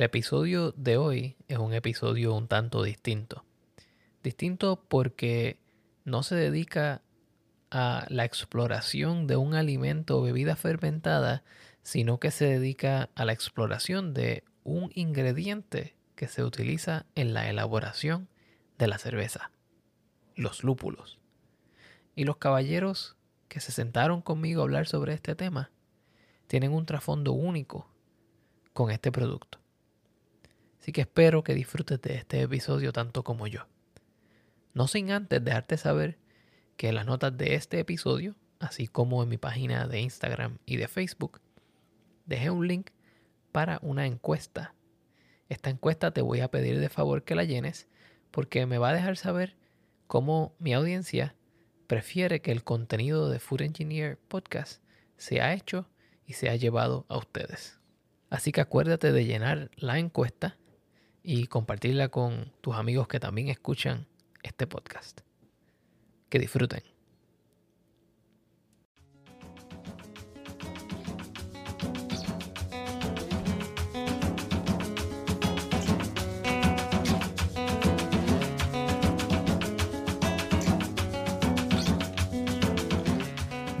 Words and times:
El 0.00 0.04
episodio 0.04 0.72
de 0.78 0.96
hoy 0.96 1.36
es 1.46 1.58
un 1.58 1.74
episodio 1.74 2.34
un 2.34 2.48
tanto 2.48 2.82
distinto. 2.82 3.44
Distinto 4.22 4.82
porque 4.88 5.58
no 6.06 6.22
se 6.22 6.36
dedica 6.36 7.02
a 7.70 8.06
la 8.08 8.24
exploración 8.24 9.26
de 9.26 9.36
un 9.36 9.52
alimento 9.52 10.16
o 10.16 10.22
bebida 10.22 10.56
fermentada, 10.56 11.44
sino 11.82 12.18
que 12.18 12.30
se 12.30 12.46
dedica 12.46 13.10
a 13.14 13.26
la 13.26 13.34
exploración 13.34 14.14
de 14.14 14.42
un 14.64 14.90
ingrediente 14.94 15.94
que 16.14 16.28
se 16.28 16.44
utiliza 16.44 17.04
en 17.14 17.34
la 17.34 17.50
elaboración 17.50 18.26
de 18.78 18.86
la 18.86 18.96
cerveza, 18.96 19.50
los 20.34 20.64
lúpulos. 20.64 21.18
Y 22.16 22.24
los 22.24 22.38
caballeros 22.38 23.18
que 23.48 23.60
se 23.60 23.70
sentaron 23.70 24.22
conmigo 24.22 24.62
a 24.62 24.64
hablar 24.64 24.86
sobre 24.86 25.12
este 25.12 25.34
tema 25.34 25.70
tienen 26.46 26.72
un 26.72 26.86
trasfondo 26.86 27.32
único 27.32 27.86
con 28.72 28.90
este 28.90 29.12
producto. 29.12 29.59
Así 30.80 30.92
que 30.92 31.02
espero 31.02 31.44
que 31.44 31.54
disfrutes 31.54 32.00
de 32.00 32.14
este 32.14 32.40
episodio 32.40 32.92
tanto 32.92 33.22
como 33.22 33.46
yo. 33.46 33.66
No 34.72 34.88
sin 34.88 35.10
antes 35.10 35.44
dejarte 35.44 35.76
saber 35.76 36.18
que 36.78 36.88
en 36.88 36.94
las 36.94 37.04
notas 37.04 37.36
de 37.36 37.54
este 37.54 37.80
episodio, 37.80 38.34
así 38.60 38.88
como 38.88 39.22
en 39.22 39.28
mi 39.28 39.36
página 39.36 39.86
de 39.86 40.00
Instagram 40.00 40.56
y 40.64 40.76
de 40.76 40.88
Facebook, 40.88 41.42
dejé 42.24 42.48
un 42.48 42.66
link 42.66 42.90
para 43.52 43.78
una 43.82 44.06
encuesta. 44.06 44.74
Esta 45.50 45.68
encuesta 45.68 46.12
te 46.12 46.22
voy 46.22 46.40
a 46.40 46.50
pedir 46.50 46.78
de 46.78 46.88
favor 46.88 47.24
que 47.24 47.34
la 47.34 47.44
llenes 47.44 47.86
porque 48.30 48.64
me 48.64 48.78
va 48.78 48.88
a 48.88 48.94
dejar 48.94 49.18
saber 49.18 49.56
cómo 50.06 50.54
mi 50.58 50.72
audiencia 50.72 51.34
prefiere 51.88 52.40
que 52.40 52.52
el 52.52 52.64
contenido 52.64 53.28
de 53.28 53.38
Food 53.38 53.62
Engineer 53.62 54.16
Podcast 54.16 54.82
sea 55.18 55.52
hecho 55.52 55.90
y 56.24 56.34
sea 56.34 56.56
llevado 56.56 57.04
a 57.08 57.18
ustedes. 57.18 57.80
Así 58.30 58.50
que 58.52 58.62
acuérdate 58.62 59.12
de 59.12 59.26
llenar 59.26 59.70
la 59.76 59.98
encuesta 59.98 60.56
y 61.22 61.46
compartirla 61.46 62.08
con 62.08 62.52
tus 62.60 62.74
amigos 62.76 63.08
que 63.08 63.20
también 63.20 63.48
escuchan 63.48 64.06
este 64.42 64.66
podcast. 64.66 65.20
Que 66.28 66.38
disfruten. 66.38 66.82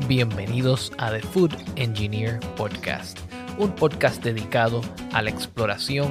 Bienvenidos 0.08 0.92
a 0.98 1.12
The 1.12 1.20
Food 1.20 1.54
Engineer 1.76 2.40
Podcast, 2.56 3.16
un 3.58 3.72
podcast 3.76 4.20
dedicado 4.24 4.80
a 5.12 5.22
la 5.22 5.30
exploración 5.30 6.10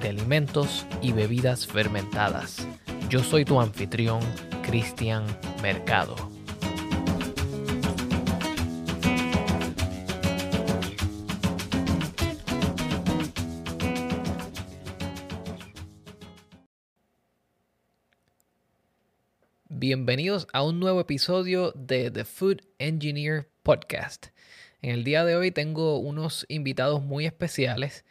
de 0.00 0.08
alimentos 0.08 0.86
y 1.02 1.12
bebidas 1.12 1.66
fermentadas. 1.66 2.66
Yo 3.08 3.22
soy 3.22 3.44
tu 3.44 3.60
anfitrión, 3.60 4.20
Cristian 4.62 5.24
Mercado. 5.62 6.16
Bienvenidos 19.68 20.46
a 20.52 20.62
un 20.62 20.78
nuevo 20.78 21.00
episodio 21.00 21.72
de 21.72 22.10
The 22.10 22.24
Food 22.24 22.62
Engineer 22.78 23.48
Podcast. 23.62 24.26
En 24.82 24.90
el 24.90 25.04
día 25.04 25.24
de 25.24 25.36
hoy 25.36 25.50
tengo 25.50 25.98
unos 25.98 26.46
invitados 26.48 27.02
muy 27.02 27.26
especiales. 27.26 28.04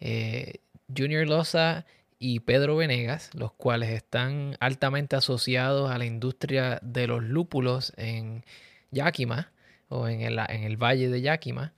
Eh, 0.00 0.60
Junior 0.96 1.26
Loza 1.26 1.84
y 2.18 2.40
Pedro 2.40 2.76
Venegas, 2.76 3.30
los 3.34 3.52
cuales 3.52 3.90
están 3.90 4.56
altamente 4.60 5.16
asociados 5.16 5.90
a 5.90 5.98
la 5.98 6.06
industria 6.06 6.78
de 6.82 7.06
los 7.06 7.22
lúpulos 7.22 7.92
en 7.96 8.44
Yakima 8.90 9.52
o 9.88 10.08
en 10.08 10.22
el, 10.22 10.38
en 10.48 10.62
el 10.62 10.76
valle 10.76 11.08
de 11.08 11.20
Yakima. 11.20 11.74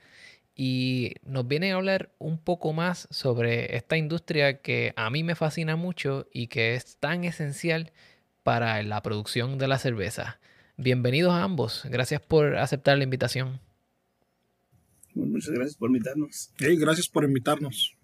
Y 0.54 1.14
nos 1.22 1.46
vienen 1.46 1.72
a 1.72 1.76
hablar 1.76 2.14
un 2.18 2.38
poco 2.38 2.72
más 2.72 3.08
sobre 3.10 3.76
esta 3.76 3.96
industria 3.96 4.62
que 4.62 4.94
a 4.96 5.10
mí 5.10 5.22
me 5.22 5.34
fascina 5.34 5.76
mucho 5.76 6.26
y 6.32 6.46
que 6.46 6.74
es 6.74 6.96
tan 6.96 7.24
esencial 7.24 7.92
para 8.42 8.82
la 8.82 9.02
producción 9.02 9.58
de 9.58 9.68
la 9.68 9.78
cerveza. 9.78 10.38
Bienvenidos 10.76 11.32
a 11.32 11.42
ambos. 11.42 11.82
Gracias 11.90 12.20
por 12.20 12.56
aceptar 12.56 12.96
la 12.96 13.04
invitación. 13.04 13.60
Muchas 15.14 15.50
gracias 15.50 15.76
por 15.76 15.88
invitarnos. 15.88 16.52
gracias 16.58 17.08
por 17.08 17.24
invitarnos. 17.24 17.95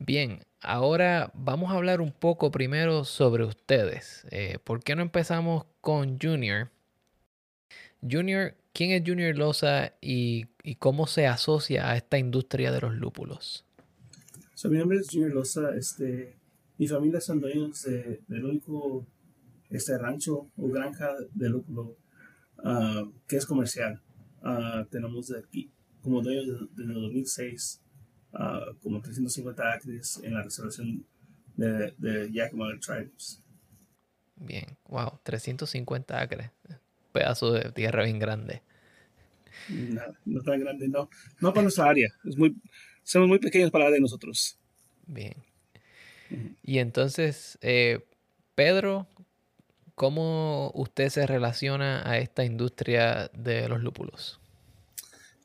Bien, 0.00 0.44
ahora 0.60 1.32
vamos 1.34 1.72
a 1.72 1.74
hablar 1.74 2.00
un 2.00 2.12
poco 2.12 2.52
primero 2.52 3.04
sobre 3.04 3.44
ustedes. 3.44 4.24
Eh, 4.30 4.58
¿Por 4.62 4.80
qué 4.80 4.94
no 4.94 5.02
empezamos 5.02 5.66
con 5.80 6.20
Junior? 6.20 6.70
Junior, 8.08 8.54
¿quién 8.72 8.92
es 8.92 9.02
Junior 9.04 9.36
Loza 9.36 9.94
y, 10.00 10.46
cómo 10.78 11.08
se 11.08 11.26
asocia 11.26 11.90
a 11.90 11.96
esta 11.96 12.16
industria 12.16 12.70
de 12.70 12.80
los 12.80 12.94
lúpulos? 12.94 13.64
mi 14.64 14.78
nombre 14.78 14.98
es 14.98 15.08
Junior 15.10 15.32
Loza. 15.32 15.74
Este, 15.74 16.36
mi 16.78 16.86
familia 16.86 17.20
son 17.20 17.40
dueños 17.40 17.82
de, 17.82 18.20
del 18.28 18.44
único 18.44 19.04
este 19.68 19.98
rancho 19.98 20.48
o 20.56 20.68
granja 20.68 21.08
de 21.34 21.48
lúpulo 21.48 21.96
ah, 22.62 23.02
que 23.26 23.36
es 23.36 23.46
comercial. 23.46 24.00
Uh, 24.42 24.84
tenemos 24.88 25.26
de 25.26 25.40
aquí, 25.40 25.72
como 26.00 26.22
dueños 26.22 26.46
desde 26.76 26.92
el 26.92 27.00
2006 27.02 27.82
como 28.82 29.00
350 29.00 29.72
acres 29.72 30.20
en 30.22 30.34
la 30.34 30.42
reservación 30.42 31.04
de, 31.56 31.94
de 31.98 32.30
Yakima 32.32 32.68
Tribes. 32.80 33.42
Bien, 34.36 34.76
wow, 34.86 35.18
350 35.22 36.20
acres. 36.20 36.50
Pedazo 37.12 37.52
de 37.52 37.72
tierra 37.72 38.04
bien 38.04 38.18
grande. 38.18 38.62
No, 39.68 40.02
no 40.24 40.42
tan 40.42 40.60
grande, 40.60 40.88
no. 40.88 41.10
No 41.40 41.52
para 41.52 41.62
nuestra 41.62 41.88
área. 41.88 42.08
Es 42.24 42.36
muy, 42.36 42.56
somos 43.02 43.28
muy 43.28 43.38
pequeños 43.38 43.70
para 43.70 43.86
la 43.86 43.90
de 43.90 44.00
nosotros. 44.00 44.58
Bien. 45.06 45.34
Y 46.62 46.78
entonces, 46.78 47.58
eh, 47.62 48.06
Pedro, 48.54 49.08
¿cómo 49.94 50.70
usted 50.74 51.08
se 51.08 51.26
relaciona 51.26 52.08
a 52.08 52.18
esta 52.18 52.44
industria 52.44 53.30
de 53.34 53.68
los 53.68 53.82
lúpulos? 53.82 54.40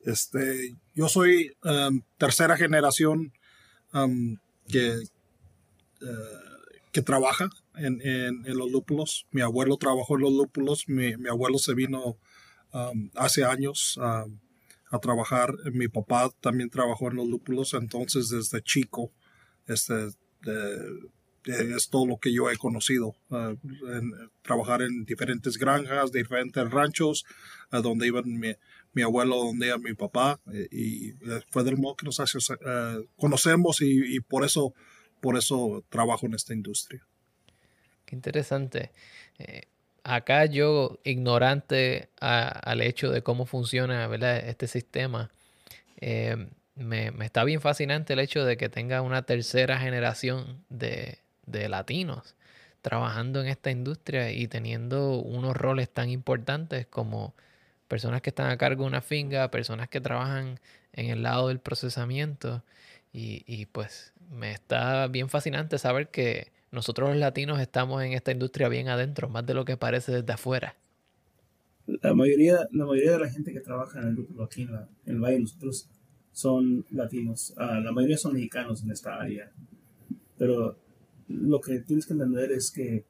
Este, 0.06 0.76
yo 0.94 1.10
soy 1.10 1.56
um, 1.64 2.02
tercera 2.18 2.56
generación 2.56 3.34
um, 3.94 4.38
que, 4.68 4.96
uh, 6.02 6.82
que 6.92 7.02
trabaja 7.02 7.50
en, 7.76 8.00
en, 8.02 8.58
los 8.58 8.72
lúpulos. 8.72 9.26
Mi 9.32 9.42
abuelo 9.42 9.78
trabajó 9.78 10.16
en 10.16 10.22
los 10.22 10.34
lúpulos. 10.34 10.88
Mi, 10.88 11.18
mi 11.18 11.30
abuelo 11.30 11.58
se 11.58 11.74
vino 11.74 12.18
um, 12.74 13.10
hace 13.16 13.44
años 13.44 14.00
a 14.00 15.00
trabajar. 15.00 15.54
Mi 15.72 15.88
papá 15.88 16.30
también 16.40 16.70
trabajó 16.70 17.10
en 17.10 17.16
los 17.16 17.28
lúpulos. 17.28 17.74
Entonces, 17.74 18.30
desde 18.30 18.62
chico, 18.62 19.12
este, 19.66 20.10
es 21.46 21.90
todo 21.90 22.06
lo 22.06 22.18
que 22.18 22.32
yo 22.32 22.52
he 22.52 22.58
conocido. 22.58 23.16
Uh, 23.30 23.58
trabajar 24.44 24.84
en 24.84 25.06
diferentes 25.06 25.58
granjas, 25.58 26.12
diferentes 26.12 26.70
ranchos, 26.70 27.26
donde 27.72 28.06
iban 28.06 28.26
mi, 28.40 28.54
mi 28.94 29.02
abuelo, 29.02 29.38
donde 29.38 29.68
era 29.68 29.78
mi 29.78 29.94
papá, 29.94 30.40
eh, 30.52 30.68
y, 30.72 31.10
eh, 31.10 31.42
fue 31.50 31.64
del 31.64 31.78
modo 31.78 31.96
que 31.96 32.06
nos 32.06 32.20
hace, 32.20 32.38
eh, 32.38 33.06
conocemos 33.18 33.82
y, 33.82 34.20
por 34.22 34.46
eso 34.46 34.74
por 35.20 35.38
eso 35.38 35.84
trabajo 35.90 36.26
en 36.26 36.34
esta 36.34 36.54
industria. 36.54 37.06
Qué 38.06 38.16
interesante. 38.16 38.92
acá 40.04 40.46
yo, 40.46 41.00
ignorante 41.06 42.10
al 42.20 42.82
hecho 42.82 43.10
de 43.10 43.22
cómo 43.22 43.46
funciona 43.46 44.06
¿verdad? 44.08 44.38
este 44.50 44.68
sistema, 44.68 45.32
me, 46.02 47.12
me, 47.12 47.26
está 47.26 47.46
bien 47.46 47.62
fascinante 47.62 48.14
el 48.14 48.20
hecho 48.20 48.44
de 48.44 48.58
que 48.58 48.68
tenga 48.68 49.02
una 49.02 49.22
tercera 49.22 49.80
generación 49.80 50.66
de, 50.70 51.20
de 51.46 51.70
latinos 51.70 52.36
trabajando 52.84 53.40
en 53.40 53.48
esta 53.48 53.72
industria 53.72 54.32
y 54.32 54.48
teniendo 54.48 55.18
unos 55.18 55.56
roles 55.56 55.90
tan 55.90 56.10
importantes 56.10 56.86
como 56.86 57.34
personas 57.94 58.24
que 58.24 58.32
están 58.32 58.50
a 58.50 58.58
cargo 58.58 58.86
de 58.86 58.88
una 58.88 59.02
finca, 59.02 59.52
personas 59.52 59.88
que 59.88 60.02
trabajan 60.02 60.60
en 60.94 61.12
el 61.12 61.22
lado 61.22 61.50
del 61.50 61.60
procesamiento. 61.60 62.64
Y, 63.14 63.68
pues 63.68 64.14
me 64.32 64.52
está 64.52 65.06
bien 65.06 65.30
fascinante 65.30 65.78
saber 65.78 66.08
que 66.08 66.48
nosotros 66.72 67.10
los 67.10 67.20
latinos 67.20 67.62
estamos 67.62 68.02
en 68.02 68.14
esta 68.14 68.32
industria 68.32 68.68
bien 68.68 68.88
adentro, 68.88 69.30
más 69.30 69.46
de 69.46 69.54
lo 69.54 69.64
que 69.64 69.78
parece 69.78 70.12
desde 70.12 70.34
afuera. 70.34 70.76
La 71.86 72.16
mayoría, 72.16 72.68
la 72.72 72.88
mayoría 72.88 73.12
de 73.12 73.20
la 73.20 73.30
gente 73.30 73.54
que 73.54 73.60
trabaja 73.60 74.02
en 74.02 74.08
el 74.08 74.16
grupo 74.16 74.42
aquí 74.42 74.64
en, 74.64 74.72
el 75.06 75.20
Valle, 75.20 75.42
nosotros 75.42 75.88
son 76.32 76.84
latinos. 76.90 77.54
Ah, 77.58 77.80
la 77.80 77.92
mayoría 77.92 78.18
son 78.18 78.34
mexicanos 78.34 78.82
en 78.82 78.90
esta 78.90 79.22
área. 79.22 79.52
Pero 80.40 80.80
lo 81.28 81.62
que 81.62 81.82
tienes 81.82 82.08
que 82.08 82.14
entender 82.14 82.52
es 82.52 82.72
que 82.72 83.06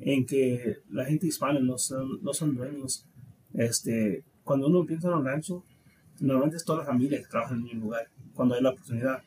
en 0.00 0.26
que 0.26 0.78
la 0.90 1.04
gente 1.04 1.28
hispana 1.28 1.60
no 1.60 1.78
son, 1.78 2.20
no 2.20 2.34
son 2.34 2.56
dueños 2.56 3.07
este, 3.54 4.24
cuando 4.44 4.66
uno 4.66 4.84
piensa 4.84 5.08
en 5.08 5.14
un 5.14 5.24
rancho, 5.24 5.64
normalmente 6.20 6.56
es 6.56 6.64
toda 6.64 6.80
la 6.80 6.84
familia 6.84 7.18
que 7.18 7.28
trabaja 7.28 7.54
en 7.54 7.62
un 7.62 7.80
lugar, 7.80 8.08
cuando 8.34 8.54
hay 8.54 8.62
la 8.62 8.70
oportunidad. 8.70 9.22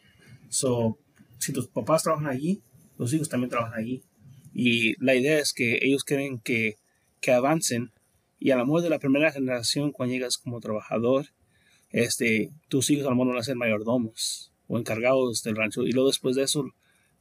So, 0.50 0.98
si 1.38 1.54
tus 1.54 1.68
papás 1.68 2.04
trabajan 2.04 2.28
allí, 2.28 2.62
los 2.98 3.14
hijos 3.14 3.30
también 3.30 3.50
trabajan 3.50 3.80
allí. 3.80 4.04
Y 4.54 4.94
la 5.04 5.16
idea 5.16 5.40
es 5.40 5.54
que 5.54 5.80
ellos 5.82 6.04
quieren 6.04 6.40
que, 6.40 6.76
que 7.20 7.32
avancen. 7.32 7.92
Y 8.40 8.52
a 8.52 8.58
lo 8.58 8.66
mejor 8.66 8.82
de 8.82 8.90
la 8.90 9.00
primera 9.00 9.32
generación, 9.32 9.92
cuando 9.92 10.14
llegas 10.14 10.38
como 10.38 10.60
trabajador, 10.60 11.28
este, 11.90 12.52
tus 12.68 12.90
hijos 12.90 13.06
a 13.06 13.10
lo 13.10 13.16
mejor 13.16 13.30
van 13.30 13.38
a 13.38 13.44
ser 13.44 13.56
mayordomos 13.56 14.52
o 14.68 14.78
encargados 14.78 15.44
del 15.44 15.56
rancho. 15.56 15.84
Y 15.84 15.92
luego 15.92 16.10
después 16.10 16.36
de 16.36 16.44
eso, 16.44 16.66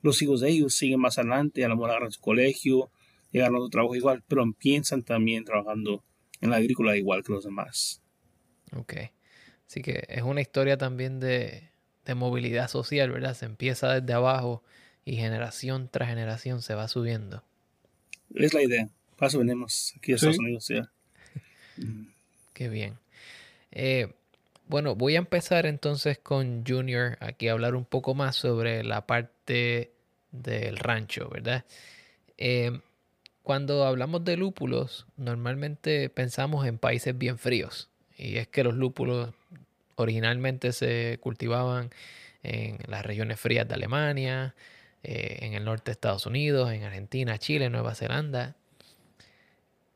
los 0.03 0.21
hijos 0.23 0.41
de 0.41 0.51
ellos 0.51 0.75
siguen 0.75 1.01
más 1.01 1.19
adelante, 1.19 1.65
a 1.65 1.69
lo 1.69 1.77
mejor 1.77 1.91
agarran 1.91 2.13
su 2.13 2.21
colegio, 2.21 2.91
llegan 3.33 3.55
a 3.55 3.59
otro 3.59 3.69
trabajo 3.69 3.95
igual, 3.95 4.25
pero 4.27 4.45
piensan 4.59 5.03
también 5.03 5.45
trabajando 5.45 6.05
en 6.41 6.51
la 6.51 6.57
agrícola 6.57 6.97
igual 6.97 7.23
que 7.23 7.33
los 7.33 7.45
demás. 7.45 8.03
Ok. 8.73 8.95
Así 9.67 9.83
que 9.83 10.05
es 10.09 10.23
una 10.23 10.41
historia 10.41 10.77
también 10.77 11.21
de, 11.21 11.71
de 12.05 12.15
movilidad 12.15 12.69
social, 12.69 13.11
¿verdad? 13.11 13.35
Se 13.35 13.47
empieza 13.47 14.01
desde 14.01 14.13
abajo 14.13 14.63
y 15.05 15.17
generación 15.17 15.89
tras 15.91 16.09
generación 16.09 16.63
se 16.63 16.75
va 16.75 16.89
subiendo. 16.89 17.45
Es 18.35 18.55
la 18.55 18.63
idea. 18.63 18.89
Paso 19.17 19.39
venimos 19.39 19.93
aquí 19.97 20.13
a 20.13 20.15
Estados 20.17 20.39
Unidos 20.39 20.69
ya. 20.69 20.91
Qué 22.55 22.69
bien. 22.69 22.99
Eh, 23.71 24.13
bueno, 24.67 24.95
voy 24.95 25.17
a 25.17 25.19
empezar 25.19 25.67
entonces 25.67 26.19
con 26.19 26.65
Junior 26.67 27.17
aquí 27.21 27.49
a 27.49 27.53
hablar 27.53 27.75
un 27.75 27.85
poco 27.85 28.15
más 28.15 28.37
sobre 28.37 28.85
la 28.85 29.07
parte 29.07 29.93
del 30.31 30.77
rancho, 30.77 31.29
¿verdad? 31.29 31.65
Eh, 32.39 32.81
cuando 33.43 33.85
hablamos 33.85 34.25
de 34.25 34.37
lúpulos, 34.37 35.07
normalmente 35.17 36.09
pensamos 36.11 36.67
en 36.67 36.79
países 36.79 37.17
bien 37.17 37.39
fríos. 37.39 37.89
Y 38.17 38.37
es 38.37 38.49
que 38.49 38.65
los 38.65 38.75
lúpulos 38.75 39.31
originalmente 39.97 40.73
se 40.73 41.19
cultivaban 41.21 41.91
en 42.43 42.79
las 42.87 43.05
regiones 43.05 43.39
frías 43.39 43.67
de 43.69 43.75
Alemania, 43.75 44.55
eh, 45.03 45.39
en 45.41 45.55
el 45.55 45.65
norte 45.65 45.87
de 45.87 45.93
Estados 45.93 46.27
Unidos, 46.27 46.73
en 46.73 46.83
Argentina, 46.83 47.39
Chile, 47.39 47.71
Nueva 47.71 47.95
Zelanda. 47.95 48.57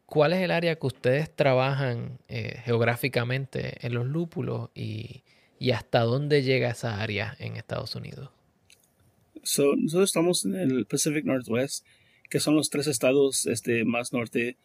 ¿Cuál 0.06 0.32
es 0.32 0.40
el 0.40 0.50
área 0.50 0.76
que 0.76 0.86
ustedes 0.86 1.34
trabajan 1.34 2.18
eh, 2.28 2.60
geográficamente 2.64 3.86
en 3.86 3.94
los 3.94 4.06
lúpulos 4.06 4.70
y, 4.74 5.22
hasta 5.72 6.00
dónde 6.00 6.42
llega 6.42 6.70
esa 6.70 7.00
área 7.00 7.36
en 7.38 7.56
Estados 7.56 7.94
Unidos? 7.94 8.30
nosotros 9.34 10.08
estamos 10.08 10.44
en 10.44 10.54
el 10.54 10.86
Pacific 10.86 11.24
Northwest, 11.24 11.84
que 12.30 12.40
son 12.40 12.56
los 12.56 12.70
tres 12.70 12.86
estados 12.86 13.46
este, 13.46 13.84
más 13.84 14.12
norte 14.12 14.56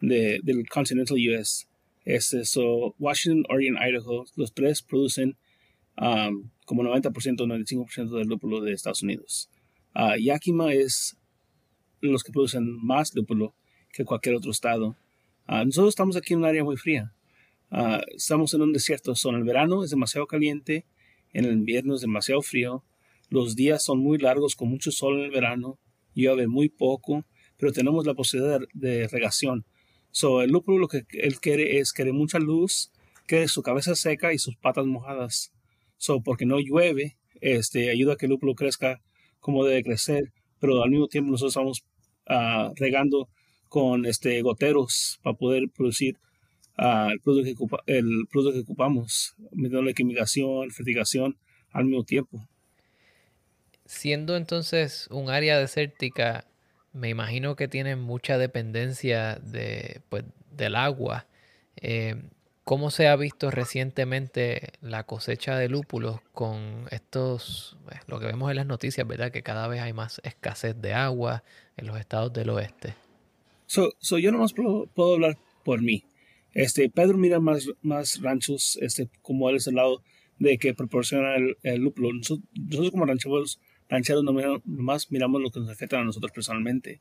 del 0.00 0.68
continental 0.68 1.16
US. 1.16 1.68
Es 2.04 2.34
eso, 2.34 2.94
Washington, 2.98 3.44
Oregon, 3.48 3.78
Idaho, 3.80 4.24
los 4.34 4.52
tres 4.52 4.82
producen 4.82 5.36
um, 6.00 6.50
como 6.64 6.82
90%, 6.82 7.12
95% 7.12 8.18
del 8.18 8.26
lúpulo 8.26 8.60
de 8.60 8.72
Estados 8.72 9.02
Unidos. 9.02 9.48
Uh, 9.94 10.16
Yakima 10.18 10.72
es 10.72 11.16
los 12.00 12.24
que 12.24 12.32
producen 12.32 12.84
más 12.84 13.14
lúpulo 13.14 13.54
que 13.92 14.04
cualquier 14.04 14.34
otro 14.34 14.50
estado. 14.50 14.96
Uh, 15.48 15.64
nosotros 15.64 15.90
estamos 15.90 16.16
aquí 16.16 16.32
en 16.32 16.40
un 16.40 16.46
área 16.46 16.64
muy 16.64 16.76
fría. 16.76 17.12
Uh, 17.70 18.00
estamos 18.16 18.52
en 18.54 18.62
un 18.62 18.72
desierto. 18.72 19.14
en 19.24 19.34
el 19.36 19.44
verano 19.44 19.84
es 19.84 19.90
demasiado 19.90 20.26
caliente, 20.26 20.84
en 21.32 21.44
el 21.44 21.52
invierno 21.52 21.94
es 21.94 22.00
demasiado 22.00 22.42
frío. 22.42 22.82
Los 23.28 23.54
días 23.54 23.84
son 23.84 24.00
muy 24.00 24.18
largos 24.18 24.56
con 24.56 24.68
mucho 24.68 24.90
sol 24.90 25.18
en 25.18 25.24
el 25.26 25.30
verano, 25.30 25.78
llueve 26.14 26.46
muy 26.46 26.68
poco, 26.68 27.24
pero 27.56 27.72
tenemos 27.72 28.06
la 28.06 28.14
posibilidad 28.14 28.60
de 28.74 29.08
regación. 29.08 29.64
So, 30.10 30.42
el 30.42 30.50
lúpulo 30.50 30.78
lo 30.78 30.88
que 30.88 31.04
él 31.12 31.40
quiere 31.40 31.78
es 31.78 31.92
quiere 31.92 32.12
mucha 32.12 32.38
luz, 32.38 32.90
que 33.26 33.48
su 33.48 33.62
cabeza 33.62 33.94
seca 33.94 34.32
y 34.32 34.38
sus 34.38 34.56
patas 34.56 34.86
mojadas. 34.86 35.52
So, 35.96 36.20
porque 36.22 36.44
no 36.44 36.58
llueve, 36.58 37.16
este, 37.40 37.90
ayuda 37.90 38.14
a 38.14 38.16
que 38.16 38.26
el 38.26 38.30
lúpulo 38.30 38.54
crezca 38.54 39.00
como 39.40 39.64
debe 39.64 39.82
crecer, 39.82 40.32
pero 40.60 40.82
al 40.82 40.90
mismo 40.90 41.08
tiempo 41.08 41.30
nosotros 41.30 41.52
estamos 41.52 41.82
uh, 42.28 42.74
regando 42.76 43.28
con 43.68 44.06
este, 44.06 44.40
goteros 44.42 45.18
para 45.22 45.36
poder 45.36 45.70
producir 45.74 46.18
uh, 46.78 47.10
el, 47.10 47.20
producto 47.20 47.44
que 47.44 47.52
ocupa, 47.52 47.82
el 47.86 48.26
producto 48.30 48.52
que 48.52 48.60
ocupamos, 48.60 49.34
metiéndole 49.52 49.94
quimicación, 49.94 50.70
fertigación 50.70 51.38
al 51.70 51.86
mismo 51.86 52.04
tiempo. 52.04 52.46
Siendo 53.92 54.36
entonces 54.38 55.06
un 55.10 55.28
área 55.28 55.58
desértica, 55.58 56.46
me 56.94 57.10
imagino 57.10 57.56
que 57.56 57.68
tienen 57.68 58.00
mucha 58.00 58.38
dependencia 58.38 59.36
de, 59.36 60.00
pues, 60.08 60.24
del 60.50 60.76
agua. 60.76 61.26
Eh, 61.76 62.16
¿Cómo 62.64 62.90
se 62.90 63.06
ha 63.06 63.16
visto 63.16 63.50
recientemente 63.50 64.72
la 64.80 65.04
cosecha 65.04 65.58
de 65.58 65.68
lúpulos 65.68 66.22
con 66.32 66.86
estos, 66.90 67.76
pues, 67.84 68.00
lo 68.06 68.18
que 68.18 68.24
vemos 68.24 68.50
en 68.50 68.56
las 68.56 68.66
noticias, 68.66 69.06
¿verdad? 69.06 69.30
Que 69.30 69.42
cada 69.42 69.68
vez 69.68 69.82
hay 69.82 69.92
más 69.92 70.22
escasez 70.24 70.74
de 70.80 70.94
agua 70.94 71.44
en 71.76 71.86
los 71.86 72.00
estados 72.00 72.32
del 72.32 72.48
oeste. 72.48 72.94
So, 73.66 73.92
yo 74.18 74.32
nomás 74.32 74.54
puedo, 74.54 74.86
puedo, 74.86 75.14
hablar 75.14 75.36
por 75.66 75.82
mí. 75.82 76.02
Este, 76.54 76.88
Pedro 76.88 77.18
mira 77.18 77.40
más, 77.40 77.68
más 77.82 78.22
ranchos, 78.22 78.78
este, 78.80 79.10
como 79.20 79.50
él 79.50 79.56
es 79.56 79.66
el 79.66 79.74
lado 79.74 80.02
de 80.38 80.56
que 80.56 80.72
proporciona 80.72 81.36
el, 81.36 81.82
lúpulo. 81.82 82.10
Nosotros, 82.14 82.90
como 82.90 83.04
rancheros, 83.04 83.60
rancheros 83.92 84.24
nomás 84.24 85.10
miramos 85.10 85.42
lo 85.42 85.50
que 85.50 85.60
nos 85.60 85.68
afecta 85.68 86.00
a 86.00 86.04
nosotros 86.04 86.32
personalmente. 86.32 86.98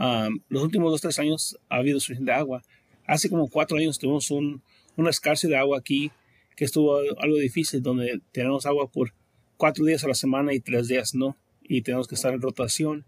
Um, 0.00 0.40
los 0.48 0.62
últimos 0.62 0.90
dos, 0.90 1.02
tres 1.02 1.18
años 1.18 1.58
ha 1.68 1.76
habido 1.76 2.00
suficiente 2.00 2.32
agua. 2.32 2.62
Hace 3.06 3.28
como 3.28 3.50
cuatro 3.50 3.76
años 3.76 3.98
tuvimos 3.98 4.30
un, 4.30 4.62
una 4.96 5.10
escasez 5.10 5.50
de 5.50 5.56
agua 5.56 5.78
aquí 5.78 6.10
que 6.56 6.64
estuvo 6.64 6.96
algo 7.18 7.36
difícil, 7.36 7.82
donde 7.82 8.22
tenemos 8.32 8.64
agua 8.64 8.90
por 8.90 9.12
cuatro 9.58 9.84
días 9.84 10.02
a 10.04 10.08
la 10.08 10.14
semana 10.14 10.54
y 10.54 10.60
tres 10.60 10.88
días 10.88 11.14
no, 11.14 11.36
y 11.62 11.82
tenemos 11.82 12.08
que 12.08 12.14
estar 12.14 12.32
en 12.32 12.40
rotación. 12.40 13.04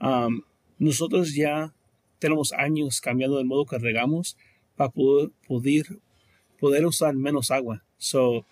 Um, 0.00 0.42
nosotros 0.78 1.32
ya 1.32 1.72
tenemos 2.18 2.52
años 2.54 3.00
cambiando 3.00 3.38
el 3.38 3.46
modo 3.46 3.66
que 3.66 3.78
regamos 3.78 4.36
para 4.74 4.90
poder, 4.90 5.30
poder, 6.58 6.86
usar 6.86 7.14
menos 7.14 7.52
agua. 7.52 7.84
So, 7.98 8.44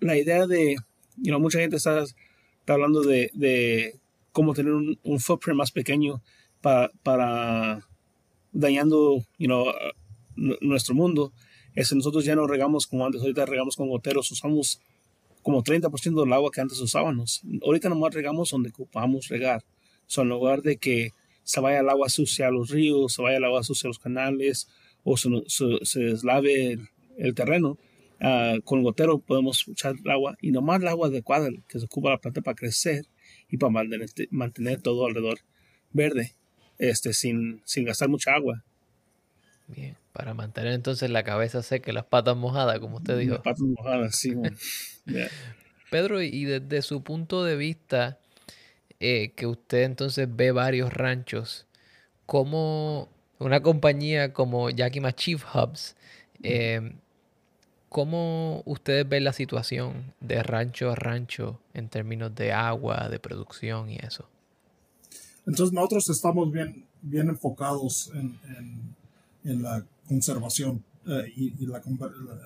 la 0.00 0.16
idea 0.16 0.48
de, 0.48 0.76
you 1.16 1.30
know, 1.30 1.38
mucha 1.38 1.60
gente 1.60 1.76
está, 1.76 2.04
hablando 2.74 3.02
de, 3.02 3.30
de, 3.34 4.00
cómo 4.32 4.54
tener 4.54 4.72
un, 4.72 5.20
footprint 5.20 5.56
más 5.56 5.72
pequeño 5.72 6.22
para 6.60 7.82
dañando, 8.52 9.24
nuestro 10.60 10.94
mundo. 10.94 11.32
Es 11.74 11.92
nosotros 11.92 12.24
ya 12.24 12.34
no 12.34 12.46
regamos 12.46 12.86
como 12.86 13.06
antes, 13.06 13.20
ahorita 13.20 13.46
regamos 13.46 13.76
con 13.76 13.88
goteros, 13.88 14.30
usamos 14.30 14.80
como 15.42 15.62
30% 15.62 16.20
del 16.24 16.32
agua 16.32 16.50
que 16.52 16.60
antes 16.60 16.80
usábamos. 16.80 17.42
Ahorita 17.62 17.88
nomás 17.88 18.14
regamos 18.14 18.50
donde 18.50 18.70
ocupamos 18.70 19.28
regar. 19.28 19.64
So, 20.06 20.22
en 20.22 20.28
lugar 20.28 20.62
de 20.62 20.78
que 20.78 21.12
se 21.44 21.60
vaya 21.60 21.80
el 21.80 21.88
agua 21.88 22.08
sucia 22.08 22.48
a 22.48 22.50
los 22.50 22.70
ríos, 22.70 23.14
se 23.14 23.22
vaya 23.22 23.38
el 23.38 23.44
agua 23.44 23.62
sucia 23.62 23.86
a 23.86 23.90
los 23.90 23.98
canales 23.98 24.68
o 25.04 25.16
se, 25.16 25.28
se, 25.84 26.00
deslave 26.00 26.78
el, 27.16 27.34
terreno, 27.34 27.78
ah, 28.20 28.56
con 28.64 28.82
gotero 28.82 29.18
podemos 29.18 29.66
echar 29.68 29.94
el 30.02 30.10
agua 30.10 30.36
y 30.40 30.50
nomás 30.50 30.80
el 30.80 30.88
agua 30.88 31.08
adecuada 31.08 31.48
que 31.68 31.78
se 31.78 31.84
ocupa 31.86 32.10
la 32.10 32.18
planta 32.18 32.40
para 32.40 32.54
crecer 32.54 33.06
y 33.48 33.56
para 33.56 33.70
mantener, 33.70 34.08
mantener 34.30 34.82
todo 34.82 35.06
alrededor 35.06 35.38
verde, 35.92 36.34
este, 36.78 37.12
sin, 37.12 37.62
sin 37.64 37.84
gastar 37.84 38.08
mucha 38.08 38.34
agua. 38.34 38.64
Bien, 39.66 39.96
para 40.12 40.32
mantener 40.34 40.72
entonces 40.72 41.10
la 41.10 41.24
cabeza 41.24 41.62
seca 41.62 41.90
y 41.90 41.94
las 41.94 42.06
patas 42.06 42.36
mojadas, 42.36 42.78
como 42.78 42.96
usted 42.96 43.18
dijo. 43.18 43.34
Las 43.34 43.42
patas 43.42 43.60
mojadas, 43.60 44.16
sí. 44.16 44.34
Pedro, 45.90 46.22
y 46.22 46.44
desde 46.44 46.82
su 46.82 47.02
punto 47.02 47.44
de 47.44 47.56
vista, 47.56 48.18
eh, 49.00 49.32
que 49.36 49.46
usted 49.46 49.84
entonces 49.84 50.28
ve 50.30 50.52
varios 50.52 50.92
ranchos, 50.92 51.66
¿cómo 52.26 53.08
una 53.38 53.62
compañía 53.62 54.32
como 54.32 54.70
Yakima 54.70 55.14
Chief 55.14 55.42
Hubs, 55.54 55.96
eh, 56.42 56.92
¿cómo 57.88 58.62
ustedes 58.66 59.08
ven 59.08 59.24
la 59.24 59.32
situación 59.32 60.14
de 60.20 60.42
rancho 60.42 60.90
a 60.90 60.94
rancho 60.94 61.60
en 61.74 61.88
términos 61.88 62.34
de 62.34 62.52
agua, 62.52 63.08
de 63.08 63.18
producción 63.18 63.90
y 63.90 63.96
eso? 63.96 64.28
Entonces 65.46 65.72
nosotros 65.72 66.08
estamos 66.10 66.52
bien, 66.52 66.84
bien 67.02 67.28
enfocados 67.28 68.10
en 68.14 68.38
en 69.44 69.62
la 69.62 69.84
conservación 70.06 70.84
eh, 71.06 71.32
y, 71.36 71.66
la, 71.66 71.80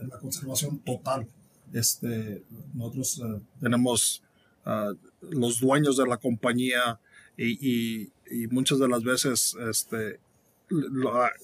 la, 0.09 0.19
conservación 0.19 0.79
total. 0.81 1.27
Este, 1.73 2.43
nosotros 2.75 3.21
eh, 3.25 3.41
tenemos 3.61 4.23
uh, 4.67 4.95
los 5.31 5.61
dueños 5.61 5.97
de 5.97 6.07
la 6.07 6.17
compañía 6.17 7.01
y, 7.37 8.03
y, 8.31 8.47
muchas 8.51 8.79
de 8.79 8.89
las 8.89 9.03
veces 9.03 9.57
este, 9.69 10.21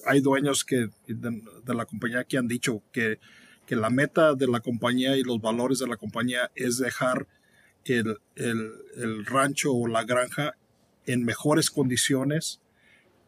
hay 0.06 0.20
dueños 0.20 0.64
que, 0.64 0.90
de, 1.06 1.74
la 1.74 1.86
compañía 1.86 2.24
que 2.24 2.38
han 2.38 2.46
dicho 2.46 2.82
que, 2.92 3.18
que, 3.68 3.76
la 3.76 3.90
meta 3.90 4.34
de 4.34 4.46
la 4.46 4.60
compañía 4.60 5.16
y 5.16 5.22
los 5.22 5.40
valores 5.40 5.78
de 5.78 5.86
la 5.86 5.96
compañía 5.96 6.50
es 6.54 6.78
dejar 6.78 7.26
el, 7.84 8.18
el, 8.34 9.26
rancho 9.26 9.72
o 9.72 9.86
la 9.86 10.04
granja 10.04 10.56
en 11.06 11.24
mejores 11.24 11.70
condiciones 11.70 12.60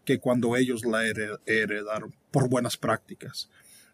que 0.05 0.19
cuando 0.19 0.57
ellos 0.57 0.85
la 0.85 1.07
heredaron 1.47 2.15
por 2.31 2.49
buenas 2.49 2.77
prácticas. 2.77 3.51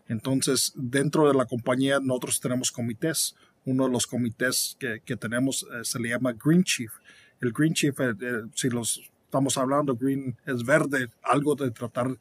Entonces, 0.09 0.73
dentro 0.77 1.29
de 1.29 1.35
la 1.35 1.47
compañía 1.47 1.99
nosotros 2.01 2.41
tenemos 2.41 2.71
comités 2.73 3.35
uno 3.67 3.87
de 3.87 3.91
los 3.91 4.07
comités 4.07 4.77
que, 4.79 5.01
que 5.05 5.17
tenemos 5.17 5.67
eh, 5.75 5.85
se 5.85 5.99
le 5.99 6.09
llama 6.09 6.33
Green 6.33 6.65
Chief. 6.65 6.93
El 7.41 7.53
Green 7.53 7.75
Chief, 7.75 7.99
eh, 8.01 8.15
eh, 8.21 8.43
si 8.55 8.71
los 8.71 9.11
estamos 9.25 9.59
hablando, 9.59 9.97
Green 9.97 10.37
es 10.47 10.65
verde, 10.65 11.11
algo 11.23 11.55
de 11.57 11.71
tratar 11.73 12.17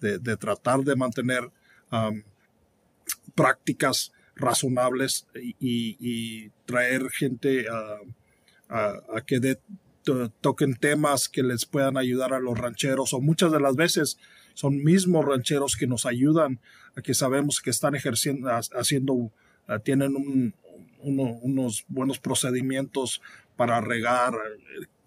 de, 0.00 0.18
de 0.18 0.36
tratar 0.36 0.80
de 0.80 0.94
mantener 0.94 1.50
um, 1.90 2.22
prácticas 3.34 4.12
razonables 4.34 5.26
y, 5.34 6.50
traer 6.66 7.10
gente 7.10 7.66
a, 7.68 9.20
que 9.26 9.58
toquen 10.40 10.74
temas 10.74 11.28
que 11.28 11.42
les 11.42 11.66
puedan 11.66 11.96
ayudar 11.96 12.32
a 12.32 12.40
los 12.40 12.58
rancheros 12.58 13.12
o 13.12 13.20
muchas 13.20 13.52
de 13.52 13.60
las 13.60 13.76
veces 13.76 14.18
son 14.54 14.82
mismos 14.82 15.24
rancheros 15.24 15.76
que 15.76 15.86
nos 15.86 16.06
ayudan 16.06 16.60
a 16.96 17.02
que 17.02 17.14
sabemos 17.14 17.60
que 17.60 17.70
están 17.70 17.94
ejerciendo, 17.94 18.50
haciendo, 18.50 19.30
tienen 19.84 20.16
un, 20.16 20.54
unos 21.02 21.84
buenos 21.88 22.18
procedimientos 22.18 23.20
para 23.56 23.80
regar, 23.80 24.34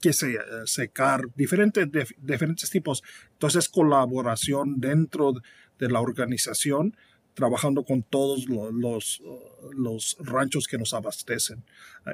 que 0.02 0.14
se, 0.14 0.38
secar, 0.66 1.22
diferentes, 1.36 1.88
diferentes 2.22 2.70
tipos. 2.70 3.04
Entonces, 3.34 3.70
colaboración 3.70 4.80
dentro 4.80 5.34
de 5.80 5.90
la 5.90 6.00
organización 6.00 6.96
trabajando 7.36 7.84
con 7.84 8.02
todos 8.02 8.48
los, 8.48 10.18
ranchos 10.20 10.68
que 10.68 10.78
nos 10.78 10.94
abastecen. 10.94 11.64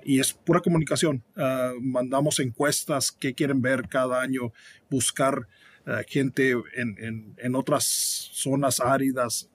y 0.03 0.19
es 0.19 0.33
pura 0.33 0.59
comunicación. 0.59 1.23
Ah, 1.37 1.71
mandamos 1.79 2.39
encuestas 2.39 3.11
que 3.11 3.33
quieren 3.33 3.61
ver 3.61 3.87
cada 3.87 4.21
año, 4.21 4.51
buscar 4.89 5.47
ah, 5.85 6.01
gente 6.07 6.55
en, 6.75 7.55
otras 7.55 7.85
zonas 8.33 8.79
áridas 8.79 9.49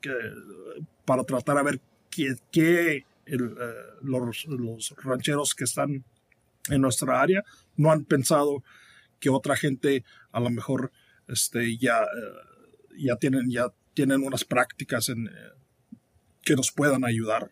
para 1.05 1.25
tratar 1.25 1.59
a 1.59 1.63
ver 1.63 1.81
qué, 2.11 2.37
qué 2.51 3.05
ah, 3.29 3.97
los, 4.03 4.47
los, 4.47 4.95
rancheros 5.03 5.55
que 5.55 5.65
están 5.65 6.05
en 6.71 6.81
nuestra 6.81 7.21
área 7.21 7.45
no 7.77 7.91
han 7.91 8.05
pensado 8.05 8.63
que 9.19 9.31
otra 9.31 9.57
gente 9.57 10.05
a 10.31 10.41
lo 10.41 10.51
mejor 10.51 10.93
este, 11.29 11.77
ya, 11.77 12.07
ya 12.97 13.17
tienen 13.17 13.51
ya 13.51 13.73
tienen 13.97 14.23
unas 14.23 14.45
prácticas 14.45 15.09
en, 15.09 15.31
que 16.45 16.55
nos 16.55 16.71
puedan 16.71 17.05
ayudar. 17.05 17.51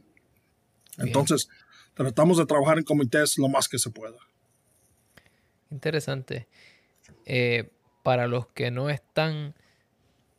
Entonces, 0.99 1.49
tratamos 1.95 2.37
de 2.37 2.45
trabajar 2.45 2.77
en 2.79 2.85
comités 2.85 3.39
lo 3.39 3.49
más 3.49 3.67
que 3.67 3.79
se 3.79 3.91
pueda. 3.91 4.19
Interesante. 5.71 6.47
Eh, 7.25 7.71
para 8.03 8.27
los 8.27 8.47
que 8.49 8.71
no 8.71 8.91
están 8.91 9.55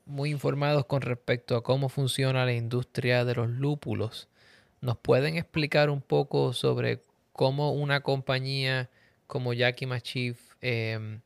muy 0.05 0.29
informados 0.29 0.85
con 0.85 1.01
respecto 1.01 1.57
a 1.57 1.63
cómo 1.63 1.89
funciona 1.89 2.45
la 2.45 2.53
industria 2.53 3.25
de 3.25 3.33
los 3.33 3.50
lúpulos, 3.50 4.29
¿nos 4.81 4.97
pueden 4.97 5.38
explicar 5.38 5.89
un 5.89 6.03
poco 6.03 6.53
sobre 6.53 7.01
cómo 7.33 7.74
una 7.74 8.01
compañía 8.01 8.91
como 9.25 9.53
Yakima 9.53 10.00
Chief 10.01 10.39
em, 10.62 11.21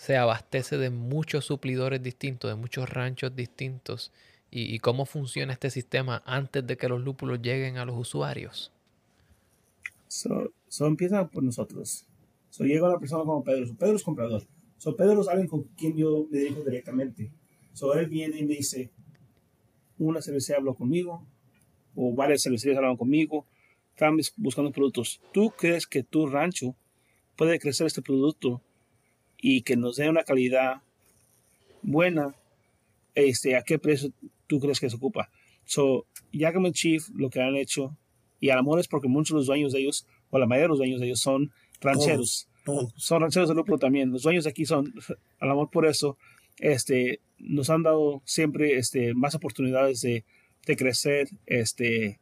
se 0.00 0.16
abastece 0.16 0.78
de 0.78 0.88
muchos 0.88 1.44
suplidores 1.44 2.02
distintos, 2.02 2.50
de 2.50 2.54
muchos 2.54 2.88
ranchos 2.88 3.36
distintos 3.36 4.10
y, 4.50 4.78
cómo 4.78 5.04
funciona 5.04 5.52
este 5.52 5.68
sistema 5.68 6.22
antes 6.24 6.66
de 6.66 6.78
que 6.78 6.88
los 6.88 7.02
lúpulos 7.02 7.42
lleguen 7.42 7.76
a 7.76 7.84
los 7.84 7.98
usuarios? 7.98 8.72
So, 10.08 10.54
empieza 10.80 11.28
por 11.28 11.42
nosotros. 11.42 12.06
So, 12.48 12.64
llega 12.64 12.88
una 12.88 12.98
persona 12.98 13.24
como 13.24 13.44
Pedro. 13.44 13.74
Pedro 13.78 13.96
es 13.96 14.02
comprador. 14.02 14.42
So, 14.78 14.96
Pedro 14.96 15.20
es 15.20 15.28
alguien 15.28 15.48
con 15.48 15.64
quien 15.76 15.94
yo 15.94 16.26
me 16.30 16.38
dirijo 16.38 16.64
directamente. 16.64 17.30
So, 17.74 17.92
él 17.92 18.06
viene 18.06 18.38
y 18.38 18.46
me 18.46 18.54
dice, 18.54 18.90
una 19.98 20.22
cervecería 20.22 20.60
habló 20.60 20.74
conmigo, 20.74 21.26
o 21.94 22.14
varias 22.14 22.42
cervecerías 22.42 22.78
hablaron 22.78 22.96
conmigo, 22.96 23.44
están 23.90 24.16
buscando 24.38 24.72
productos. 24.72 25.20
¿Tú 25.34 25.50
crees 25.50 25.86
que 25.86 26.02
tu 26.02 26.26
rancho 26.26 26.74
puede 27.36 27.58
crecer 27.58 27.86
este 27.86 28.00
producto 28.00 28.62
y 29.40 29.62
que 29.62 29.76
nos 29.76 29.96
dé 29.96 30.08
una 30.08 30.24
calidad 30.24 30.82
buena? 31.82 32.34
Este, 33.14 33.56
¿A 33.56 33.62
qué 33.62 33.78
precio 33.78 34.12
tú 34.50 34.58
crees 34.58 34.80
que 34.80 34.90
se 34.90 34.96
ocupa. 34.96 35.30
So, 35.64 36.06
Yakima 36.32 36.72
Chief 36.72 37.08
lo 37.14 37.30
que 37.30 37.40
han 37.40 37.56
hecho, 37.56 37.96
y 38.40 38.50
a 38.50 38.56
lo 38.56 38.64
mejor 38.64 38.80
es 38.80 38.88
porque 38.88 39.06
muchos 39.06 39.34
de 39.34 39.38
los 39.38 39.46
dueños 39.46 39.72
de 39.72 39.78
ellos, 39.78 40.06
o 40.30 40.38
la 40.38 40.46
mayoría 40.46 40.64
de 40.64 40.68
los 40.70 40.78
dueños 40.78 41.00
de 41.00 41.06
ellos 41.06 41.20
son 41.20 41.52
rancheros. 41.80 42.48
Son 42.96 43.22
rancheros 43.22 43.48
de 43.48 43.54
lúpulo 43.54 43.78
también. 43.78 44.10
Los 44.10 44.22
dueños 44.22 44.44
de 44.44 44.50
aquí 44.50 44.66
son, 44.66 44.92
a 45.38 45.46
lo 45.46 45.54
mejor 45.54 45.70
por 45.70 45.86
eso, 45.86 46.18
este, 46.58 47.20
nos 47.38 47.70
han 47.70 47.84
dado 47.84 48.22
siempre 48.24 48.76
este, 48.76 49.14
más 49.14 49.36
oportunidades 49.36 50.00
de, 50.00 50.24
de 50.66 50.76
crecer 50.76 51.28
este, 51.46 52.18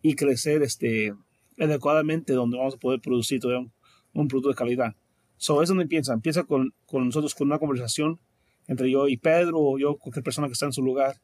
y 0.00 0.14
crecer 0.14 0.62
este, 0.62 1.14
adecuadamente 1.58 2.32
donde 2.32 2.56
vamos 2.56 2.74
a 2.74 2.78
poder 2.78 3.00
producir 3.00 3.44
un, 3.46 3.70
un 4.14 4.28
producto 4.28 4.48
de 4.48 4.54
calidad. 4.54 4.96
So, 5.38 5.62
es 5.62 5.68
donde 5.68 5.84
empieza. 5.84 6.12
Empieza 6.12 6.44
con, 6.44 6.74
con 6.86 7.06
nosotros 7.06 7.34
con 7.34 7.46
una 7.48 7.58
conversación 7.58 8.18
entre 8.66 8.90
yo 8.90 9.08
y 9.08 9.16
Pedro 9.16 9.58
o 9.58 9.78
yo, 9.78 9.96
cualquier 9.96 10.22
persona 10.22 10.46
que 10.46 10.52
está 10.52 10.66
en 10.66 10.72
su 10.72 10.82
lugar, 10.82 11.20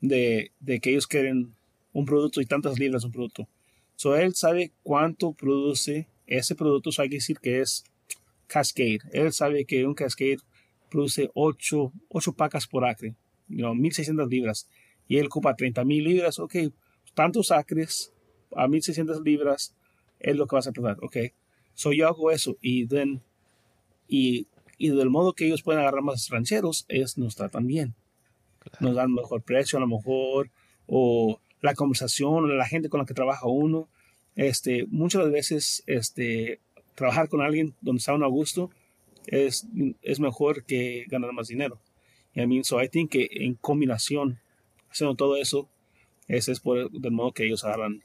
de, 0.00 0.52
de 0.60 0.80
que 0.80 0.90
ellos 0.90 1.06
quieren 1.06 1.54
un 1.92 2.06
producto 2.06 2.40
y 2.40 2.46
tantas 2.46 2.78
libras 2.78 3.04
un 3.04 3.12
producto. 3.12 3.48
So, 3.96 4.16
él 4.16 4.34
sabe 4.34 4.72
cuánto 4.82 5.32
produce 5.32 6.08
ese 6.26 6.54
producto, 6.54 6.92
so 6.92 7.02
hay 7.02 7.08
que 7.08 7.16
decir 7.16 7.38
que 7.38 7.60
es 7.60 7.84
Cascade. 8.46 9.00
Él 9.12 9.32
sabe 9.32 9.64
que 9.64 9.86
un 9.86 9.94
Cascade 9.94 10.38
produce 10.90 11.30
8, 11.34 11.92
8 12.08 12.32
pacas 12.32 12.66
por 12.66 12.84
acre, 12.84 13.14
you 13.48 13.58
know, 13.58 13.74
1600 13.74 14.28
libras, 14.28 14.68
y 15.08 15.18
él 15.18 15.26
ocupa 15.26 15.56
30.000 15.56 16.02
libras, 16.02 16.38
ok, 16.38 16.54
tantos 17.14 17.50
acres 17.50 18.12
a 18.54 18.68
1600 18.68 19.22
libras 19.22 19.74
es 20.20 20.36
lo 20.36 20.46
que 20.46 20.56
vas 20.56 20.66
a 20.66 20.72
producir, 20.72 21.04
ok. 21.04 21.16
So 21.74 21.92
yo 21.92 22.08
hago 22.08 22.30
eso 22.30 22.56
y 22.60 22.86
then, 22.86 23.22
y 24.08 24.48
y 24.78 24.90
del 24.90 25.10
modo 25.10 25.32
que 25.32 25.46
ellos 25.46 25.62
pueden 25.62 25.80
agarrar 25.80 26.02
más 26.02 26.28
rancheros, 26.28 26.84
ellos 26.88 27.16
nos 27.16 27.34
tratan 27.34 27.66
bien. 27.66 27.94
Nos 28.80 28.94
dan 28.94 29.12
mejor 29.12 29.42
precio 29.42 29.78
a 29.78 29.80
lo 29.80 29.86
mejor, 29.86 30.50
o 30.86 31.40
la 31.60 31.74
conversación, 31.74 32.56
la 32.56 32.66
gente 32.66 32.88
con 32.88 33.00
la 33.00 33.06
que 33.06 33.14
trabaja 33.14 33.46
uno. 33.46 33.88
Este, 34.34 34.86
muchas 34.88 35.30
veces 35.30 35.82
este, 35.86 36.60
trabajar 36.94 37.28
con 37.28 37.40
alguien 37.40 37.74
donde 37.80 38.00
está 38.00 38.12
uno 38.12 38.26
a 38.26 38.28
gusto 38.28 38.70
es, 39.26 39.66
es 40.02 40.20
mejor 40.20 40.64
que 40.64 41.04
ganar 41.08 41.32
más 41.32 41.48
dinero. 41.48 41.80
Y 42.34 42.42
I 42.42 42.46
mean, 42.46 42.64
so 42.64 42.82
I 42.82 42.88
think 42.88 43.12
que 43.12 43.28
en 43.30 43.54
combinación, 43.54 44.40
haciendo 44.90 45.14
todo 45.14 45.36
eso, 45.36 45.70
ese 46.28 46.52
es 46.52 46.60
por 46.60 46.90
del 46.90 47.12
modo 47.12 47.32
que 47.32 47.46
ellos 47.46 47.64
agarran 47.64 48.02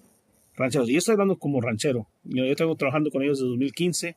rancheros. 0.56 0.90
Y 0.90 0.94
yo 0.94 1.00
estoy 1.00 1.14
hablando 1.14 1.38
como 1.38 1.60
ranchero. 1.60 2.08
Yo, 2.24 2.46
yo 2.46 2.56
tengo 2.56 2.76
trabajando 2.76 3.12
con 3.12 3.24
ellos 3.24 3.40
desde 3.40 3.50
2015, 3.50 4.16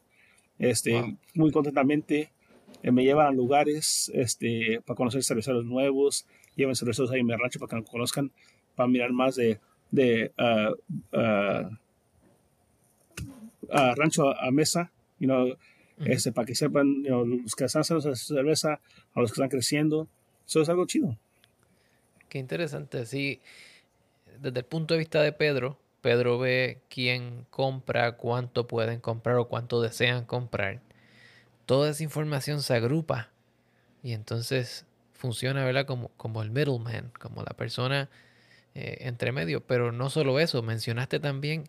este, 0.59 1.17
muy 1.35 1.51
contentamente. 1.51 2.33
Eh, 2.83 2.93
me 2.93 3.05
llevan 3.05 3.27
a 3.29 3.31
lugares 3.31 4.11
este, 4.15 4.81
para 4.85 4.97
conocer 4.97 5.23
cerveceros 5.25 5.65
nuevos, 5.65 6.27
llevan 6.55 6.75
cerveceros 6.75 7.11
ahí 7.11 7.21
en 7.21 7.27
mi 7.27 7.35
rancho 7.35 7.59
para 7.59 7.71
que 7.71 7.77
nos 7.77 7.91
conozcan, 7.91 8.31
para 8.75 8.89
mirar 8.89 9.13
más 9.13 9.37
de, 9.37 9.59
de 9.91 10.33
uh, 10.39 10.75
uh, 11.17 11.67
uh, 13.69 13.95
rancho 13.97 14.37
a, 14.39 14.51
mesa, 14.51 14.93
you 15.19 15.27
know, 15.27 15.57
este, 15.99 16.33
para 16.33 16.47
que 16.47 16.55
sepan 16.55 17.03
los 17.05 17.55
que 17.55 17.65
están 17.65 17.81
haciendo 17.81 18.15
cerveza, 18.15 18.81
a 19.15 19.21
los 19.21 19.31
que 19.31 19.37
están 19.37 19.49
creciendo. 19.49 20.09
Eso 20.47 20.61
es 20.61 20.69
algo 20.69 20.87
chido. 20.87 21.17
Qué 22.29 22.39
interesante, 22.39 23.07
sí. 23.07 23.41
Desde 24.41 24.59
el 24.59 24.67
punto 24.67 24.95
de 24.95 24.99
vista 24.99 25.23
de 25.23 25.33
Pedro, 25.33 25.79
Pedro 26.05 26.39
ve 26.39 26.83
quién 26.91 27.47
compra, 27.49 28.19
cuánto 28.19 28.67
pueden 28.67 29.01
comprar 29.01 29.37
o 29.37 29.49
cuánto 29.49 29.81
desean 29.81 30.27
comprar 30.27 30.83
toda 31.65 31.89
esa 31.91 32.03
información 32.03 32.63
se 32.63 32.75
agrupa 32.75 33.31
y 34.03 34.13
entonces 34.13 34.85
funciona, 35.15 35.65
¿verdad? 35.65 35.87
Como, 35.87 36.11
como 36.19 36.43
el 36.43 36.51
middleman, 36.51 37.11
como 37.19 37.43
la 37.43 37.55
persona 37.57 38.11
eh, 38.75 38.99
entre 39.01 39.33
medio. 39.33 39.67
Pero 39.67 39.93
no 39.93 40.11
solo 40.11 40.39
eso, 40.41 40.63
mencionaste 40.63 41.21
también 41.21 41.65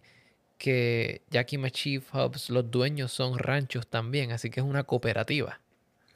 que 0.57 1.21
Yakima 1.31 1.69
Chief 1.69 2.03
Hubs, 2.13 2.49
los 2.49 2.69
dueños 2.69 3.13
son 3.13 3.39
ranchos 3.39 3.87
también, 3.87 4.33
así 4.33 4.49
que 4.49 4.59
es 4.59 4.65
una 4.65 4.83
cooperativa. 4.83 5.61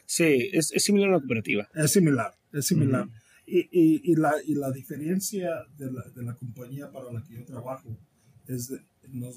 Sí, 0.06 0.50
es, 0.52 0.74
similar 0.76 1.08
a 1.08 1.12
una 1.12 1.20
cooperativa. 1.20 1.70
Es 1.74 1.94
similar, 1.94 2.34
es 2.52 2.68
similar. 2.68 3.08
y, 3.46 3.60
y, 3.72 4.12
y, 4.12 4.16
la, 4.16 4.34
y 4.46 4.56
la 4.56 4.72
diferencia 4.72 5.50
de 5.78 5.92
la, 5.92 6.04
de 6.14 6.24
la 6.24 6.36
compañía 6.36 6.92
para 6.92 7.12
la 7.14 7.24
que 7.24 7.36
yo 7.36 7.46
trabajo 7.46 7.98
es 8.50 8.68
de, 8.68 8.82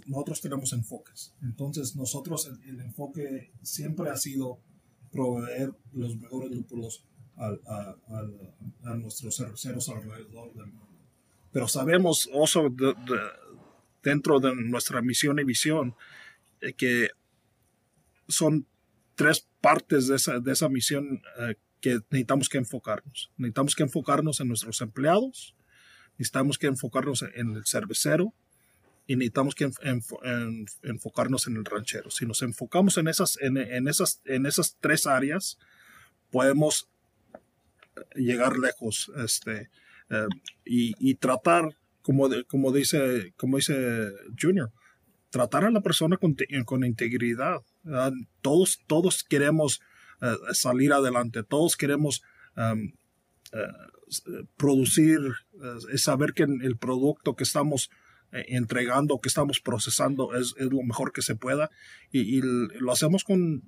nosotros 0.06 0.40
tenemos 0.40 0.72
enfoques. 0.72 1.34
Entonces, 1.42 1.94
nosotros 1.96 2.50
el, 2.66 2.80
enfoque 2.80 3.52
siempre 3.62 4.10
ha 4.10 4.16
sido 4.16 4.58
proveer 5.10 5.72
los 5.92 6.16
mejores 6.16 6.50
lúpulos 6.50 7.04
a, 7.36 7.96
a, 8.82 8.94
nuestros 8.96 9.36
cerveceros 9.36 9.88
alrededor 9.88 10.52
del 10.54 10.66
mundo. 10.66 10.88
Pero 11.52 11.68
sabemos, 11.68 12.28
oso, 12.32 12.74
dentro 14.02 14.40
de 14.40 14.54
nuestra 14.54 15.02
misión 15.02 15.38
y 15.38 15.44
visión, 15.44 15.94
eh, 16.60 16.72
que 16.72 17.10
son 18.28 18.66
tres 19.14 19.46
partes 19.60 20.08
de 20.08 20.16
esa, 20.16 20.40
de 20.40 20.52
esa 20.52 20.68
misión 20.68 21.22
eh, 21.38 21.56
que 21.80 22.00
necesitamos 22.10 22.48
que 22.48 22.58
enfocarnos. 22.58 23.30
Necesitamos 23.36 23.74
que 23.74 23.82
enfocarnos 23.82 24.40
en 24.40 24.48
nuestros 24.48 24.80
empleados, 24.80 25.54
necesitamos 26.12 26.56
que 26.56 26.68
enfocarnos 26.68 27.22
en 27.34 27.56
el 27.56 27.66
cervecero 27.66 28.34
y 29.06 29.16
necesitamos 29.16 29.54
que 29.54 29.70
enfocarnos 30.82 31.46
en 31.46 31.56
el 31.56 31.64
ranchero. 31.64 32.10
Si 32.10 32.24
nos 32.26 32.42
enfocamos 32.42 32.98
en 32.98 33.08
esas, 33.08 33.38
en, 33.40 33.88
esas, 33.88 34.20
en 34.24 34.46
esas 34.46 34.76
tres 34.80 35.06
áreas, 35.06 35.58
podemos 36.30 36.88
llegar 38.14 38.58
lejos 38.58 39.10
este, 39.16 39.70
eh, 40.10 40.26
y, 40.64 41.14
tratar, 41.16 41.76
como, 42.02 42.28
como, 42.48 42.72
dice, 42.72 43.32
como 43.36 43.56
dice 43.56 44.12
Junior, 44.40 44.70
tratar 45.30 45.64
a 45.64 45.70
la 45.70 45.80
persona 45.80 46.16
con, 46.16 46.36
con 46.64 46.84
integridad. 46.84 47.60
Todos, 48.40 48.80
todos 48.86 49.24
queremos 49.24 49.80
eh, 50.20 50.34
salir 50.52 50.92
adelante, 50.92 51.42
todos 51.42 51.76
queremos 51.76 52.22
um, 52.56 52.92
eh, 53.52 54.44
producir, 54.56 55.20
saber 55.96 56.34
que 56.34 56.44
el 56.44 56.76
producto 56.76 57.34
que 57.34 57.44
estamos 57.44 57.90
entregando, 58.32 59.20
que 59.20 59.28
estamos 59.28 59.60
procesando 59.60 60.34
es, 60.34 60.54
es, 60.56 60.66
lo 60.66 60.82
mejor 60.82 61.12
que 61.12 61.22
se 61.22 61.34
pueda 61.34 61.70
y, 62.10 62.40
lo 62.40 62.90
hacemos 62.90 63.24
con, 63.24 63.62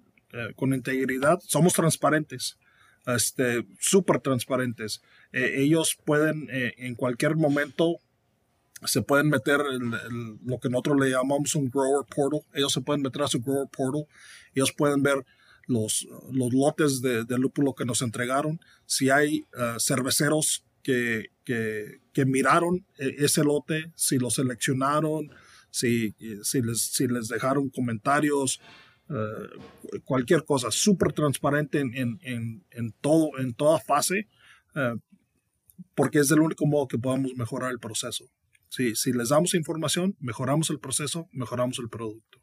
con 0.56 0.72
integridad, 0.72 1.38
somos 1.46 1.74
transparentes 1.74 2.58
este, 3.06 3.66
súper 3.78 4.20
transparentes. 4.20 5.02
Eh, 5.32 5.54
ellos 5.58 5.96
pueden 6.04 6.48
eh, 6.50 6.74
en 6.78 6.94
cualquier 6.94 7.36
momento 7.36 7.96
se 8.84 9.02
pueden 9.02 9.30
meter 9.30 9.60
en 9.72 10.38
lo 10.44 10.58
que 10.58 10.68
nosotros 10.68 11.00
le 11.00 11.10
llamamos 11.10 11.54
un 11.54 11.70
grower 11.70 12.04
portal. 12.04 12.40
Ellos 12.52 12.72
se 12.72 12.82
pueden 12.82 13.02
meter 13.02 13.22
a 13.22 13.28
su 13.28 13.40
grower 13.40 13.68
portal. 13.68 14.06
Ellos 14.54 14.72
pueden 14.72 15.02
ver 15.02 15.24
los, 15.66 16.06
los 16.30 16.52
lotes 16.52 17.00
de, 17.00 17.24
lúpulo 17.38 17.74
que 17.74 17.86
nos 17.86 18.02
entregaron. 18.02 18.60
Si 18.84 19.08
hay 19.08 19.46
eh, 19.56 19.76
cerveceros 19.78 20.64
que, 20.84 21.30
que, 21.44 22.00
que, 22.12 22.24
miraron 22.24 22.86
ese 22.98 23.42
lote, 23.42 23.90
si 23.96 24.18
lo 24.18 24.30
seleccionaron, 24.30 25.30
si, 25.70 26.14
si, 26.42 26.62
les, 26.62 26.80
si 26.80 27.08
les 27.08 27.26
dejaron 27.26 27.70
comentarios, 27.70 28.60
eh, 29.10 30.00
cualquier 30.04 30.44
cosa, 30.44 30.70
súper 30.70 31.12
transparente 31.12 31.80
en, 31.80 31.94
en, 32.22 32.64
en, 32.70 32.92
todo, 33.00 33.38
en 33.38 33.52
toda 33.54 33.78
fase, 33.78 34.28
eh, 34.74 34.96
porque 35.94 36.20
es 36.20 36.30
el 36.30 36.40
único 36.40 36.66
modo 36.66 36.88
que 36.88 36.98
podamos 36.98 37.34
mejorar 37.34 37.70
el 37.70 37.78
proceso. 37.78 38.24
Si, 38.68 38.94
si 38.94 39.12
les 39.12 39.28
damos 39.28 39.54
información, 39.54 40.16
mejoramos 40.20 40.70
el 40.70 40.78
proceso, 40.78 41.28
mejoramos 41.32 41.78
el 41.78 41.88
producto. 41.88 42.38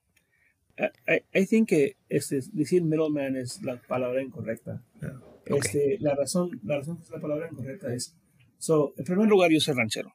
I, 0.78 1.40
I 1.40 1.46
think 1.46 1.70
que 1.70 1.98
este, 2.10 2.42
decir 2.54 2.84
middleman 2.84 3.36
es 3.36 3.62
la 3.62 3.82
palabra 3.82 4.22
incorrecta. 4.22 4.84
Este, 5.46 5.98
la, 6.00 6.16
razón, 6.16 6.60
la 6.64 6.78
razón 6.78 6.98
que 6.98 7.04
es 7.04 7.10
la 7.10 7.20
palabra 7.20 7.50
incorrecta 7.52 7.94
es, 7.94 8.16
so, 8.62 8.94
en 8.98 9.06
primer 9.06 9.28
lugar, 9.28 9.52
yo 9.52 9.60
soy 9.60 9.74
ranchero. 9.74 10.14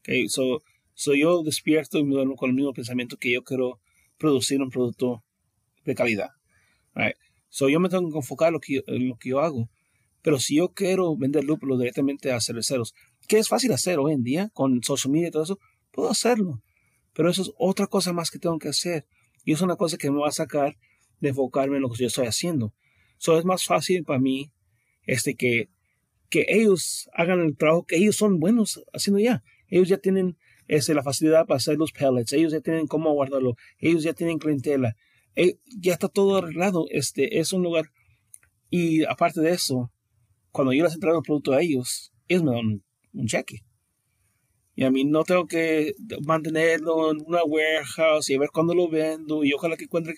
Okay, 0.00 0.28
so, 0.28 0.62
so 0.94 1.14
yo 1.14 1.42
despierto 1.42 1.98
y 1.98 2.04
me 2.04 2.14
duermo 2.14 2.36
con 2.36 2.50
el 2.50 2.56
mismo 2.56 2.72
pensamiento 2.72 3.16
que 3.16 3.32
yo 3.32 3.42
quiero 3.42 3.80
producir 4.18 4.60
un 4.60 4.70
producto 4.70 5.24
de 5.84 5.94
calidad. 5.94 6.30
Right? 6.94 7.16
So 7.48 7.68
yo 7.68 7.80
me 7.80 7.88
tengo 7.88 8.10
que 8.10 8.18
enfocar 8.18 8.48
en 8.48 8.54
lo 8.54 8.60
que, 8.60 8.82
en 8.86 9.08
lo 9.08 9.16
que 9.16 9.30
yo 9.30 9.40
hago. 9.40 9.70
Pero 10.22 10.38
si 10.40 10.56
yo 10.56 10.74
quiero 10.74 11.16
vender 11.16 11.44
lúpulo 11.44 11.78
directamente 11.78 12.32
a 12.32 12.40
cerveceros, 12.40 12.94
que 13.28 13.38
es 13.38 13.48
fácil 13.48 13.72
hacer 13.72 13.98
hoy 13.98 14.12
en 14.12 14.22
día 14.22 14.50
con 14.52 14.82
social 14.82 15.12
media 15.12 15.28
y 15.28 15.30
todo 15.30 15.44
eso, 15.44 15.58
puedo 15.92 16.10
hacerlo. 16.10 16.62
Pero 17.12 17.30
eso 17.30 17.42
es 17.42 17.52
otra 17.56 17.86
cosa 17.86 18.12
más 18.12 18.30
que 18.30 18.38
tengo 18.38 18.58
que 18.58 18.68
hacer. 18.68 19.06
Y 19.44 19.52
es 19.52 19.60
una 19.60 19.76
cosa 19.76 19.96
que 19.96 20.10
me 20.10 20.18
va 20.18 20.28
a 20.28 20.32
sacar 20.32 20.76
de 21.20 21.30
enfocarme 21.30 21.76
en 21.76 21.82
lo 21.82 21.90
que 21.90 22.00
yo 22.00 22.06
estoy 22.08 22.26
haciendo. 22.26 22.74
So 23.18 23.38
es 23.38 23.44
más 23.44 23.64
fácil 23.64 24.04
para 24.04 24.18
mí 24.18 24.52
este, 25.04 25.34
que, 25.34 25.70
que 26.28 26.46
ellos 26.48 27.08
hagan 27.14 27.40
el 27.40 27.56
trabajo 27.56 27.86
que 27.86 27.96
ellos 27.96 28.16
son 28.16 28.38
buenos 28.38 28.82
haciendo 28.92 29.20
ya. 29.20 29.42
Ellos 29.68 29.88
ya 29.88 29.98
tienen 29.98 30.36
este, 30.66 30.94
la 30.94 31.02
facilidad 31.02 31.46
para 31.46 31.56
hacer 31.56 31.78
los 31.78 31.92
pellets, 31.92 32.32
ellos 32.32 32.52
ya 32.52 32.60
tienen 32.60 32.86
cómo 32.86 33.12
guardarlo, 33.12 33.56
ellos 33.78 34.02
ya 34.02 34.12
tienen 34.12 34.38
clientela, 34.38 34.96
eh, 35.34 35.58
ya 35.78 35.94
está 35.94 36.08
todo 36.08 36.36
arreglado. 36.36 36.86
Este 36.90 37.38
es 37.38 37.52
un 37.52 37.62
lugar. 37.62 37.90
Y 38.70 39.04
aparte 39.04 39.40
de 39.40 39.50
eso, 39.50 39.90
cuando 40.50 40.72
yo 40.72 40.84
les 40.84 40.94
entrego 40.94 41.18
el 41.18 41.22
producto 41.22 41.52
a 41.52 41.62
ellos, 41.62 42.12
ellos 42.28 42.42
me 42.44 42.52
dan 42.52 42.82
un, 43.12 43.26
cheque. 43.26 43.64
Y 44.74 44.84
a 44.84 44.90
mí 44.90 45.04
no 45.04 45.24
tengo 45.24 45.46
que 45.46 45.94
mantenerlo 46.24 47.10
en 47.10 47.18
una 47.26 47.42
warehouse 47.42 48.30
y 48.30 48.38
ver 48.38 48.50
cuándo 48.52 48.74
lo 48.74 48.88
vendo 48.88 49.42
y 49.42 49.52
ojalá 49.52 49.76
que 49.76 49.84
encuentre. 49.84 50.14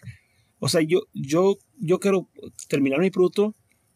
O 0.58 0.68
sea, 0.68 0.82
yo, 0.82 1.02
yo, 1.14 1.56
yo 1.78 1.98
quiero 1.98 2.28
terminar 2.68 3.00
mi 3.00 3.11
producto 3.11 3.54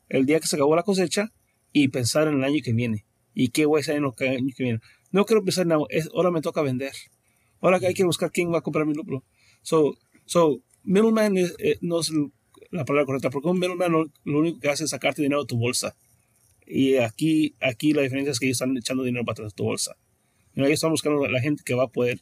el 0.08 0.24
día 0.24 0.40
que 0.40 0.46
se 0.46 0.56
acabó 0.56 0.74
la 0.74 0.82
cosecha 0.82 1.32
y 1.74 1.88
pensar 1.88 2.28
en 2.28 2.34
el 2.34 2.44
año 2.44 2.60
que 2.64 2.72
viene. 2.72 3.04
¿Y 3.34 3.48
qué 3.48 3.66
voy 3.66 3.78
a 3.78 3.80
hacer 3.80 3.96
en 3.96 4.04
el 4.04 4.10
año 4.36 4.52
que 4.56 4.62
viene? 4.62 4.78
No 5.10 5.26
quiero 5.26 5.44
pensar, 5.44 5.66
no, 5.66 5.86
es, 5.90 6.08
ahora 6.14 6.30
me 6.30 6.40
toca 6.40 6.62
vender. 6.62 6.92
Ahora 7.60 7.78
hay 7.82 7.94
que 7.94 8.04
buscar 8.04 8.30
quién 8.30 8.52
va 8.52 8.58
a 8.58 8.62
comprar 8.62 8.86
mi 8.86 8.94
lúpulo. 8.94 9.24
So, 9.62 9.96
so, 10.24 10.62
middleman 10.84 11.36
eh, 11.36 11.78
no 11.80 12.00
es 12.00 12.12
la 12.70 12.84
palabra 12.84 13.06
correcta, 13.06 13.30
porque 13.30 13.48
un 13.48 13.58
middleman 13.58 13.92
lo, 13.92 14.08
único 14.24 14.60
que 14.60 14.68
hace 14.68 14.84
es 14.84 14.90
sacarte 14.90 15.20
dinero 15.20 15.42
de 15.42 15.48
tu 15.48 15.58
bolsa. 15.58 15.96
Y 16.64 16.96
aquí, 16.96 17.56
aquí 17.60 17.92
la 17.92 18.02
diferencia 18.02 18.30
es 18.30 18.38
que 18.38 18.46
ellos 18.46 18.56
están 18.56 18.76
echando 18.76 19.02
dinero 19.02 19.24
para 19.24 19.50
tu 19.50 19.64
bolsa. 19.64 19.96
Y 20.54 20.60
ellos 20.60 20.74
están 20.74 20.92
buscando 20.92 21.26
la 21.26 21.40
gente 21.40 21.64
que 21.64 21.74
va 21.74 21.84
a 21.84 21.88
poder 21.88 22.20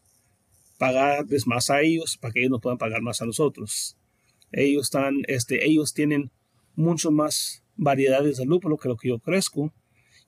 pagarles 0.78 1.46
más 1.46 1.68
a 1.68 1.82
ellos 1.82 2.16
para 2.16 2.32
que 2.32 2.40
ellos 2.40 2.52
nos 2.52 2.62
puedan 2.62 2.78
pagar 2.78 3.02
más 3.02 3.20
a 3.20 3.26
nosotros. 3.26 3.98
Ellos, 4.50 4.84
están, 4.84 5.22
este, 5.28 5.66
ellos 5.66 5.92
tienen 5.92 6.30
mucho 6.74 7.10
más 7.10 7.61
variedades 7.76 8.36
de 8.36 8.46
lúpulo 8.46 8.76
que 8.76 8.88
lo 8.88 8.96
que 8.96 9.08
yo 9.08 9.18
crezco. 9.18 9.72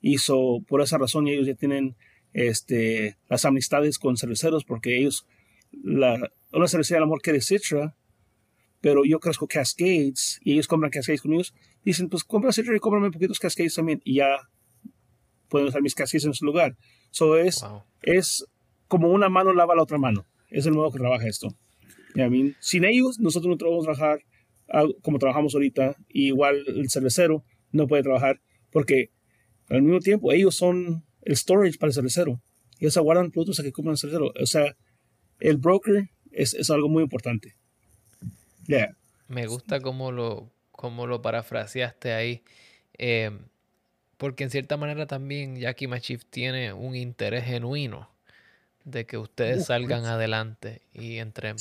Y 0.01 0.17
so, 0.19 0.61
por 0.67 0.81
esa 0.81 0.97
razón 0.97 1.27
ellos 1.27 1.47
ya 1.47 1.55
tienen 1.55 1.95
este, 2.33 3.17
las 3.29 3.45
amistades 3.45 3.97
con 3.97 4.17
cerveceros 4.17 4.65
porque 4.65 4.97
ellos, 4.97 5.25
la, 5.71 6.31
una 6.51 6.67
cervecería 6.67 6.97
del 6.97 7.05
amor 7.05 7.21
que 7.21 7.31
de 7.33 7.41
Citra, 7.41 7.95
pero 8.81 9.03
yo 9.03 9.19
crezco 9.19 9.47
Cascades 9.47 10.39
y 10.43 10.53
ellos 10.53 10.67
compran 10.67 10.91
Cascades 10.91 11.21
conmigo, 11.21 11.43
dicen, 11.83 12.09
pues 12.09 12.23
compra 12.23 12.51
Citra 12.51 12.75
y 12.75 12.79
cómprame 12.79 13.09
poquitos 13.11 13.39
Cascades 13.39 13.75
también 13.75 14.01
y 14.03 14.15
ya 14.15 14.27
pueden 15.49 15.67
usar 15.67 15.81
mis 15.81 15.95
Cascades 15.95 16.25
en 16.25 16.33
su 16.33 16.45
lugar. 16.45 16.75
So 17.09 17.37
es, 17.37 17.65
es 18.01 18.45
como 18.87 19.09
una 19.09 19.29
mano 19.29 19.53
lava 19.53 19.75
la 19.75 19.83
otra 19.83 19.97
mano. 19.97 20.25
Es 20.49 20.65
el 20.65 20.73
modo 20.73 20.91
que 20.91 20.99
trabaja 20.99 21.27
esto. 21.27 21.47
I 22.15 22.55
sin 22.59 22.85
ellos, 22.85 23.19
nosotros 23.19 23.49
no 23.49 23.57
podemos 23.57 23.85
trabajar 23.85 24.19
como 25.01 25.19
trabajamos 25.19 25.53
ahorita. 25.53 25.95
igual 26.09 26.63
el 26.67 26.89
cervecero 26.89 27.43
no 27.71 27.87
puede 27.87 28.03
trabajar 28.03 28.41
porque 28.71 29.09
al 29.69 29.81
mismo 29.81 29.99
tiempo 29.99 30.31
ellos 30.31 30.55
son 30.55 31.03
el 31.21 31.35
storage 31.35 31.77
para 31.77 31.89
el 31.89 31.93
cervecero. 31.93 32.41
Ellos 32.79 32.97
aguardan 32.97 33.31
productos 33.31 33.59
a 33.59 33.63
que 33.63 33.71
compran 33.71 33.93
el 33.93 33.97
cervecero. 33.97 34.33
O 34.41 34.45
sea, 34.45 34.75
el 35.39 35.57
broker 35.57 36.09
es, 36.31 36.53
es 36.53 36.69
algo 36.69 36.89
muy 36.89 37.03
importante. 37.03 37.55
Me 39.27 39.47
gusta 39.47 39.79
cómo 39.79 40.11
lo, 40.11 40.51
cómo 40.71 41.07
lo 41.07 41.21
parafraseaste 41.21 42.13
ahí. 42.13 42.43
Em, 42.97 43.39
porque 44.17 44.43
en 44.43 44.49
cierta 44.49 44.77
manera 44.77 45.07
también 45.07 45.57
Jackie 45.57 45.87
Machif 45.87 46.25
tiene 46.25 46.73
un 46.73 46.95
interés 46.95 47.45
genuino 47.45 48.09
de 48.83 49.05
que 49.05 49.17
ustedes 49.17 49.65
salgan 49.65 50.05
adelante. 50.05 50.81
Y 50.93 51.17
entre, 51.17 51.55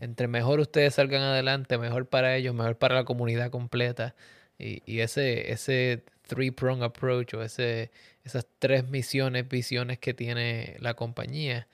entre 0.00 0.28
mejor 0.28 0.60
ustedes 0.60 0.94
salgan 0.94 1.22
adelante, 1.22 1.78
mejor 1.78 2.08
para 2.08 2.36
ellos, 2.36 2.54
mejor 2.54 2.76
para 2.78 2.94
la 2.96 3.04
comunidad 3.04 3.50
completa. 3.50 4.14
Y, 4.58 4.82
y 4.86 5.00
ese, 5.00 5.52
ese 5.52 6.04
three-prong 6.28 6.82
approach 6.82 7.34
o 7.34 7.42
ese, 7.42 7.90
esas 8.24 8.46
tres 8.58 8.88
misiones, 8.88 9.48
visiones 9.48 9.98
que 9.98 10.14
tiene 10.14 10.76
la 10.80 10.94
compañía, 10.94 11.68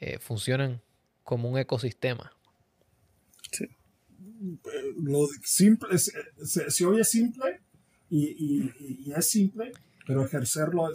eh, 0.00 0.18
funcionan 0.18 0.80
como 1.22 1.48
un 1.48 1.58
ecosistema 1.58 2.32
lo 5.02 5.26
simple, 5.42 5.98
se, 5.98 6.84
oye 6.84 7.04
simple 7.04 7.60
y, 8.10 9.12
es 9.16 9.30
simple, 9.30 9.72
pero 10.06 10.24
ejercerlo 10.24 10.88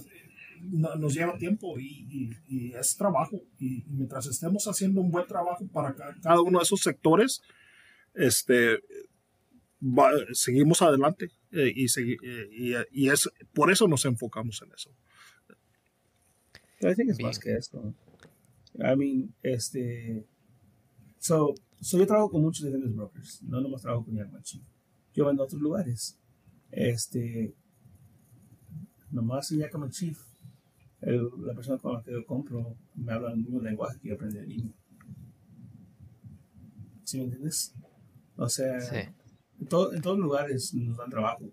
nos 0.62 1.14
lleva 1.14 1.38
tiempo 1.38 1.80
y, 1.80 2.36
es 2.76 2.96
trabajo. 2.96 3.42
Y, 3.60 3.84
mientras 3.88 4.26
estemos 4.28 4.66
haciendo 4.68 5.02
un 5.02 5.12
buen 5.12 5.28
trabajo 5.28 5.66
para 5.68 5.96
cada 5.96 6.42
uno 6.42 6.60
de 6.60 6.64
esos 6.64 6.82
sectores, 6.82 7.42
este, 8.14 8.80
seguimos 10.34 10.82
adelante 10.82 11.32
eh, 11.52 11.74
y, 11.76 11.88
y, 12.92 13.10
es, 13.10 13.30
por 13.54 13.72
eso 13.72 13.88
nos 13.88 14.06
enfocamos 14.06 14.62
en 14.62 14.72
eso. 14.74 14.90
I 16.82 16.96
think 16.96 17.10
es 17.10 17.20
más 17.22 17.40
que 17.40 17.56
esto. 17.56 17.94
I 18.76 18.96
mean, 18.96 19.34
este, 19.44 20.26
so, 21.18 21.54
So, 21.82 21.98
yo 21.98 22.06
trabajo 22.06 22.30
con 22.30 22.42
muchos 22.42 22.66
diferentes 22.66 22.94
brokers, 22.94 23.42
no 23.44 23.62
nomás 23.62 23.82
trabajo 23.82 24.04
con 24.04 24.16
Yakima 24.16 24.42
Chief. 24.42 24.62
Yo 25.14 25.26
vendo 25.26 25.44
a 25.44 25.46
otros 25.46 25.62
lugares. 25.62 26.20
Este, 26.72 27.56
nomás 29.12 29.52
en 29.52 29.60
Yakima 29.60 29.90
Chief, 29.90 30.20
la 31.02 31.54
persona 31.54 31.78
con 31.78 31.94
la 31.94 32.04
que 32.04 32.12
yo 32.12 32.26
compro 32.26 32.76
me 32.96 33.14
habla 33.14 33.32
el 33.32 33.38
mismo 33.38 33.62
lenguaje 33.62 34.00
que 34.02 34.10
yo 34.10 34.16
aprendí 34.16 34.38
de 34.38 34.48
niño. 34.48 34.74
¿Sí 37.04 37.18
me 37.18 37.24
entiendes? 37.24 37.74
O 38.36 38.48
sea, 38.48 38.78
en, 39.60 39.68
todo, 39.68 39.94
en, 39.94 40.02
todos 40.02 40.20
lugares 40.20 40.74
nos 40.74 40.98
dan 40.98 41.10
trabajo. 41.10 41.52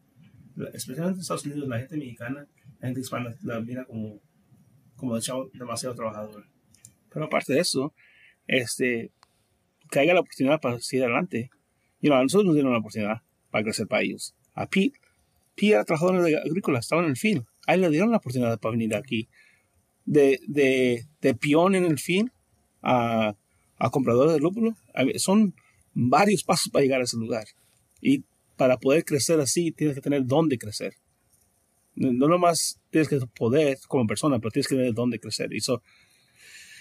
Especialmente 0.73 1.19
en 1.19 1.21
Estados 1.21 1.47
Unidos, 1.47 1.69
la 1.69 1.79
gente 1.79 1.97
mexicana, 1.97 2.47
la 2.81 2.87
gente 2.89 3.01
hispana 3.01 3.35
la 3.43 3.61
mira 3.61 3.85
como, 3.85 4.21
como 4.97 5.19
demasiado 5.53 5.95
trabajador. 5.95 6.45
Pero 7.13 7.25
aparte 7.25 7.55
de 7.55 7.61
eso, 7.61 7.95
este, 8.47 9.13
haya 9.93 10.15
la 10.15 10.21
oportunidad 10.21 10.61
para 10.61 10.79
seguir 10.81 11.05
adelante. 11.05 11.51
Y 12.01 12.11
a 12.11 12.23
nosotros 12.23 12.47
nos 12.47 12.55
dieron 12.55 12.73
la 12.73 12.79
oportunidad 12.79 13.23
para 13.51 13.65
crecer 13.65 13.87
para 13.87 14.03
ellos. 14.03 14.35
A 14.55 14.67
Pete, 14.67 14.99
Pete 15.55 15.73
era 15.73 15.85
trabajador 15.85 16.27
agrícola, 16.45 16.79
estaba 16.79 17.03
en 17.03 17.11
el 17.11 17.17
field. 17.17 17.45
A 17.67 17.75
él 17.75 17.81
le 17.81 17.91
dieron 17.91 18.11
la 18.11 18.19
oportunidad 18.19 18.59
para 18.59 18.73
venir 18.73 18.95
aquí. 18.95 19.29
De, 20.05 20.39
de, 20.47 21.05
de 21.21 21.35
peón 21.35 21.75
en 21.75 21.85
el 21.85 21.99
field 21.99 22.31
a, 22.83 23.37
a 23.79 23.91
comprador 23.91 24.31
de 24.31 24.39
lúpulo, 24.39 24.77
son 25.17 25.55
varios 25.95 26.45
pasos 26.45 26.71
para 26.71 26.85
llegar 26.85 27.01
a 27.01 27.05
ese 27.05 27.17
lugar. 27.17 27.45
Y 28.01 28.25
para 28.57 28.79
poder 28.79 29.05
crecer 29.05 29.41
así, 29.41 29.73
tienes 29.73 29.97
que 29.97 30.03
tener 30.03 30.25
dónde 30.25 30.59
crecer. 30.59 30.95
No 31.95 32.29
nomás 32.29 32.81
tienes 32.91 33.09
que 33.09 33.19
poder 33.37 33.79
como 33.89 34.07
persona, 34.07 34.39
pero 34.39 34.51
tienes 34.51 34.69
que 34.69 34.77
tener 34.77 34.95
dónde 34.95 35.19
crecer. 35.19 35.53
Y 35.53 35.59
eso, 35.59 35.83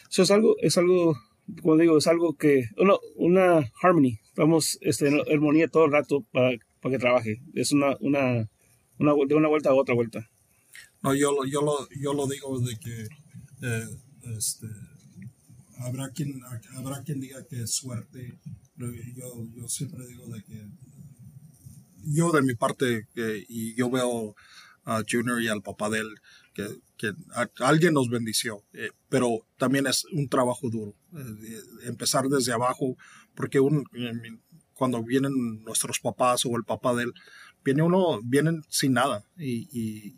eso 0.09 0.23
es 0.23 0.31
algo, 0.31 0.55
es 0.61 0.77
algo 0.77 1.15
como 1.61 1.77
digo, 1.77 1.97
es 1.97 2.07
algo 2.07 2.35
que, 2.35 2.65
una, 2.77 2.95
una 3.15 3.71
harmony, 3.81 4.19
vamos, 4.35 4.77
este, 4.81 5.07
en 5.07 5.21
armonía 5.31 5.67
todo 5.67 5.85
el 5.85 5.91
rato 5.91 6.25
para, 6.31 6.57
para 6.81 6.93
que 6.95 6.99
trabaje. 6.99 7.41
Es 7.53 7.71
una, 7.71 7.97
una, 7.99 8.49
una, 8.99 9.13
de 9.27 9.35
una 9.35 9.47
vuelta 9.47 9.69
a 9.69 9.73
otra 9.73 9.95
vuelta. 9.95 10.29
No, 11.05 11.13
yo, 11.13 11.45
yo, 11.45 11.61
lo, 11.61 11.87
yo 11.89 12.13
lo 12.13 12.25
digo 12.25 12.59
de 12.59 12.79
que 12.79 13.07
eh, 13.61 13.87
este, 14.35 14.67
habrá, 15.77 16.09
quien, 16.09 16.41
habrá 16.75 17.03
quien 17.03 17.19
diga 17.19 17.45
que 17.45 17.61
es 17.61 17.75
suerte. 17.75 18.39
Yo, 18.75 19.47
yo 19.55 19.67
siempre 19.67 20.05
digo 20.07 20.27
de 20.27 20.43
que 20.43 20.67
yo 22.05 22.31
de 22.31 22.41
mi 22.41 22.55
parte, 22.55 23.07
y 23.47 23.75
yo 23.75 23.91
veo 23.91 24.35
a 24.83 25.03
Junior 25.07 25.41
y 25.41 25.47
al 25.47 25.61
papá 25.61 25.89
de 25.91 25.99
él, 25.99 26.15
que, 26.53 27.13
alguien 27.59 27.93
nos 27.93 28.09
bendició, 28.09 28.63
eh, 28.73 28.89
pero 29.07 29.45
también 29.57 29.85
es 29.85 30.05
un 30.11 30.27
trabajo 30.27 30.69
duro, 30.69 30.95
eh, 31.13 31.61
empezar 31.83 32.27
desde 32.29 32.53
abajo, 32.53 32.97
porque 33.35 33.59
un, 33.59 33.85
cuando 34.73 35.03
vienen 35.03 35.63
nuestros 35.63 35.99
papás 35.99 36.45
o 36.45 36.55
el 36.55 36.63
papá 36.63 36.95
de 36.95 37.03
él, 37.03 37.13
viene 37.65 37.81
uno, 37.81 38.19
vienen 38.23 38.63
sin 38.69 38.93
nada 38.93 39.25
y, 39.37 39.67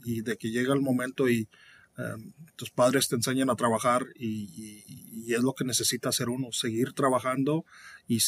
y, 0.04 0.22
de 0.22 0.38
que 0.38 0.52
llega 0.52 0.74
el 0.74 0.82
momento 0.82 1.30
y 1.30 1.48
em, 1.98 2.34
tus 2.58 2.70
padres 2.70 3.08
te 3.08 3.16
enseñan 3.16 3.50
a 3.50 3.56
trabajar 3.56 4.06
y, 4.16 4.84
y, 5.26 5.34
es 5.34 5.42
lo 5.42 5.54
que 5.54 5.64
necesita 5.64 6.10
hacer 6.10 6.30
uno, 6.30 6.52
seguir 6.52 6.94
trabajando 6.94 7.66
y, 8.06 8.20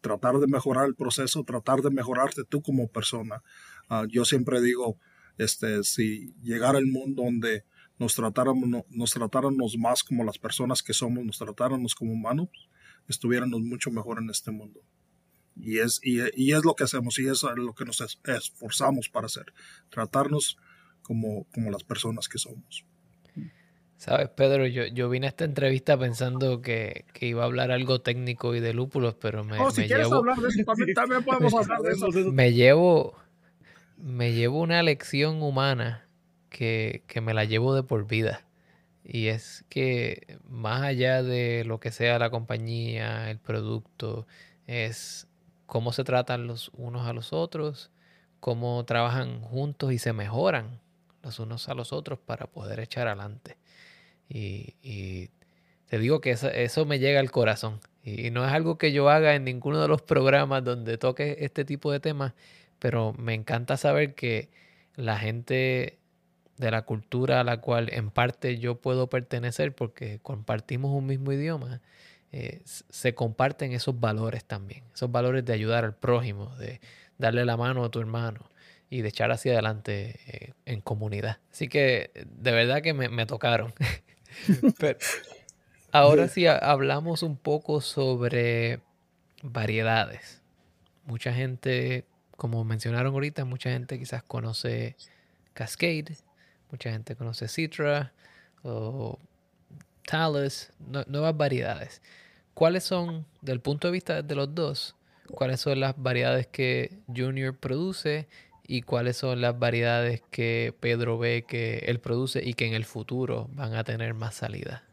tratar 0.00 0.38
de 0.38 0.48
mejorar 0.48 0.86
el 0.86 0.96
proceso, 0.96 1.44
tratar 1.44 1.82
de 1.82 1.90
mejorarte 1.90 2.42
tú 2.44 2.62
como 2.62 2.88
persona. 2.88 3.42
Ah, 3.88 4.06
yo 4.08 4.24
siempre 4.24 4.60
digo, 4.60 4.98
este, 5.38 5.84
si 5.84 6.34
llegara 6.42 6.78
el 6.78 6.86
mundo 6.86 7.22
donde 7.22 7.64
nos 7.98 8.14
tratáramos, 8.14 8.84
nos 8.88 9.10
tratáramos 9.12 9.76
más 9.78 10.02
como 10.02 10.24
las 10.24 10.38
personas 10.38 10.82
que 10.82 10.92
somos, 10.92 11.24
nos 11.24 11.38
tratáramos 11.38 11.94
como 11.94 12.12
humanos, 12.12 12.48
estuviéramos 13.08 13.60
mucho 13.60 13.92
mejor 13.92 14.18
en 14.18 14.30
este 14.30 14.50
mundo. 14.50 14.80
Y 15.56 15.78
es, 15.78 16.00
y, 16.02 16.20
es 16.52 16.64
lo 16.64 16.74
que 16.74 16.84
hacemos 16.84 17.18
y 17.18 17.28
es 17.28 17.42
lo 17.42 17.74
que 17.74 17.84
nos 17.84 18.00
esforzamos 18.24 19.08
para 19.08 19.26
hacer, 19.26 19.52
tratarnos 19.88 20.56
como, 21.02 21.46
como 21.52 21.70
las 21.70 21.84
personas 21.84 22.28
que 22.28 22.38
somos. 22.38 22.84
Sabes, 23.96 24.28
Pedro, 24.30 24.66
yo, 24.66 24.86
yo 24.86 25.08
vine 25.08 25.26
a 25.26 25.30
esta 25.30 25.44
entrevista 25.44 25.96
pensando 25.96 26.60
que, 26.60 27.06
que, 27.14 27.26
iba 27.26 27.42
a 27.42 27.46
hablar 27.46 27.70
algo 27.70 28.00
técnico 28.00 28.54
y 28.54 28.60
de 28.60 28.74
lúpulos, 28.74 29.14
pero 29.14 29.44
me, 29.44 29.58
oh, 29.58 29.70
si 29.70 29.86
quieres 29.86 30.08
llevo, 30.08 30.16
hablar 30.16 30.38
de 30.38 30.48
eso, 30.48 30.62
también, 30.94 31.22
podemos 31.24 31.54
hablar 31.70 31.80
de 31.80 31.92
eso. 31.92 32.08
Me 32.32 32.52
llevo, 32.52 33.16
me 33.96 34.32
llevo 34.32 34.60
una 34.60 34.82
lección 34.82 35.42
humana 35.42 36.06
que, 36.50 37.04
que 37.06 37.20
me 37.20 37.32
la 37.32 37.44
llevo 37.44 37.74
de 37.74 37.82
por 37.82 38.06
vida. 38.06 38.44
Y 39.04 39.28
es 39.28 39.64
que 39.68 40.38
más 40.48 40.82
allá 40.82 41.22
de 41.22 41.64
lo 41.64 41.78
que 41.78 41.92
sea 41.92 42.18
la 42.18 42.30
compañía, 42.30 43.30
el 43.30 43.38
producto, 43.38 44.26
es 44.66 45.28
cómo 45.74 45.92
se 45.92 46.04
tratan 46.04 46.46
los 46.46 46.70
unos 46.76 47.04
a 47.08 47.12
los 47.12 47.32
otros, 47.32 47.90
cómo 48.38 48.84
trabajan 48.84 49.40
juntos 49.40 49.90
y 49.90 49.98
se 49.98 50.12
mejoran 50.12 50.78
los 51.24 51.40
unos 51.40 51.68
a 51.68 51.74
los 51.74 51.92
otros 51.92 52.20
para 52.20 52.46
poder 52.46 52.78
echar 52.78 53.08
adelante. 53.08 53.56
Y, 54.28 55.30
te 55.88 55.98
digo 55.98 56.20
que 56.20 56.30
eso, 56.30 56.86
me 56.86 57.00
llega 57.00 57.18
al 57.18 57.32
corazón. 57.32 57.80
Y 58.04 58.30
no 58.30 58.46
es 58.46 58.52
algo 58.52 58.78
que 58.78 58.92
yo 58.92 59.10
haga 59.10 59.34
en 59.34 59.42
ninguno 59.42 59.82
de 59.82 59.88
los 59.88 60.00
programas 60.00 60.62
donde 60.62 60.96
toque 60.96 61.38
este 61.40 61.64
tipo 61.64 61.90
de 61.90 61.98
temas, 61.98 62.34
pero 62.78 63.12
me 63.14 63.34
encanta 63.34 63.76
saber 63.76 64.14
que 64.14 64.50
la 64.94 65.18
gente 65.18 65.98
de 66.56 66.70
la 66.70 66.82
cultura 66.82 67.40
a 67.40 67.44
la 67.44 67.60
cual 67.60 67.88
en 67.92 68.12
parte 68.12 68.60
yo 68.60 68.76
puedo 68.76 69.08
pertenecer 69.08 69.74
porque 69.74 70.20
compartimos 70.22 70.92
un 70.92 71.06
mismo 71.06 71.32
idioma, 71.32 71.80
eh, 72.36 72.62
se 72.64 73.14
comparten 73.14 73.70
esos 73.70 74.00
valores 74.00 74.44
también, 74.44 74.82
esos 74.92 75.08
valores 75.12 75.44
de 75.44 75.52
ayudar 75.52 75.84
al 75.84 75.94
prójimo, 75.94 76.56
de 76.56 76.80
darle 77.16 77.44
la 77.44 77.56
mano 77.56 77.84
a 77.84 77.92
tu 77.92 78.00
hermano 78.00 78.50
y 78.90 79.02
de 79.02 79.08
echar 79.10 79.30
hacia 79.30 79.52
adelante 79.52 80.18
eh, 80.26 80.52
en 80.66 80.80
comunidad. 80.80 81.38
Así 81.52 81.68
que 81.68 82.10
de 82.14 82.50
verdad 82.50 82.82
que 82.82 82.92
me, 82.92 83.08
me 83.08 83.24
tocaron. 83.24 83.72
ahora 85.92 86.26
sí 86.26 86.48
hablamos 86.48 87.22
un 87.22 87.36
poco 87.36 87.80
sobre 87.80 88.80
variedades. 89.44 90.42
Mucha 91.04 91.32
gente 91.32 92.04
como 92.36 92.64
mencionaron 92.64 93.14
ahorita, 93.14 93.44
mucha 93.44 93.70
gente 93.70 93.96
quizás 93.96 94.24
conoce 94.24 94.96
Cascade, 95.52 96.16
mucha 96.72 96.90
gente 96.90 97.14
conoce 97.14 97.46
Citra 97.46 98.12
o 98.64 99.20
Talus, 100.04 100.72
nuevas 101.06 101.36
variedades. 101.36 102.02
¿Cuáles 102.54 102.84
son, 102.84 103.26
del 103.42 103.60
punto 103.60 103.88
de 103.88 103.92
vista 103.92 104.22
de 104.22 104.34
los 104.36 104.54
dos, 104.54 104.94
cuáles 105.32 105.60
son 105.60 105.80
las 105.80 106.00
variedades 106.00 106.46
que 106.46 106.98
Junior 107.08 107.56
produce 107.56 108.28
y 108.66 108.82
cuáles 108.82 109.16
son 109.16 109.40
las 109.40 109.58
variedades 109.58 110.22
que 110.30 110.72
Pedro 110.78 111.18
ve 111.18 111.44
que 111.46 111.78
él 111.86 111.98
produce 111.98 112.42
y 112.44 112.54
que 112.54 112.66
en 112.66 112.74
el 112.74 112.84
futuro 112.84 113.50
van 113.54 113.74
a 113.74 113.82
tener 113.82 114.14
más 114.14 114.36
salida? 114.36 114.84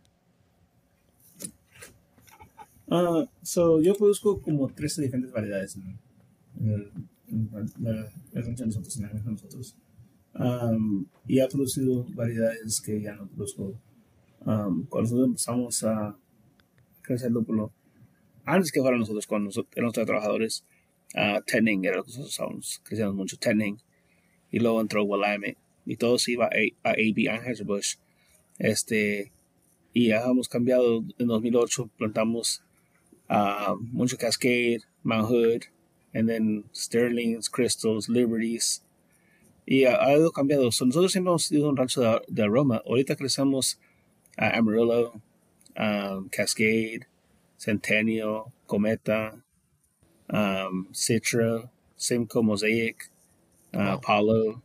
Uh, 2.87 3.25
so 3.41 3.79
yo 3.81 3.95
produzco 3.95 4.41
como 4.41 4.67
13 4.67 5.03
diferentes 5.03 5.31
variedades 5.31 5.77
la, 6.57 8.09
de 8.31 8.65
nosotros, 8.65 8.97
en 8.99 9.25
nosotros. 9.25 9.75
y 11.27 11.39
ha 11.39 11.47
producido 11.47 12.05
variedades 12.15 12.81
que 12.81 13.01
ya 13.01 13.15
no 13.15 13.27
produzco. 13.27 13.75
cuando 14.43 14.87
nosotros 14.89 15.27
empezamos 15.27 15.83
a 15.83 16.17
lúpulo, 17.29 17.71
antes 18.45 18.71
que 18.71 18.81
fueran 18.81 18.99
nosotros, 18.99 19.27
cuando 19.27 19.45
nosotros, 19.45 19.71
éramos 19.75 19.93
trabajadores, 19.93 20.65
uh, 21.15 21.41
Tenning 21.45 21.85
era 21.85 21.97
lo 21.97 22.03
que 22.03 22.11
usábamos, 22.11 22.81
crecíamos 22.83 23.15
mucho 23.15 23.37
Tenning, 23.37 23.77
y 24.51 24.59
luego 24.59 24.81
entró 24.81 25.03
Willamette, 25.03 25.57
y 25.85 25.95
todo 25.97 26.17
se 26.17 26.33
iba 26.33 26.45
a, 26.45 26.89
a 26.89 26.91
AB 26.91 27.29
Anheuser-Busch. 27.29 27.97
Este, 28.57 29.31
y 29.93 30.11
hemos 30.11 30.47
cambiado 30.47 31.03
en 31.17 31.27
2008, 31.27 31.89
plantamos 31.97 32.63
uh, 33.29 33.75
mucho 33.91 34.17
Cascade, 34.17 34.81
Mount 35.03 35.29
Hood, 35.29 35.63
and 36.13 36.27
then 36.29 36.65
Sterlings, 36.73 37.49
Crystals, 37.49 38.07
Liberties. 38.07 38.83
Y 39.65 39.85
ha, 39.85 40.03
ha 40.03 40.13
ido 40.13 40.31
cambiando. 40.31 40.65
nosotros 40.65 41.11
siempre 41.11 41.29
hemos 41.29 41.43
sido 41.43 41.69
un 41.69 41.77
rancho 41.77 42.01
de, 42.01 42.21
de 42.27 42.43
aroma. 42.43 42.81
Ahorita 42.85 43.15
crecemos 43.15 43.79
a 44.37 44.57
Amarillo, 44.57 45.13
um, 45.77 46.29
Cascade, 46.29 47.05
Centennial, 47.57 48.51
Cometa, 48.67 49.41
um, 50.29 50.87
Citra, 50.91 51.69
Simcoe 51.97 52.43
Mosaic, 52.43 53.09
uh, 53.73 53.77
wow. 53.77 53.93
Apollo, 53.93 54.61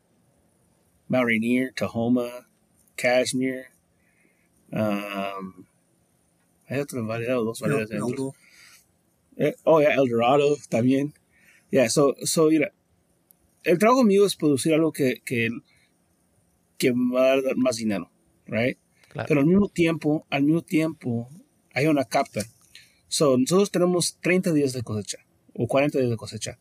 Mount 1.08 1.26
Rainier, 1.26 1.70
Tahoma, 1.72 2.44
Cashmere. 2.96 3.66
Um, 4.72 5.66
hay 6.68 6.80
otras 6.80 7.04
variedades, 7.04 7.44
dos 7.44 7.60
variedades. 7.60 7.90
El, 7.90 9.46
eh, 9.46 9.54
oh, 9.64 9.80
yeah, 9.80 9.94
El 9.94 10.08
Dorado 10.08 10.56
también. 10.68 11.12
Yeah, 11.70 11.88
so, 11.88 12.14
so, 12.24 12.48
mira, 12.48 12.72
el 13.64 13.78
trabajo 13.78 14.04
mío 14.04 14.24
es 14.24 14.36
producir 14.36 14.74
algo 14.74 14.92
que, 14.92 15.20
que, 15.24 15.50
que 16.78 16.92
va 16.92 17.32
a 17.32 17.42
dar 17.42 17.56
más 17.56 17.76
dinero, 17.76 18.10
right? 18.46 18.78
Pero 19.26 19.40
al 19.40 19.46
mismo 19.46 19.68
tiempo, 19.68 20.26
al 20.31 20.42
mismo 20.42 20.62
tiempo, 20.62 21.29
hay 21.72 21.87
una 21.87 22.05
capta. 22.05 22.42
So, 23.09 23.38
nosotros 23.38 23.70
tenemos 23.70 24.18
30 24.20 24.52
días 24.52 24.72
de 24.72 24.83
cosecha 24.83 25.18
o 25.55 25.66
40 25.66 25.98
días 25.98 26.11
de 26.11 26.16
cosecha, 26.16 26.59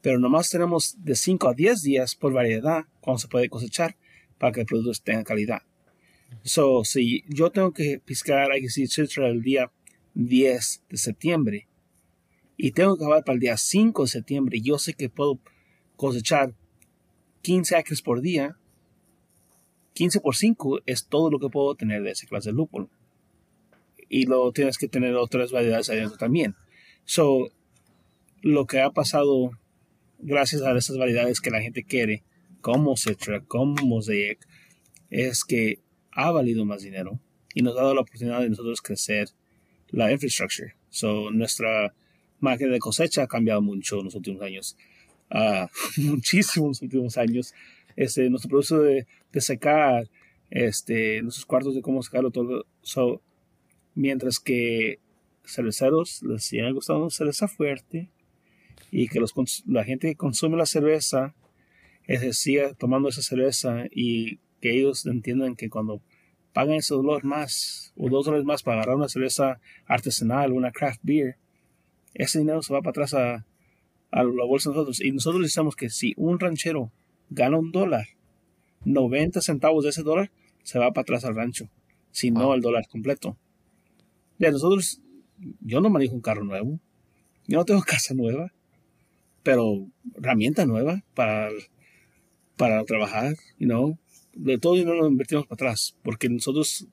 pero 0.00 0.18
nomás 0.18 0.50
tenemos 0.50 0.96
de 1.02 1.16
5 1.16 1.48
a 1.48 1.54
10 1.54 1.82
días 1.82 2.14
por 2.14 2.32
variedad 2.32 2.84
cuando 3.00 3.18
se 3.18 3.28
puede 3.28 3.48
cosechar 3.48 3.96
para 4.38 4.52
que 4.52 4.60
el 4.60 4.66
producto 4.66 4.92
tenga 5.02 5.24
calidad. 5.24 5.62
So, 6.42 6.84
si 6.84 7.24
yo 7.28 7.50
tengo 7.50 7.72
que 7.72 8.00
piscar, 8.04 8.52
hay 8.52 8.60
que 8.60 8.66
decir, 8.66 8.88
el 9.24 9.42
día 9.42 9.72
10 10.14 10.82
de 10.90 10.96
septiembre, 10.96 11.68
y 12.56 12.72
tengo 12.72 12.96
que 12.96 13.04
acabar 13.04 13.24
para 13.24 13.34
el 13.34 13.40
día 13.40 13.56
5 13.56 14.02
de 14.02 14.08
septiembre, 14.08 14.60
yo 14.60 14.78
sé 14.78 14.92
que 14.92 15.08
puedo 15.08 15.38
cosechar 15.96 16.54
15 17.42 17.76
acres 17.76 18.02
por 18.02 18.20
día. 18.20 18.57
15 19.98 20.20
por 20.20 20.36
5 20.36 20.82
es 20.86 21.08
todo 21.08 21.28
lo 21.28 21.40
que 21.40 21.48
puedo 21.48 21.74
tener 21.74 22.04
de 22.04 22.12
esa 22.12 22.28
clase 22.28 22.50
de 22.50 22.54
lúpulo. 22.54 22.88
y 24.08 24.26
luego 24.26 24.52
tienes 24.52 24.78
que 24.78 24.86
tener 24.86 25.16
otras 25.16 25.50
variedades 25.50 25.90
adentro 25.90 26.16
también. 26.16 26.54
So, 27.04 27.50
lo 28.42 28.66
que 28.66 28.80
ha 28.80 28.90
pasado 28.90 29.50
gracias 30.20 30.62
a 30.62 30.74
esas 30.78 30.96
variedades 30.96 31.40
que 31.40 31.50
la 31.50 31.60
gente 31.60 31.82
quiere, 31.82 32.22
como 32.60 32.96
Citra, 32.96 33.40
como 33.40 33.74
Mosaic, 33.84 34.38
es 35.10 35.42
que 35.44 35.80
ha 36.12 36.30
valido 36.30 36.64
más 36.64 36.82
dinero 36.82 37.18
y 37.52 37.62
nos 37.62 37.76
ha 37.76 37.82
dado 37.82 37.94
la 37.94 38.02
oportunidad 38.02 38.40
de 38.40 38.50
nosotros 38.50 38.80
crecer 38.80 39.28
la 39.88 40.12
infraestructura. 40.12 40.76
So, 40.90 41.32
nuestra 41.32 41.92
máquina 42.38 42.70
de 42.70 42.78
cosecha 42.78 43.24
ha 43.24 43.26
cambiado 43.26 43.62
mucho 43.62 43.98
en 43.98 44.04
los 44.04 44.14
últimos 44.14 44.42
años. 44.42 44.76
Uh, 45.28 45.66
muchísimo 46.00 46.66
en 46.66 46.70
los 46.70 46.82
últimos 46.82 47.18
años. 47.18 47.52
Este, 47.96 48.30
nuestro 48.30 48.48
proceso 48.48 48.80
de, 48.80 49.08
de, 49.32 49.40
secar, 49.40 50.08
este, 50.50 51.22
nuestros 51.22 51.46
cuartos 51.46 51.74
de 51.74 51.82
cómo 51.82 52.02
secarlo 52.02 52.30
todo. 52.30 52.66
So, 52.82 53.20
mientras 53.94 54.38
que 54.40 54.98
cerveceros 55.44 56.22
les 56.22 56.44
sigue 56.44 56.70
gustando 56.72 57.10
cerveza 57.10 57.48
fuerte 57.48 58.10
y 58.90 59.08
que 59.08 59.20
los, 59.20 59.34
la 59.66 59.84
gente 59.84 60.08
que 60.08 60.16
consume 60.16 60.56
la 60.56 60.66
cerveza 60.66 61.34
es, 62.06 62.38
siga 62.38 62.74
tomando 62.74 63.08
esa 63.08 63.22
cerveza 63.22 63.84
y 63.90 64.38
que 64.60 64.76
ellos 64.78 65.06
entiendan 65.06 65.56
que 65.56 65.68
cuando 65.68 66.00
pagan 66.52 66.76
ese 66.76 66.94
dolor 66.94 67.24
más 67.24 67.92
o 67.96 68.08
dos 68.08 68.26
dólares 68.26 68.44
más 68.44 68.62
para 68.62 68.78
agarrar 68.78 68.96
una 68.96 69.08
cerveza 69.08 69.60
artesanal, 69.86 70.52
una 70.52 70.72
craft 70.72 71.00
beer, 71.02 71.36
ese 72.14 72.40
dinero 72.40 72.62
se 72.62 72.72
va 72.72 72.80
para 72.80 72.90
atrás 72.90 73.14
a, 73.14 73.46
a 74.10 74.24
la 74.24 74.44
bolsa 74.44 74.70
de 74.70 74.76
nosotros. 74.76 75.00
Y 75.00 75.12
nosotros 75.12 75.42
decimos 75.42 75.76
que 75.76 75.90
si 75.90 76.14
un 76.16 76.40
ranchero 76.40 76.90
gana 77.30 77.58
un 77.58 77.70
dólar, 77.70 78.06
90 78.84 79.40
centavos 79.40 79.84
de 79.84 79.90
ese 79.90 80.02
dólar 80.02 80.30
se 80.62 80.78
va 80.78 80.92
para 80.92 81.02
atrás 81.02 81.24
al 81.24 81.34
rancho, 81.34 81.68
si 82.10 82.30
no 82.30 82.54
el 82.54 82.60
dólar 82.60 82.86
completo. 82.88 83.36
Ya 84.38 84.50
nosotros, 84.50 85.00
yo 85.60 85.80
no 85.80 85.90
manejo 85.90 86.14
un 86.14 86.20
carro 86.20 86.44
nuevo, 86.44 86.78
yo 87.46 87.58
no 87.58 87.64
tengo 87.64 87.82
casa 87.86 88.14
nueva, 88.14 88.52
pero 89.42 89.88
herramienta 90.16 90.66
nueva 90.66 91.02
para, 91.14 91.50
para 92.56 92.84
trabajar, 92.84 93.34
you 93.58 93.66
know. 93.66 93.98
De 94.34 94.58
todo 94.58 94.74
dinero 94.74 94.94
lo 94.94 95.08
invertimos 95.08 95.46
para 95.46 95.54
atrás, 95.54 95.96
porque 96.02 96.28
nosotros 96.28 96.86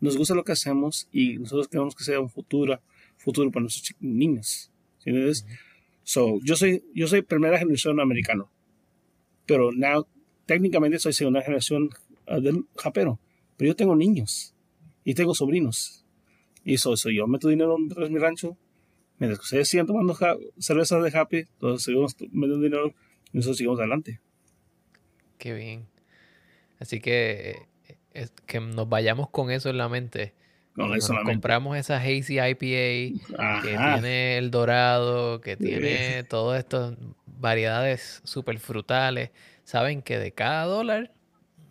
nos 0.00 0.16
gusta 0.16 0.34
lo 0.34 0.42
que 0.42 0.52
hacemos 0.52 1.08
y 1.12 1.38
nosotros 1.38 1.68
queremos 1.68 1.94
que 1.94 2.02
sea 2.02 2.18
un 2.18 2.28
futuro, 2.28 2.80
futuro 3.16 3.50
para 3.52 3.62
nuestros 3.62 3.94
niños. 4.00 4.72
So, 6.02 6.40
yo 6.42 6.56
soy, 6.56 6.84
yo 6.94 7.06
soy 7.06 7.22
primera 7.22 7.58
generación 7.58 8.00
americano, 8.00 8.50
pero 9.46 9.70
now, 9.72 10.06
técnicamente 10.46 10.98
soy 10.98 11.12
segunda 11.12 11.42
generación 11.42 11.90
uh, 12.28 12.40
del 12.40 12.64
japero, 12.76 13.18
pero 13.56 13.68
yo 13.68 13.76
tengo 13.76 13.96
niños 13.96 14.54
y 15.04 15.14
tengo 15.14 15.34
sobrinos. 15.34 16.04
Y 16.64 16.74
eso, 16.74 16.96
so, 16.96 17.10
yo 17.10 17.26
meto 17.26 17.48
dinero 17.48 17.76
en 17.76 18.12
mi 18.12 18.18
rancho, 18.18 18.56
mientras 19.18 19.40
que 19.40 19.44
ustedes 19.44 19.68
sigan 19.68 19.86
tomando 19.86 20.16
cerveza 20.58 21.00
de 21.00 21.18
Happy, 21.18 21.38
entonces 21.38 21.84
seguimos 21.84 22.16
metiendo 22.30 22.60
dinero 22.60 22.94
y 23.32 23.36
nosotros 23.36 23.56
seguimos 23.56 23.78
adelante. 23.80 24.20
Qué 25.38 25.54
bien. 25.54 25.88
Así 26.78 27.00
que, 27.00 27.66
es, 28.12 28.32
que 28.46 28.60
nos 28.60 28.88
vayamos 28.88 29.30
con 29.30 29.50
eso 29.50 29.70
en 29.70 29.78
la 29.78 29.88
mente. 29.88 30.34
Con 30.74 30.94
eso 30.94 31.12
nos 31.12 31.24
compramos 31.24 31.76
esa 31.76 31.98
Hazy 31.98 32.40
IPA 32.40 32.62
que 33.62 33.76
tiene 33.76 34.38
el 34.38 34.50
dorado, 34.50 35.40
que 35.40 35.56
tiene 35.56 36.24
todas 36.24 36.60
estas 36.60 36.94
variedades 37.26 38.22
super 38.24 38.58
frutales. 38.58 39.30
Saben 39.64 40.02
que 40.02 40.18
de 40.18 40.32
cada 40.32 40.64
dólar, 40.64 41.12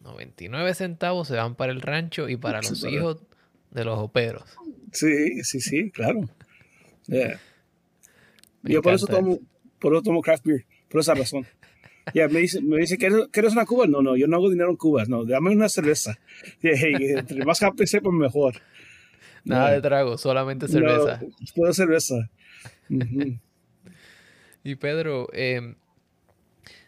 99 0.03 0.73
centavos 0.75 1.27
se 1.27 1.35
van 1.35 1.55
para 1.55 1.71
el 1.71 1.81
rancho 1.81 2.29
y 2.29 2.37
para 2.37 2.61
los 2.61 2.83
hijos 2.85 3.23
de 3.71 3.85
los 3.85 3.97
operos. 3.97 4.43
Sí, 4.91 5.43
sí, 5.43 5.61
sí, 5.61 5.89
claro. 5.91 6.29
Yo 8.63 8.81
por 8.81 8.93
eso, 8.93 9.07
tomo, 9.07 9.39
por 9.79 9.93
eso 9.93 10.03
tomo 10.03 10.21
craft 10.21 10.45
beer, 10.45 10.65
por 10.89 11.01
esa 11.01 11.15
razón. 11.15 11.45
Ya, 12.13 12.27
me 12.27 12.39
dice, 12.39 12.61
me 12.61 12.77
dice 12.77 12.97
¿quieres 12.97 13.53
una 13.53 13.65
cuba? 13.65 13.87
No, 13.87 14.01
no, 14.01 14.17
yo 14.17 14.27
no 14.27 14.37
hago 14.37 14.49
dinero 14.49 14.69
en 14.69 14.75
cubas, 14.75 15.07
no, 15.07 15.25
dame 15.25 15.51
una 15.51 15.69
cerveza. 15.69 16.19
Y, 16.61 16.69
entre 16.69 17.45
más 17.45 17.61
happy 17.61 17.87
sepa, 17.87 18.11
mejor. 18.11 18.55
Nada 19.43 19.71
de 19.71 19.81
trago, 19.81 20.17
solamente 20.17 20.67
cerveza. 20.67 21.21
No, 21.55 21.73
cerveza. 21.73 22.29
y 24.63 24.75
Pedro, 24.75 25.27
em, 25.33 25.75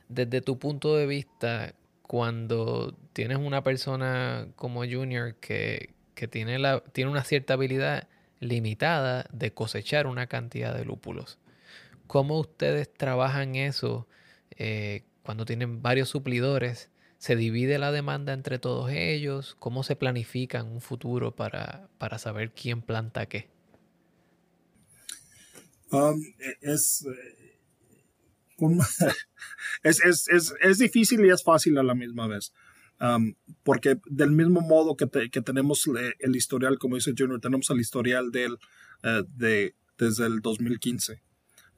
desde 0.08 0.42
tu 0.42 0.60
punto 0.60 0.96
de 0.96 1.08
vista, 1.08 1.74
cuando 2.04 2.96
tienes 3.14 3.38
una 3.38 3.64
persona 3.64 4.48
como 4.56 4.86
Junior 4.86 5.36
que, 5.36 5.94
que 6.16 6.28
tiene, 6.28 6.60
la, 6.60 6.82
tiene 6.82 7.10
una 7.10 7.24
cierta 7.24 7.56
habilidad 7.56 8.08
limitada 8.40 9.26
de 9.32 9.54
cosechar 9.54 10.06
una 10.06 10.28
cantidad 10.28 10.76
de 10.76 10.86
lúpulos, 10.86 11.40
¿cómo 12.08 12.40
ustedes 12.40 12.94
trabajan 12.94 13.56
eso 13.56 14.08
eh, 14.58 15.04
cuando 15.24 15.46
tienen 15.46 15.82
varios 15.82 16.10
suplidores? 16.10 16.90
¿Se 17.24 17.38
divide 17.38 17.80
la 17.80 17.94
demanda 17.94 18.34
entre 18.34 18.60
todos 18.60 18.92
ellos? 18.92 19.56
¿Cómo 19.58 19.84
se 19.84 19.96
planifica 19.96 20.60
en 20.60 20.68
un 20.68 20.82
futuro 20.82 21.34
para, 21.34 21.88
para 21.98 22.18
saber 22.18 22.52
quién 22.52 22.82
planta 22.82 23.28
qué? 23.28 23.50
Um, 25.90 26.22
es, 26.60 27.08
es, 29.84 30.28
es, 30.28 30.54
es, 30.60 30.78
difícil 30.78 31.26
y 31.26 31.30
es 31.30 31.42
fácil 31.42 31.78
a 31.78 31.84
la 31.84 31.96
misma 31.96 32.28
vez. 32.28 32.52
Um, 33.00 33.36
porque 33.64 34.02
del 34.06 34.32
mismo 34.32 34.60
modo 34.60 34.98
que, 34.98 35.08
que, 35.30 35.42
tenemos 35.42 35.90
el 36.20 36.36
historial, 36.36 36.78
como 36.78 36.96
dice 36.98 37.14
Junior, 37.18 37.40
tenemos 37.40 37.70
el 37.70 37.80
historial 37.80 38.34
de 38.34 38.44
él 38.44 38.58
eh, 39.04 39.24
de, 39.34 39.76
desde 39.98 40.26
el 40.26 40.42
2015. 40.42 41.24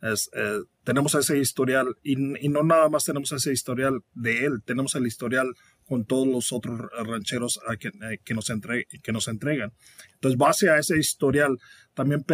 Es, 0.01 0.29
eh, 0.33 0.59
tenemos 0.83 1.15
ese 1.15 1.37
historial 1.39 1.95
y, 2.03 2.13
y, 2.45 2.49
no 2.49 2.63
nada 2.63 2.89
más 2.89 3.05
tenemos 3.05 3.31
ese 3.31 3.51
historial 3.51 4.01
de 4.13 4.45
él, 4.45 4.61
tenemos 4.63 4.93
el 4.95 5.07
historial 5.07 5.47
con 5.85 6.05
todos 6.05 6.27
los 6.27 6.51
otros 6.51 6.79
rancheros 7.05 7.59
que, 7.79 7.87
eh, 7.87 8.19
que, 8.23 8.33
nos, 8.33 8.49
entre, 8.49 8.85
que 8.85 9.11
nos 9.11 9.27
entregan. 9.27 9.73
Entonces, 10.15 10.37
base 10.37 10.69
a 10.69 10.77
ese 10.77 10.97
historial, 10.97 11.57
también 11.93 12.25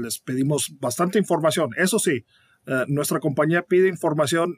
les 0.00 0.18
pedimos 0.20 0.74
bastante 0.80 1.18
información. 1.18 1.70
Eso 1.76 1.98
sí, 1.98 2.24
nuestra 2.86 3.18
compañía 3.18 3.62
pide 3.62 3.88
información, 3.88 4.56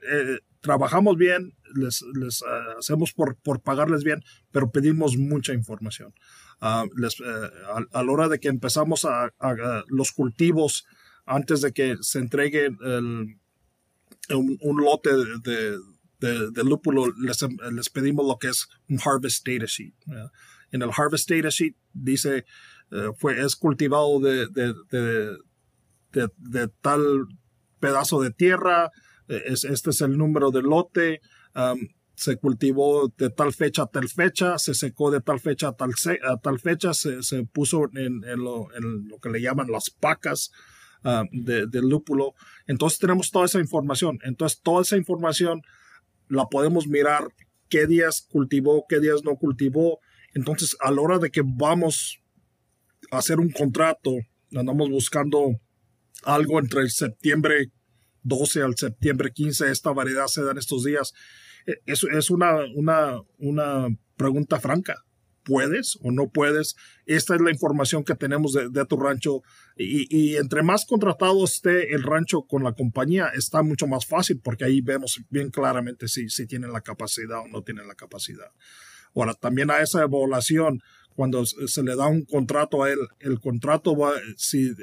trabajamos 0.61 1.17
bien, 1.17 1.55
les, 1.75 2.03
les 2.15 2.45
hacemos 2.79 3.13
por, 3.13 3.37
por, 3.37 3.63
pagarles 3.63 4.05
bien, 4.05 4.23
pero 4.53 4.71
pedimos 4.71 5.17
mucha 5.17 5.55
información. 5.55 6.13
Uh, 6.61 6.89
les, 6.97 7.21
a, 7.21 8.03
la 8.03 8.13
hora 8.13 8.29
de 8.29 8.39
que 8.39 8.49
empezamos 8.49 9.05
a, 9.05 9.33
a, 9.39 9.85
los 9.89 10.13
cultivos, 10.13 10.87
antes 11.27 11.61
de 11.61 11.73
que 11.73 11.97
se 12.01 12.19
entregue 12.19 12.69
un, 12.69 13.41
lote 14.61 15.11
de, 15.43 15.79
de, 16.21 16.65
lúpulo, 16.65 17.07
les, 17.19 17.91
pedimos 17.91 18.27
lo 18.27 18.39
que 18.39 18.49
es 18.49 18.69
un 18.89 18.99
harvest 19.05 19.47
data 19.47 19.67
sheet. 19.67 19.95
En 20.71 20.83
el 20.83 20.91
harvest 20.97 21.29
data 21.31 21.49
sheet 21.51 21.77
dice, 21.93 22.45
uh, 22.91 23.13
fue, 23.17 23.41
es 23.41 23.57
cultivado 23.57 24.21
de, 24.21 24.47
de, 26.13 26.69
tal 26.81 27.27
pedazo 27.81 28.21
de 28.21 28.31
tierra, 28.31 28.91
es, 29.29 29.65
este 29.65 29.91
es 29.91 30.01
el 30.01 30.17
número 30.17 30.51
del 30.51 30.65
lote, 30.65 31.21
se 32.15 32.37
cultivó 32.37 33.13
de 33.19 33.31
tal 33.31 33.53
fecha 33.53 33.83
a 33.83 33.87
tal 33.87 34.09
fecha, 34.09 34.59
se 34.59 34.75
secó 34.75 35.11
de 35.11 35.21
tal 35.21 35.41
fecha 35.41 35.69
a 35.69 35.73
tal, 35.73 35.91
a 36.29 36.37
tal 36.37 36.61
fecha, 36.61 36.95
se, 36.95 37.23
se 37.23 37.45
puso 37.45 37.91
en, 37.95 38.25
en, 38.25 38.39
lo, 38.39 38.73
en, 38.75 39.09
lo, 39.09 39.19
que 39.19 39.31
le 39.31 39.41
llaman 39.41 39.71
las 39.71 39.91
pacas 39.91 40.53
de, 41.33 41.67
del 41.67 41.89
lúpulo. 41.89 42.35
Entonces 42.67 42.99
tenemos 42.99 43.31
toda 43.31 43.47
esa 43.47 43.61
información. 43.61 44.19
Entonces 44.23 44.61
toda 44.63 44.83
esa 44.83 44.97
información 44.97 45.63
la 46.29 46.47
podemos 46.47 46.87
mirar 46.87 47.29
qué 47.69 47.87
días 47.87 48.27
cultivó, 48.31 48.87
qué 48.89 49.01
días 49.01 49.23
no 49.25 49.37
cultivó. 49.37 50.01
Entonces 50.35 50.77
a 50.81 50.91
la 50.91 51.01
hora 51.01 51.19
de 51.19 51.31
que 51.31 51.43
vamos 51.45 52.21
a 53.11 53.19
hacer 53.19 53.39
un 53.39 53.51
contrato, 53.51 54.13
andamos 54.55 54.89
buscando 54.89 55.61
algo 56.25 56.59
entre 56.59 56.81
el 56.81 56.91
septiembre 56.91 57.71
12 58.25 58.63
al 58.63 58.77
septiembre 58.77 59.31
15, 59.33 59.71
esta 59.71 59.93
variedad 59.93 60.27
se 60.27 60.43
da 60.43 60.51
en 60.51 60.59
estos 60.59 60.85
días. 60.85 61.13
E, 61.67 61.75
es, 61.87 62.05
es 62.05 62.31
una, 62.31 62.57
una, 62.75 63.21
una 63.39 63.89
pregunta 64.17 64.59
franca. 64.59 65.05
¿Puedes 65.45 65.99
o 66.03 66.11
no 66.11 66.29
puedes? 66.29 66.75
Esta 67.07 67.35
es 67.35 67.41
la 67.41 67.51
información 67.51 68.03
que 68.03 68.15
tenemos 68.15 68.55
de, 68.55 68.87
tu 68.87 68.97
rancho 68.97 69.43
y, 69.77 70.07
y, 70.09 70.37
entre 70.37 70.63
más 70.63 70.87
contratado 70.87 71.45
esté 71.45 71.95
el 71.95 72.03
rancho 72.03 72.43
con 72.43 72.65
la 72.65 72.73
compañía, 72.73 73.29
está 73.35 73.63
mucho 73.63 73.87
más 73.87 74.07
fácil 74.07 74.41
porque 74.43 74.65
ahí 74.65 74.81
vemos 74.81 75.21
bien 75.29 75.51
claramente 75.51 76.09
si, 76.09 76.31
si 76.31 76.47
tienen 76.47 76.73
la 76.73 76.81
capacidad 76.81 77.41
o 77.41 77.49
no 77.49 77.63
tienen 77.63 77.87
la 77.87 77.95
capacidad. 77.95 78.51
Ahora, 79.15 79.35
también 79.35 79.71
a 79.71 79.81
esa 79.81 80.03
evaluación, 80.03 80.81
cuando 81.15 81.45
se 81.47 81.83
le 81.83 81.95
da 81.95 82.09
un 82.09 82.25
contrato 82.25 82.83
a 82.83 82.91
él, 82.91 82.99
el 83.21 83.39
contrato 83.39 83.97
va, 83.97 84.13
si 84.37 84.75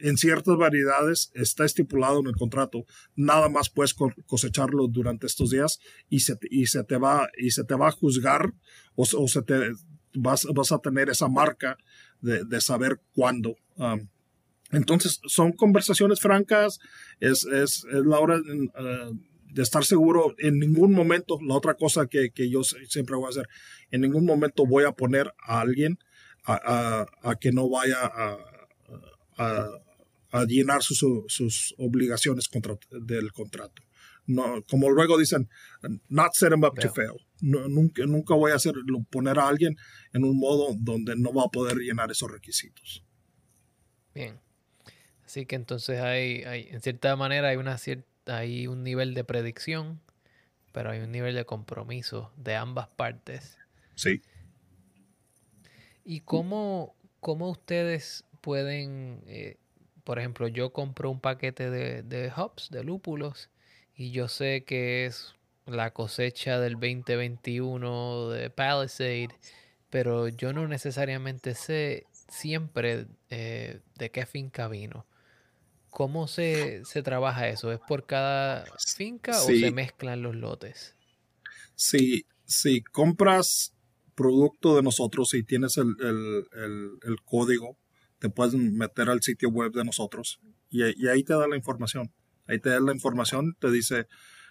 en 0.00 0.16
ciertas 0.16 0.56
variedades 0.56 1.30
está 1.34 1.64
estipulado 1.64 2.20
en 2.20 2.26
el 2.26 2.36
contrato, 2.36 2.84
nada 3.16 3.48
más 3.48 3.70
puedes 3.70 3.94
cosecharlo 4.26 4.86
durante 4.88 5.26
estos 5.26 5.50
días 5.50 5.80
y 6.08 6.20
se, 6.20 6.38
y 6.50 6.66
se, 6.66 6.84
te, 6.84 6.98
va, 6.98 7.28
y 7.36 7.50
se 7.50 7.64
te 7.64 7.74
va 7.74 7.88
a 7.88 7.92
juzgar 7.92 8.52
o, 8.94 9.02
o 9.02 9.28
se 9.28 9.42
te 9.42 9.72
vas, 10.14 10.46
vas 10.54 10.72
a 10.72 10.78
tener 10.78 11.08
esa 11.08 11.28
marca 11.28 11.76
de, 12.20 12.60
saber 12.60 13.00
cuándo. 13.14 13.56
Um, 13.76 14.08
entonces, 14.70 15.20
son 15.26 15.52
conversaciones 15.52 16.20
francas, 16.20 16.78
es, 17.20 17.44
es, 17.46 17.84
es 17.84 18.04
la 18.04 18.18
hora 18.18 18.36
uh, 18.38 19.18
de 19.44 19.62
estar 19.62 19.84
seguro 19.84 20.34
en 20.38 20.58
ningún 20.58 20.92
momento, 20.92 21.38
la 21.40 21.54
otra 21.54 21.74
cosa 21.74 22.06
que, 22.06 22.30
que, 22.30 22.50
yo 22.50 22.62
siempre 22.62 23.16
voy 23.16 23.26
a 23.26 23.30
hacer, 23.30 23.48
en 23.90 24.02
ningún 24.02 24.26
momento 24.26 24.66
voy 24.66 24.84
a 24.84 24.92
poner 24.92 25.32
a 25.46 25.60
alguien 25.60 25.98
a, 26.44 27.06
a, 27.22 27.34
que 27.36 27.52
no 27.52 27.68
vaya 27.68 27.98
a, 28.00 28.38
a 30.30 30.44
llenar 30.44 30.82
sus, 30.82 31.04
sus 31.28 31.74
obligaciones 31.78 32.48
contra, 32.48 32.76
del 32.90 33.32
contrato. 33.32 33.82
No, 34.26 34.62
como 34.68 34.90
luego 34.90 35.16
dicen, 35.16 35.48
not 36.08 36.34
set 36.34 36.52
him 36.52 36.64
up 36.64 36.78
to 36.78 36.92
fail. 36.92 37.16
Nunca, 37.40 38.04
nunca 38.06 38.34
voy 38.34 38.52
a 38.52 38.56
hacer, 38.56 38.74
poner 39.10 39.38
a 39.38 39.48
alguien 39.48 39.76
en 40.12 40.24
un 40.24 40.38
modo 40.38 40.74
donde 40.78 41.16
no 41.16 41.32
va 41.32 41.44
a 41.44 41.48
poder 41.48 41.76
llenar 41.78 42.10
esos 42.10 42.30
requisitos. 42.30 43.04
Bien. 44.14 44.40
Así 45.24 45.46
que 45.46 45.56
entonces 45.56 46.00
hay, 46.00 46.42
hay 46.44 46.68
en 46.70 46.80
cierta 46.80 47.14
manera 47.16 47.48
hay 47.48 47.56
una 47.56 47.76
cierta, 47.78 48.38
hay 48.38 48.66
un 48.66 48.82
nivel 48.82 49.14
de 49.14 49.24
predicción, 49.24 50.00
pero 50.72 50.90
hay 50.90 51.00
un 51.00 51.12
nivel 51.12 51.34
de 51.34 51.44
compromiso 51.44 52.32
de 52.36 52.56
ambas 52.56 52.88
partes. 52.88 53.58
Sí. 53.94 54.22
¿Y 56.04 56.20
cómo, 56.20 56.94
cómo 57.20 57.50
ustedes 57.50 58.24
pueden, 58.40 59.22
eh, 59.26 59.58
por 60.04 60.18
ejemplo, 60.18 60.48
yo 60.48 60.72
compro 60.72 61.10
un 61.10 61.20
paquete 61.20 61.68
de, 61.70 62.02
de 62.02 62.32
hops, 62.34 62.70
de 62.70 62.82
lúpulos, 62.82 63.50
y 63.94 64.12
yo 64.12 64.28
sé 64.28 64.64
que 64.64 65.04
es 65.04 65.34
la 65.68 65.92
cosecha 65.92 66.58
del 66.60 66.74
2021 66.74 68.30
de 68.30 68.50
Palisade, 68.50 69.28
pero 69.90 70.28
yo 70.28 70.52
no 70.52 70.66
necesariamente 70.68 71.54
sé 71.54 72.06
siempre 72.28 73.06
eh, 73.30 73.80
de 73.96 74.10
qué 74.10 74.26
finca 74.26 74.68
vino. 74.68 75.06
¿Cómo 75.90 76.28
se, 76.28 76.82
trabaja 77.02 77.48
eso? 77.48 77.72
¿Es 77.72 77.80
por 77.80 78.06
cada 78.06 78.64
finca 78.96 79.32
o 79.40 79.46
se 79.46 79.70
mezclan 79.70 80.22
los 80.22 80.36
lotes? 80.36 80.94
Si, 81.74 82.26
si 82.44 82.82
compras 82.82 83.74
producto 84.14 84.76
de 84.76 84.82
nosotros 84.82 85.32
y 85.34 85.42
tienes 85.42 85.76
el, 85.78 85.96
código, 87.24 87.78
te 88.18 88.28
puedes 88.28 88.54
meter 88.54 89.08
al 89.08 89.22
sitio 89.22 89.48
web 89.48 89.72
de 89.72 89.84
nosotros 89.84 90.40
y, 90.70 90.82
y 91.02 91.08
ahí 91.08 91.24
te 91.24 91.32
da 91.32 91.48
la 91.48 91.56
información. 91.56 92.12
Ahí 92.46 92.58
te 92.60 92.70
da 92.70 92.80
la 92.80 92.92
información, 92.92 93.56
te 93.58 93.70
dice, 93.70 94.06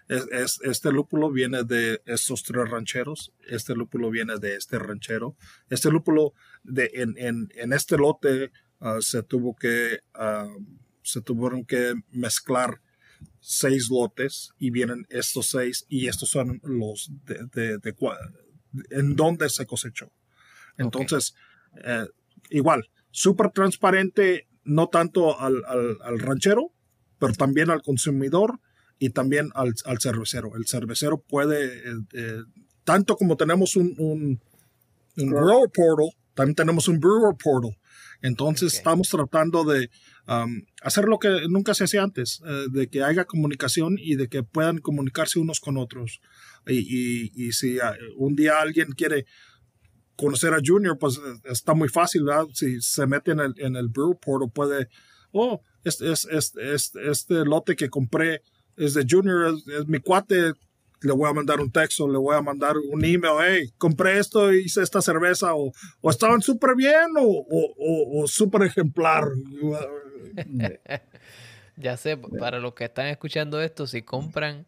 es, 0.08 0.60
este 0.63 0.91
lúpulo 0.91 1.32
viene 1.32 1.63
de 1.63 2.02
estos 2.06 2.43
tres 2.43 2.70
rancheros, 2.70 3.34
este 3.48 3.76
lúpulo 3.76 4.10
viene 4.10 4.38
de 4.38 4.56
este 4.56 4.80
ranchero, 4.80 5.36
este 5.70 5.91
lúpulo 5.91 6.34
de, 6.63 6.89
en, 6.93 7.50
en, 7.54 7.74
este 7.74 7.98
lote 7.98 8.52
ah, 8.80 8.98
se 9.02 9.24
tuvo 9.24 9.56
que, 9.56 10.00
uh, 10.15 10.63
se 11.04 11.22
tuvieron 11.22 11.65
que 11.65 11.93
mezclar 12.12 12.82
seis 13.39 13.89
lotes 13.89 14.52
y 14.58 14.70
vienen 14.72 15.06
estos 15.10 15.50
seis 15.50 15.86
y 15.89 16.08
estos 16.08 16.30
son 16.30 16.62
los 16.63 17.12
de, 17.26 17.78
de, 17.80 17.96
en 18.91 19.15
donde 19.15 19.50
se 19.50 19.65
cosechó. 19.65 20.12
Entonces, 20.78 21.34
eh, 21.84 22.06
igual, 22.50 22.89
súper 23.10 23.52
transparente, 23.52 24.48
no 24.63 24.88
tanto 24.88 25.39
al, 25.39 25.63
al, 25.65 25.98
al 26.04 26.20
ranchero, 26.20 26.74
pero 27.20 27.34
también 27.34 27.72
al 27.72 27.82
consumidor 27.82 28.60
y 29.00 29.10
también 29.10 29.50
al, 29.56 29.74
al 29.86 30.00
cervecero. 30.00 30.56
El 30.56 30.66
cervecero 30.68 31.22
puede, 31.22 31.66
eh, 31.66 31.96
eh, 32.14 32.42
tanto 32.84 33.16
como 33.16 33.38
tenemos 33.38 33.76
un, 33.76 33.94
un, 33.98 34.40
grower 35.16 35.70
portal, 35.74 36.10
también 36.34 36.56
tenemos 36.56 36.88
un 36.88 37.00
brewer 37.00 37.36
portal. 37.42 37.78
Entonces 38.22 38.74
estamos 38.74 39.10
tratando 39.10 39.64
de 39.64 39.92
um, 40.28 40.64
hacer 40.82 41.06
lo 41.06 41.20
que 41.20 41.48
nunca 41.50 41.76
se 41.76 41.84
hacía 41.84 42.02
antes, 42.02 42.42
eh, 42.46 42.66
de 42.72 42.88
que 42.88 43.04
haya 43.04 43.26
comunicación 43.26 43.98
y 44.00 44.16
de 44.16 44.28
que 44.28 44.42
puedan 44.42 44.80
comunicarse 44.80 45.40
unos 45.40 45.60
con 45.60 45.78
otros. 45.78 46.20
Y, 46.66 46.80
y, 46.80 47.32
y 47.36 47.52
si 47.52 47.78
un 48.18 48.36
día 48.36 48.60
alguien 48.60 48.92
quiere 48.94 49.26
conocer 50.16 50.54
a 50.56 50.60
Junior, 50.66 50.98
pues 50.98 51.20
está 51.46 51.76
muy 51.76 51.90
fácil, 51.90 52.24
¿verdad? 52.24 52.48
Si 52.54 52.82
se 52.82 53.06
mete 53.06 53.32
en 53.32 53.40
el, 53.40 53.54
en 53.58 53.76
el 53.76 53.88
brewer 53.88 54.18
portal, 54.20 54.52
puede, 54.52 54.90
oh, 55.32 55.62
este, 55.84 56.12
este, 56.12 56.74
este, 56.74 57.12
este, 57.12 57.46
lote 57.46 57.76
que 57.76 57.90
compré 57.90 58.42
es 58.78 58.94
de 58.94 59.06
Junior, 59.10 59.54
es, 59.68 59.88
mi 59.88 60.00
cuate, 60.00 60.54
le 61.02 61.12
voy 61.12 61.30
a 61.30 61.34
mandar 61.34 61.60
un 61.60 61.72
texto, 61.72 62.08
le 62.08 62.18
voy 62.18 62.36
a 62.36 62.42
mandar 62.42 62.76
un 62.78 63.04
email, 63.04 63.34
hey, 63.44 63.72
compré 63.78 64.18
esto, 64.20 64.54
hice 64.54 64.82
esta 64.82 65.02
cerveza, 65.02 65.54
o, 65.56 65.72
o 66.02 66.10
estaban 66.10 66.42
súper 66.42 66.76
bien 66.76 67.12
o, 67.18 67.26
o, 67.26 68.24
o 68.24 68.28
súper 68.28 68.63
ejemplar. 68.63 69.26
ya 71.78 71.98
sé, 71.98 72.18
para 72.18 72.60
los 72.60 72.74
que 72.74 72.86
están 72.86 73.08
escuchando 73.08 73.62
esto, 73.62 73.88
si 73.88 74.02
compran 74.02 74.66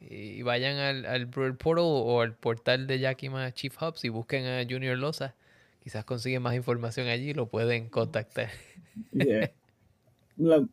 y 0.00 0.42
vayan 0.42 0.76
al, 0.76 1.06
al 1.06 1.26
Brewer 1.26 1.56
Portal 1.56 1.84
o 1.86 2.20
al 2.20 2.34
portal 2.34 2.86
de 2.86 2.98
Yakima 2.98 3.52
Chief 3.52 3.74
Hubs 3.80 4.04
y 4.04 4.08
busquen 4.08 4.46
a 4.46 4.62
Junior 4.68 4.98
Loza, 4.98 5.34
quizás 5.82 6.04
consiguen 6.04 6.42
más 6.42 6.54
información 6.54 7.08
allí 7.08 7.30
y 7.30 7.34
lo 7.34 7.48
pueden 7.48 7.88
contactar 7.88 8.50
la, 10.36 10.66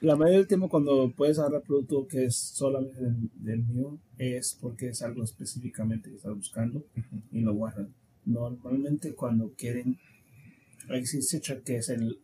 la 0.00 0.16
mayoría 0.16 0.38
del 0.38 0.48
tiempo 0.48 0.68
cuando 0.68 1.12
puedes 1.16 1.38
agarrar 1.38 1.62
producto 1.62 2.06
que 2.06 2.26
es 2.26 2.36
solamente 2.36 3.00
del, 3.34 3.64
mío 3.64 3.98
es 4.16 4.56
porque 4.60 4.88
es 4.88 5.02
algo 5.02 5.24
específicamente 5.24 6.10
que 6.10 6.16
estás 6.16 6.34
buscando 6.34 6.84
y 7.32 7.40
lo 7.40 7.54
guardan. 7.54 7.92
Normalmente 8.24 9.14
cuando 9.14 9.52
quieren 9.56 9.98
decir 10.88 11.22
Citra, 11.22 11.60
que 11.60 11.76
es 11.76 11.88
el, 11.88 12.20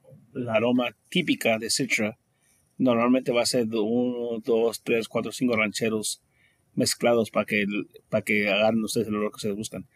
aroma 0.49 0.97
típica 1.09 1.59
de 1.59 1.71
Citra, 1.71 2.19
normalmente 2.79 3.33
va 3.33 3.43
a 3.43 3.47
ser 3.47 3.67
de 3.67 3.79
uno, 3.79 4.41
dos, 4.45 4.83
tres, 4.83 5.09
cuatro, 5.09 5.33
cinco 5.33 5.57
rancheros 5.57 6.23
mezclados 6.75 7.31
para 7.31 7.47
que, 7.47 7.67
para 8.09 8.23
que 8.23 8.49
agarren 8.49 8.83
ustedes 8.85 9.09
el 9.09 9.17
olor 9.17 9.31
que 9.31 9.37
ustedes 9.37 9.57
buscan. 9.57 9.87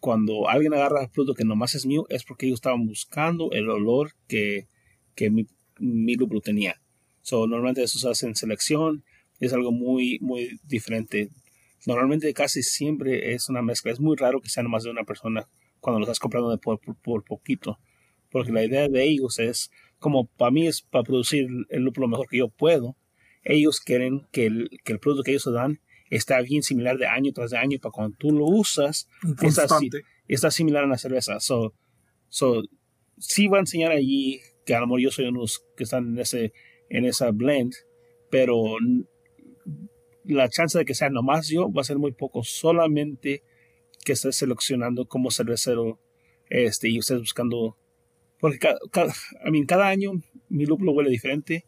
Cuando 0.00 0.48
alguien 0.48 0.72
agarra 0.72 1.08
producto 1.08 1.34
que 1.34 1.44
nomás 1.44 1.74
es 1.74 1.84
mío, 1.84 2.06
es 2.08 2.24
porque 2.24 2.46
ellos 2.46 2.58
estaban 2.58 2.86
buscando 2.86 3.50
el 3.52 3.68
olor 3.68 4.12
que, 4.26 4.68
que 5.14 5.30
mi, 5.30 5.46
mi 5.78 6.14
lúpulo 6.14 6.40
tenía. 6.40 6.80
So, 7.22 7.46
normalmente 7.46 7.82
eso 7.82 7.98
se 7.98 8.08
hace 8.08 8.26
en 8.26 8.34
selección, 8.34 9.04
es 9.40 9.52
algo 9.52 9.72
muy, 9.72 10.18
muy 10.20 10.60
diferente. 10.64 11.30
Normalmente 11.86 12.32
casi 12.34 12.62
siempre 12.62 13.32
es 13.32 13.48
una 13.48 13.62
mezcla. 13.62 13.90
Es 13.90 14.00
muy 14.00 14.16
raro 14.16 14.40
que 14.40 14.50
sean 14.50 14.70
más 14.70 14.84
de 14.84 14.90
una 14.90 15.04
persona 15.04 15.48
cuando 15.80 15.98
lo 15.98 16.04
estás 16.04 16.18
comprando 16.18 16.56
por, 16.58 16.78
por, 16.78 17.24
poquito. 17.24 17.78
Porque 18.30 18.52
la 18.52 18.64
idea 18.64 18.88
de 18.88 19.02
ellos 19.04 19.38
es, 19.38 19.70
como 19.98 20.26
para 20.26 20.50
mí 20.50 20.66
es 20.66 20.82
para 20.82 21.04
producir 21.04 21.48
el 21.70 21.82
lúpulo 21.82 22.06
mejor 22.06 22.28
que 22.28 22.38
yo 22.38 22.48
puedo, 22.48 22.96
ellos 23.42 23.80
quieren 23.80 24.26
que 24.30 24.46
el, 24.46 24.70
que 24.84 24.92
el 24.92 25.00
producto 25.00 25.24
que 25.24 25.30
ellos 25.32 25.44
se 25.44 25.52
dan 25.52 25.80
está 26.10 26.40
bien 26.42 26.62
similar 26.62 26.98
de 26.98 27.06
año 27.06 27.32
tras 27.32 27.50
de 27.50 27.56
año 27.56 27.78
para 27.80 27.92
cuando 27.92 28.16
tú 28.18 28.32
lo 28.32 28.44
usas, 28.44 29.08
está, 29.42 29.66
está, 30.28 30.50
similar 30.50 30.84
a 30.84 30.88
la 30.88 30.98
cerveza. 30.98 31.40
So, 31.40 31.74
so, 32.28 32.62
sí 33.16 33.46
va 33.46 33.58
a 33.58 33.60
enseñar 33.60 33.92
allí 33.92 34.40
que 34.66 34.74
a 34.74 34.80
lo 34.80 34.86
mejor 34.86 35.00
yo 35.00 35.10
soy 35.10 35.26
unos 35.26 35.64
que 35.76 35.84
están 35.84 36.08
en 36.08 36.18
ese 36.18 36.52
en 36.90 37.04
esa 37.06 37.30
blend, 37.30 37.72
pero 38.30 38.76
la 40.24 40.48
chance 40.48 40.78
de 40.78 40.84
que 40.84 40.94
sea 40.94 41.08
nomás 41.08 41.48
yo 41.48 41.72
va 41.72 41.80
a 41.80 41.84
ser 41.84 41.98
muy 41.98 42.12
poco, 42.12 42.44
solamente 42.44 43.42
que 44.04 44.12
estés 44.12 44.36
seleccionando 44.36 45.06
como 45.06 45.30
cervecero 45.30 45.98
este, 46.48 46.88
y 46.88 46.98
estés 46.98 47.18
buscando, 47.18 47.78
porque 48.38 48.58
cada, 48.58 48.78
cada, 48.90 49.14
cada 49.66 49.88
año 49.88 50.12
mi 50.48 50.66
lúpulo 50.66 50.92
huele 50.92 51.10
diferente, 51.10 51.66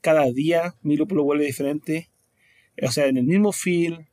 cada 0.00 0.30
día 0.30 0.76
mi 0.82 0.96
lúpulo 0.96 1.24
huele 1.24 1.44
diferente, 1.44 2.10
o 2.80 2.90
sea, 2.90 3.06
en 3.06 3.16
el 3.16 3.24
mismo 3.24 3.52
feel, 3.52 4.08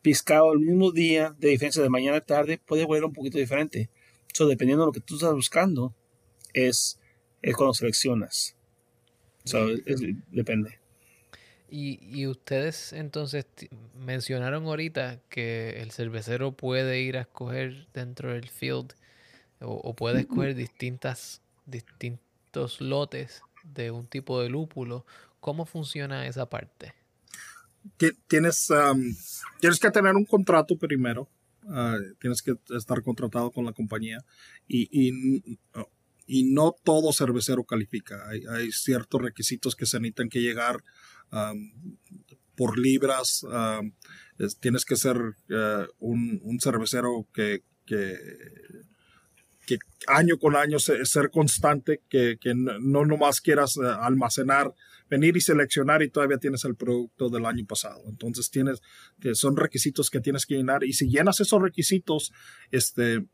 piscado 0.00 0.52
el 0.52 0.60
mismo 0.60 0.92
día, 0.92 1.34
de 1.38 1.50
diferencia 1.50 1.82
de 1.82 1.90
mañana 1.90 2.18
a 2.18 2.20
tarde, 2.22 2.58
puede 2.58 2.84
huele 2.84 3.04
un 3.04 3.12
poquito 3.12 3.36
diferente. 3.36 3.90
So, 4.32 4.46
dependiendo 4.46 4.84
de 4.84 4.86
lo 4.86 4.92
que 4.92 5.00
tú 5.00 5.16
estás 5.16 5.34
buscando, 5.34 5.94
es 6.54 6.98
es 7.42 7.54
cuando 7.54 7.74
seleccionas. 7.74 8.56
Depende. 10.30 10.78
Y, 11.70 12.26
ustedes 12.26 12.94
entonces 12.94 13.46
mencionaron 13.94 14.64
ahorita 14.64 15.20
que 15.28 15.82
el 15.82 15.90
cervecero 15.90 16.52
puede 16.52 17.02
ir 17.02 17.18
a 17.18 17.22
escoger 17.22 17.88
dentro 17.92 18.32
del 18.32 18.48
field 18.48 18.94
o, 19.60 19.94
puede 19.94 20.20
escoger 20.20 20.54
distintas, 20.54 21.42
distintos 21.66 22.80
lotes 22.80 23.42
de 23.64 23.90
un 23.90 24.06
tipo 24.06 24.40
de 24.40 24.48
lúpulo. 24.48 25.04
¿Cómo 25.40 25.66
funciona 25.66 26.26
esa 26.26 26.48
parte? 26.48 26.94
Tienes, 28.28 28.68
tienes 29.60 29.78
que 29.78 29.90
tener 29.90 30.14
un 30.14 30.24
contrato 30.24 30.76
primero. 30.76 31.28
Ah, 31.68 31.98
tienes 32.18 32.40
que 32.40 32.56
estar 32.74 33.02
contratado 33.02 33.50
con 33.50 33.66
la 33.66 33.72
compañía 33.72 34.24
y, 34.66 34.88
y 34.90 35.58
y 36.28 36.44
no 36.44 36.76
todo 36.84 37.12
cervecero 37.12 37.64
califica. 37.64 38.28
Hay, 38.28 38.70
ciertos 38.70 39.20
requisitos 39.20 39.74
que 39.74 39.86
se 39.86 39.98
necesitan 39.98 40.28
que 40.28 40.40
llegar 40.40 40.84
por 42.54 42.78
libras. 42.78 43.44
tienes 44.60 44.84
que 44.84 44.96
ser 44.96 45.16
eh, 45.48 45.86
un, 45.98 46.58
cervecero 46.60 47.26
que, 47.32 47.62
que 47.86 48.18
año 50.06 50.38
con 50.38 50.56
año 50.56 50.78
ser 50.78 51.30
constante, 51.30 52.02
que, 52.08 52.38
que 52.40 52.54
no 52.54 53.04
nomás 53.04 53.40
quieras 53.40 53.76
eh, 53.76 53.86
almacenar, 54.00 54.72
venir 55.10 55.36
y 55.36 55.40
seleccionar 55.40 56.02
y 56.02 56.10
todavía 56.10 56.38
tienes 56.38 56.64
el 56.64 56.76
producto 56.76 57.28
del 57.28 57.46
año 57.46 57.66
pasado. 57.66 58.02
Entonces 58.06 58.50
tienes 58.50 58.80
que 59.20 59.34
son 59.34 59.56
requisitos 59.56 60.10
que 60.10 60.20
tienes 60.20 60.46
que 60.46 60.56
llenar 60.56 60.84
y 60.84 60.92
si 60.92 61.08
llenas 61.08 61.40
esos 61.40 61.60
requisitos, 61.60 62.32
este 62.70 63.24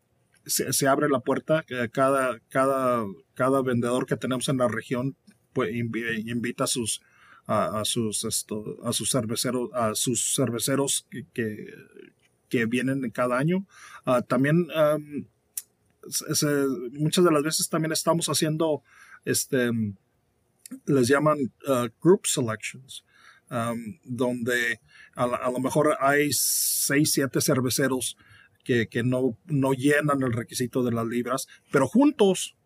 se, 0.47 0.89
abre 0.89 1.09
la 1.09 1.21
puerta, 1.21 1.65
cada, 1.93 2.39
cada, 2.49 3.05
cada 3.35 3.63
vendedor 3.63 4.07
que 4.07 4.17
tenemos 4.17 4.49
en 4.49 4.59
la 4.59 4.69
región 4.69 5.17
pues, 5.53 5.75
invita 5.75 6.65
a 6.65 6.67
sus 6.67 7.01
a, 7.47 7.83
sus 7.85 8.25
esto, 8.25 8.79
a 8.85 8.93
sus 8.93 9.11
cerveceros 9.11 9.71
a 9.75 9.95
sus 9.95 10.35
cerveceros 10.35 11.07
que, 11.35 11.67
que, 12.49 12.67
vienen 12.67 13.11
cada 13.11 13.37
año. 13.37 13.67
Ah, 14.07 14.23
también 14.23 14.69
muchas 16.93 17.25
de 17.25 17.31
las 17.31 17.43
veces 17.43 17.69
también 17.69 17.93
estamos 17.93 18.27
haciendo, 18.29 18.83
este, 19.25 19.71
les 20.87 21.09
llaman 21.09 21.39
uh, 21.67 21.89
group 22.03 22.27
selections, 22.27 23.05
um, 23.51 23.99
donde 24.05 24.81
a, 25.15 25.51
lo 25.51 25.59
mejor 25.61 25.97
hay 26.01 26.33
seis, 26.33 27.13
siete 27.13 27.41
cerveceros 27.41 28.17
que, 28.65 28.89
que, 28.89 29.03
no, 29.03 29.37
no 29.47 29.73
llenan 29.73 30.23
el 30.23 30.33
requisito 30.33 30.83
de 30.83 30.93
las 30.93 31.07
libras, 31.07 31.47
pero 31.71 31.87
juntos 31.87 32.57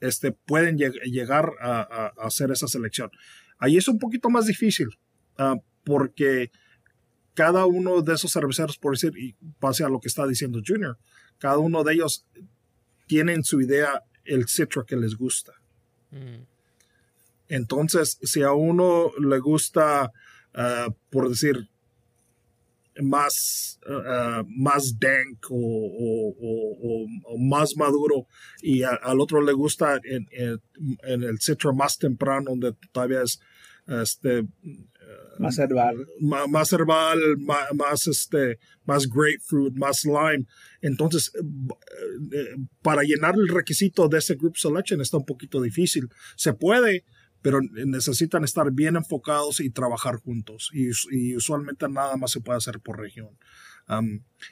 este, 0.00 0.32
pueden 0.32 0.78
llegar 0.78 1.52
a, 1.60 2.12
hacer 2.18 2.50
esa 2.50 2.68
selección. 2.68 3.10
Ahí 3.58 3.76
es 3.76 3.88
un 3.88 3.98
poquito 3.98 4.30
más 4.30 4.46
difícil, 4.46 4.88
uh, 5.38 5.60
porque 5.84 6.50
cada 7.34 7.66
uno 7.66 8.02
de 8.02 8.14
esos 8.14 8.32
cerveceros, 8.32 8.78
por 8.78 8.92
decir, 8.92 9.12
y 9.16 9.34
pase 9.58 9.84
a 9.84 9.88
lo 9.88 10.00
que 10.00 10.08
está 10.08 10.26
diciendo 10.26 10.60
Junior, 10.64 10.98
cada 11.38 11.58
uno 11.58 11.84
de 11.84 11.94
ellos 11.94 12.26
tienen 13.06 13.44
su 13.44 13.60
idea 13.60 14.02
el 14.24 14.48
citra 14.48 14.84
que 14.84 14.96
les 14.96 15.14
gusta. 15.14 15.52
Mm. 16.10 16.42
Entonces, 17.48 18.18
si 18.22 18.42
a 18.42 18.52
uno 18.52 19.10
le 19.18 19.38
gusta, 19.38 20.12
uh, 20.54 20.92
por 21.10 21.28
decir, 21.28 21.68
más, 23.02 23.78
uh, 23.86 24.44
más 24.48 24.98
dank 24.98 25.46
o, 25.50 27.06
más 27.38 27.76
maduro 27.76 28.26
y 28.62 28.82
al 28.82 29.20
otro 29.20 29.40
le 29.40 29.52
gusta 29.52 30.00
en, 30.04 30.28
el 31.02 31.38
citra 31.40 31.72
más 31.72 31.98
temprano 31.98 32.50
donde 32.50 32.74
todavía 32.92 33.22
es 33.22 33.40
este 33.86 34.46
más 35.38 35.58
herbal. 35.58 36.06
más, 36.20 36.72
herbal 36.72 37.18
más, 37.38 38.06
este 38.06 38.58
más 38.84 39.08
grapefruit 39.08 39.74
más 39.76 40.04
lime. 40.04 40.46
Entonces 40.80 41.32
eh, 41.34 42.56
para 42.82 43.02
llenar 43.02 43.34
el 43.36 43.48
requisito 43.48 44.08
de 44.08 44.18
ese 44.18 44.34
group 44.34 44.56
selection 44.56 45.00
está 45.00 45.16
un 45.16 45.24
poquito 45.24 45.62
difícil. 45.62 46.08
Se 46.36 46.52
puede 46.52 47.04
pero 47.42 47.60
necesitan 47.60 48.44
estar 48.44 48.70
bien 48.72 48.96
enfocados 48.96 49.60
y 49.60 49.70
trabajar 49.70 50.16
juntos 50.16 50.70
y, 50.72 51.36
usualmente 51.36 51.88
nada 51.88 52.16
más 52.16 52.32
se 52.32 52.40
puede 52.40 52.58
hacer 52.58 52.80
por 52.80 52.98
región 52.98 53.30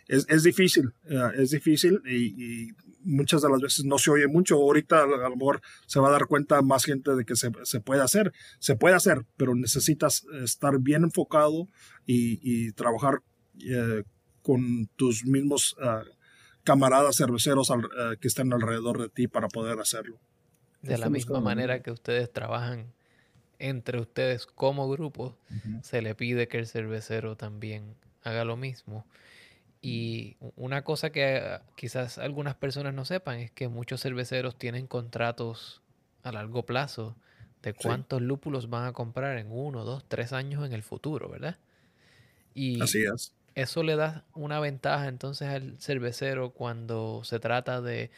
es, 0.08 0.42
difícil 0.42 0.92
eh, 1.04 1.30
es 1.36 1.50
difícil 1.50 2.00
y, 2.06 2.72
muchas 3.02 3.40
de 3.40 3.48
las 3.48 3.60
veces 3.60 3.84
no 3.84 3.98
se 3.98 4.10
oye 4.10 4.26
mucho. 4.26 4.56
Ahorita 4.56 5.04
a 5.04 5.28
lo 5.28 5.36
mejor 5.36 5.60
se 5.86 6.00
va 6.00 6.08
a 6.08 6.10
dar 6.10 6.26
cuenta 6.26 6.60
más 6.62 6.84
gente 6.84 7.14
de 7.14 7.24
que 7.24 7.36
se, 7.36 7.52
puede 7.80 8.02
hacer. 8.02 8.32
Se 8.58 8.74
puede 8.74 8.96
hacer, 8.96 9.24
pero 9.36 9.54
necesitas 9.54 10.24
estar 10.42 10.80
bien 10.80 11.04
enfocado 11.04 11.68
y, 12.04 12.72
trabajar 12.72 13.22
eh, 13.60 14.02
con 14.42 14.88
tus 14.96 15.24
mismos 15.24 15.76
ah, 15.80 16.02
camaradas 16.64 17.16
cerveceros 17.16 17.70
eh, 17.70 18.16
que 18.20 18.26
estén 18.26 18.52
alrededor 18.52 19.00
de 19.00 19.08
ti 19.08 19.28
para 19.28 19.46
poder 19.46 19.78
hacerlo. 19.78 20.18
De 20.86 20.98
la 20.98 21.10
misma 21.10 21.40
manera 21.40 21.82
que 21.82 21.90
ustedes 21.90 22.32
trabajan 22.32 22.92
entre 23.58 24.00
ustedes 24.00 24.46
como 24.46 24.88
grupo, 24.88 25.36
se 25.82 26.02
le 26.02 26.14
pide 26.14 26.48
que 26.48 26.58
el 26.58 26.66
cervecero 26.66 27.36
también 27.36 27.94
haga 28.22 28.44
lo 28.44 28.56
mismo. 28.56 29.06
Y 29.80 30.36
una 30.56 30.82
cosa 30.82 31.10
que 31.10 31.36
ah, 31.36 31.62
quizás 31.76 32.18
algunas 32.18 32.56
personas 32.56 32.92
no 32.92 33.04
sepan 33.04 33.38
es 33.38 33.50
que 33.52 33.68
muchos 33.68 34.02
cerveceros 34.02 34.56
tienen 34.56 34.86
contratos 34.86 35.82
a 36.22 36.32
largo 36.32 36.66
plazo 36.66 37.14
de 37.62 37.72
cuántos 37.72 38.20
lúpulos 38.20 38.68
van 38.68 38.86
a 38.86 38.92
comprar 38.92 39.38
en 39.38 39.50
uno, 39.50 39.84
dos, 39.84 40.04
tres 40.08 40.32
años 40.32 40.64
en 40.66 40.72
el 40.72 40.82
futuro, 40.82 41.28
¿verdad? 41.28 41.56
Y 42.54 42.82
Así 42.82 43.04
es. 43.04 43.32
eso 43.54 43.82
le 43.82 43.96
da 43.96 44.24
una 44.34 44.60
ventaja 44.60 45.08
entonces 45.08 45.48
al 45.48 45.78
cervecero 45.78 46.50
cuando 46.50 47.22
se 47.24 47.38
trata 47.38 47.80
de 47.80 48.10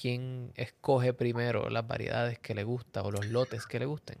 quién 0.00 0.52
escoge 0.54 1.12
primero 1.12 1.68
las 1.70 1.86
variedades 1.86 2.38
que 2.38 2.54
le 2.54 2.64
gusta 2.64 3.02
o 3.02 3.10
los 3.10 3.26
lotes 3.26 3.66
que 3.66 3.78
le 3.78 3.86
gusten. 3.86 4.18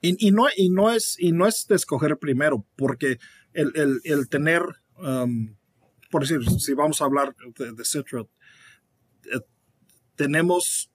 Y, 0.00 0.30
no, 0.30 0.46
y, 0.56 0.70
no, 0.70 0.92
es, 0.92 1.16
y 1.18 1.32
no 1.32 1.48
es 1.48 1.66
de 1.68 1.74
escoger 1.74 2.18
primero, 2.18 2.64
porque 2.76 3.18
el, 3.52 4.28
tener 4.28 4.62
por 6.10 6.22
decir, 6.22 6.40
si 6.58 6.74
vamos 6.74 7.00
a 7.00 7.04
hablar 7.04 7.34
de, 7.58 7.72
de 7.72 7.82
eh, 9.32 9.40
tenemos, 10.16 10.90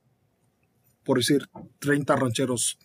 por 1.04 1.18
decir, 1.18 1.48
30 1.80 2.16
rancheros, 2.16 2.78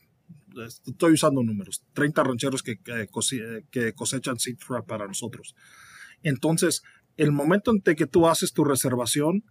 estoy 0.87 1.13
usando 1.13 1.43
números, 1.43 1.83
30 1.95 2.23
rancheros 2.25 2.63
que, 2.63 2.79
que, 2.79 3.93
cosechan 3.95 4.39
Citra 4.39 4.83
para 4.83 5.07
nosotros. 5.07 5.55
Entonces, 6.23 6.83
el 7.17 7.33
momento 7.33 7.73
en 7.73 7.81
que 7.81 8.07
tú 8.07 8.29
haces 8.29 8.53
tu 8.53 8.65
reservación, 8.65 9.45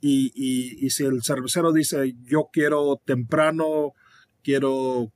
y, 0.00 0.32
y, 0.34 0.86
y, 0.86 0.90
si 0.90 1.04
el 1.04 1.22
cervecero 1.22 1.72
dice, 1.72 2.14
yo 2.22 2.48
quiero 2.52 3.00
temprano, 3.04 3.92
quiero 4.42 5.12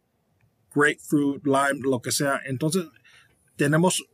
grapefruit, 0.74 1.44
lime, 1.44 1.80
lo 1.80 2.00
que 2.00 2.12
sea, 2.12 2.40
entonces 2.44 2.84
tenemos 3.56 4.04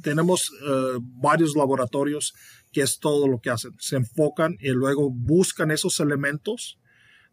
tenemos 0.00 0.52
eh, 0.66 0.98
varios 1.00 1.54
laboratorios 1.56 2.34
que 2.72 2.82
es 2.82 2.98
todo 2.98 3.28
lo 3.28 3.40
que 3.40 3.50
hacen. 3.50 3.72
Se 3.78 3.96
enfocan 3.96 4.56
y 4.60 4.70
luego 4.70 5.10
buscan 5.10 5.70
esos 5.70 6.00
elementos 6.00 6.78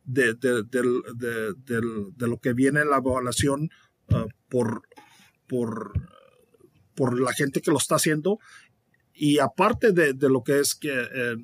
de, 0.04 0.36
lo 2.20 2.38
que 2.40 2.54
viene 2.54 2.82
en 2.82 2.90
la 2.90 2.98
evaluación 2.98 3.70
eh, 4.10 4.26
por, 4.50 4.84
por, 5.48 5.94
por 6.96 7.20
la 7.20 7.34
gente 7.34 7.62
que 7.62 7.72
lo 7.72 7.78
está 7.78 7.96
haciendo. 7.96 8.40
Y 9.14 9.40
aparte 9.40 9.92
de, 9.92 10.14
lo 10.30 10.44
que 10.44 10.60
es 10.60 10.76
que 10.76 10.92
eh, 10.92 11.36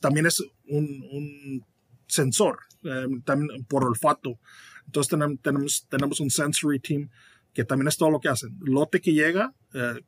también 0.00 0.26
es 0.26 0.42
un, 0.66 1.64
sensor, 2.06 2.58
también 3.24 3.64
por 3.64 3.84
olfato. 3.84 4.38
Entonces 4.86 5.18
tenemos, 5.42 5.86
tenemos 5.88 6.20
un 6.20 6.30
sensory 6.30 6.80
team 6.80 7.10
que 7.52 7.64
también 7.64 7.88
es 7.88 7.96
todo 7.96 8.10
lo 8.10 8.20
que 8.20 8.28
hacen. 8.28 8.56
Lote 8.60 9.00
que 9.00 9.12
llega, 9.12 9.54
eh, 9.74 10.00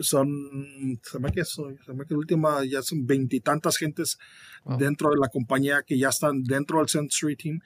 son, 0.00 1.00
se 1.02 1.18
me 1.18 1.30
que, 1.30 1.44
se 1.44 1.62
me 1.94 2.06
que 2.06 2.14
última 2.14 2.64
ya 2.64 2.82
son 2.82 3.06
veintitantas 3.06 3.76
gentes 3.76 4.18
dentro 4.78 5.10
de 5.10 5.18
la 5.18 5.28
compañía 5.28 5.82
que 5.86 5.98
ya 5.98 6.08
están 6.08 6.42
dentro 6.44 6.78
del 6.78 6.88
Sensory 6.88 7.36
Team. 7.36 7.60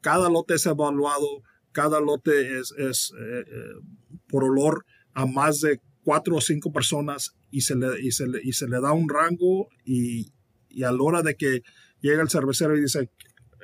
Cada 0.00 0.28
lote 0.28 0.54
es 0.54 0.66
evaluado, 0.66 1.42
cada 1.72 2.00
lote 2.00 2.58
es, 2.58 2.72
es 2.72 3.12
eh, 3.18 3.44
eh, 3.46 4.14
por 4.28 4.44
olor 4.44 4.84
a 5.14 5.26
más 5.26 5.60
de 5.60 5.80
cuatro 6.04 6.36
o 6.36 6.40
cinco 6.40 6.72
personas 6.72 7.34
y 7.50 7.62
se 7.62 7.76
le, 7.76 8.00
y 8.00 8.12
se 8.12 8.26
le, 8.26 8.40
y 8.42 8.52
se 8.52 8.68
le 8.68 8.80
da 8.80 8.92
un 8.92 9.08
rango 9.08 9.68
y, 9.84 10.32
y 10.70 10.84
a 10.84 10.92
la 10.92 11.02
hora 11.02 11.22
de 11.22 11.34
que 11.34 11.62
llega 12.00 12.22
el 12.22 12.30
cervecero 12.30 12.76
y 12.76 12.82
dice 12.82 13.10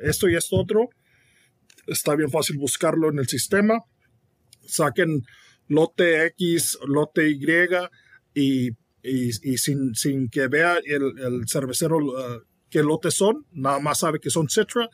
esto 0.03 0.29
y 0.29 0.37
esto 0.37 0.57
otro, 0.57 0.91
está 1.87 2.15
bien 2.15 2.31
fácil 2.31 2.59
buscarlo 2.59 3.09
en 3.09 3.19
el 3.19 3.29
sistema 3.29 3.85
saquen 4.67 5.25
lote 5.69 6.27
X, 6.27 6.79
lote 6.87 7.29
Y, 7.29 7.39
y, 8.35 8.71
y 9.03 9.59
sin, 9.59 9.95
sin, 9.95 10.29
que 10.29 10.49
vea 10.49 10.79
el, 10.85 11.19
el 11.19 11.49
cervecero 11.49 11.99
uh, 11.99 12.43
qué 12.69 12.83
lotes 12.83 13.15
son, 13.15 13.47
nada 13.53 13.79
más 13.81 14.01
sabe 14.01 14.21
que 14.21 14.31
son 14.31 14.49
Citra, 14.49 14.89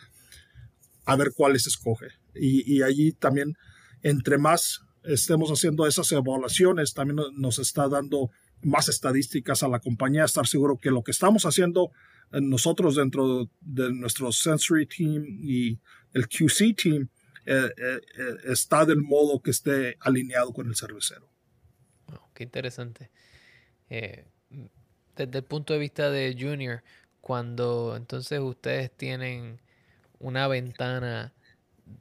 a 1.05 1.17
ver 1.17 1.33
cuáles 1.35 1.67
escoge. 1.67 2.09
Y, 2.35 2.77
y 2.77 2.83
allí 2.83 3.13
también, 3.13 3.55
entre 4.03 4.39
más 4.39 4.81
estemos 5.05 5.51
haciendo 5.51 5.87
esas 5.87 6.11
evaluaciones, 6.13 6.95
también 6.95 7.21
nos 7.35 7.59
está 7.59 7.89
dando 7.89 8.31
más 8.63 8.89
estadísticas 8.89 9.63
a 9.63 9.69
la 9.69 9.81
compañía, 9.81 10.25
estar 10.25 10.47
seguro 10.47 10.79
que 10.79 10.91
lo 10.91 11.03
que 11.03 11.11
estamos 11.11 11.45
haciendo 11.45 11.93
eh, 12.33 12.41
nosotros 12.41 12.97
dentro 12.97 13.51
de 13.61 13.93
nuestro 13.93 14.33
sensory 14.33 14.87
team 14.87 15.25
y 15.27 15.79
el 16.13 16.29
QC 16.29 16.75
team 16.77 17.09
eh, 17.45 17.71
eh, 17.77 18.01
está 18.45 18.85
del 18.85 19.03
modo 19.03 19.41
que 19.41 19.51
esté 19.51 19.97
alineado 20.01 20.53
con 20.53 20.69
el 20.69 20.77
cervecero. 20.77 21.29
qué 22.35 22.45
interesante. 22.45 23.11
desde 23.89 25.39
el 25.39 25.45
punto 25.45 25.73
de 25.75 25.79
vista 25.79 26.11
de 26.11 26.37
Junior, 26.39 26.83
cuando 27.21 27.95
entonces 27.97 28.41
ustedes 28.41 28.91
tienen 28.97 29.61
una 30.19 30.49
ventana 30.49 31.35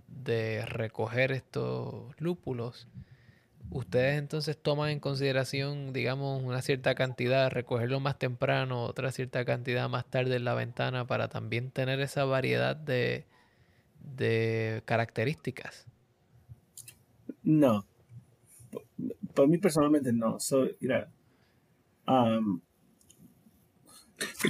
de 0.07 0.65
recoger 0.65 1.31
estos 1.31 2.13
lúpulos, 2.19 2.87
ustedes 3.71 4.19
entonces 4.19 4.57
toman 4.57 4.89
en 4.89 4.99
consideración, 4.99 5.93
digamos, 5.93 6.43
una 6.43 6.61
cierta 6.61 6.93
cantidad, 6.93 7.49
recogerlo 7.49 7.99
más 7.99 8.19
temprano, 8.19 8.83
otra 8.83 9.11
cierta 9.11 9.45
cantidad 9.45 9.89
más 9.89 10.05
tarde 10.09 10.35
en 10.35 10.45
la 10.45 10.53
ventana 10.53 11.07
para 11.07 11.29
también 11.29 11.71
tener 11.71 12.01
esa 12.01 12.25
variedad 12.25 12.75
de, 12.75 13.25
de 13.99 14.83
características. 14.85 15.87
No. 17.43 17.85
Para 19.33 19.47
mí 19.47 19.57
personalmente 19.57 20.11
no. 20.11 20.39
So, 20.39 20.67
mira, 20.81 21.09
um, 22.07 22.61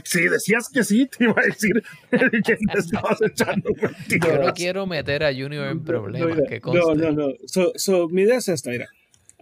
si 0.04 0.28
decías 0.28 0.68
que 0.68 0.84
sí, 0.84 1.06
te 1.06 1.26
iba 1.26 1.36
a 1.38 1.46
decir 1.46 1.84
que 2.10 2.56
te 2.56 2.80
estabas 2.80 3.22
echando 3.22 3.70
Yo 4.10 4.44
no 4.44 4.54
quiero 4.54 4.88
meter 4.88 5.24
a 5.24 5.32
Junior 5.32 5.68
en 5.68 5.84
problemas. 5.84 6.40
No, 6.66 6.96
no, 6.96 7.12
no. 7.12 7.28
So, 7.46 7.72
so, 7.76 8.10
mi 8.10 8.24
idea 8.24 8.38
es 8.38 8.50
esta, 8.50 8.72
mira. 8.72 8.90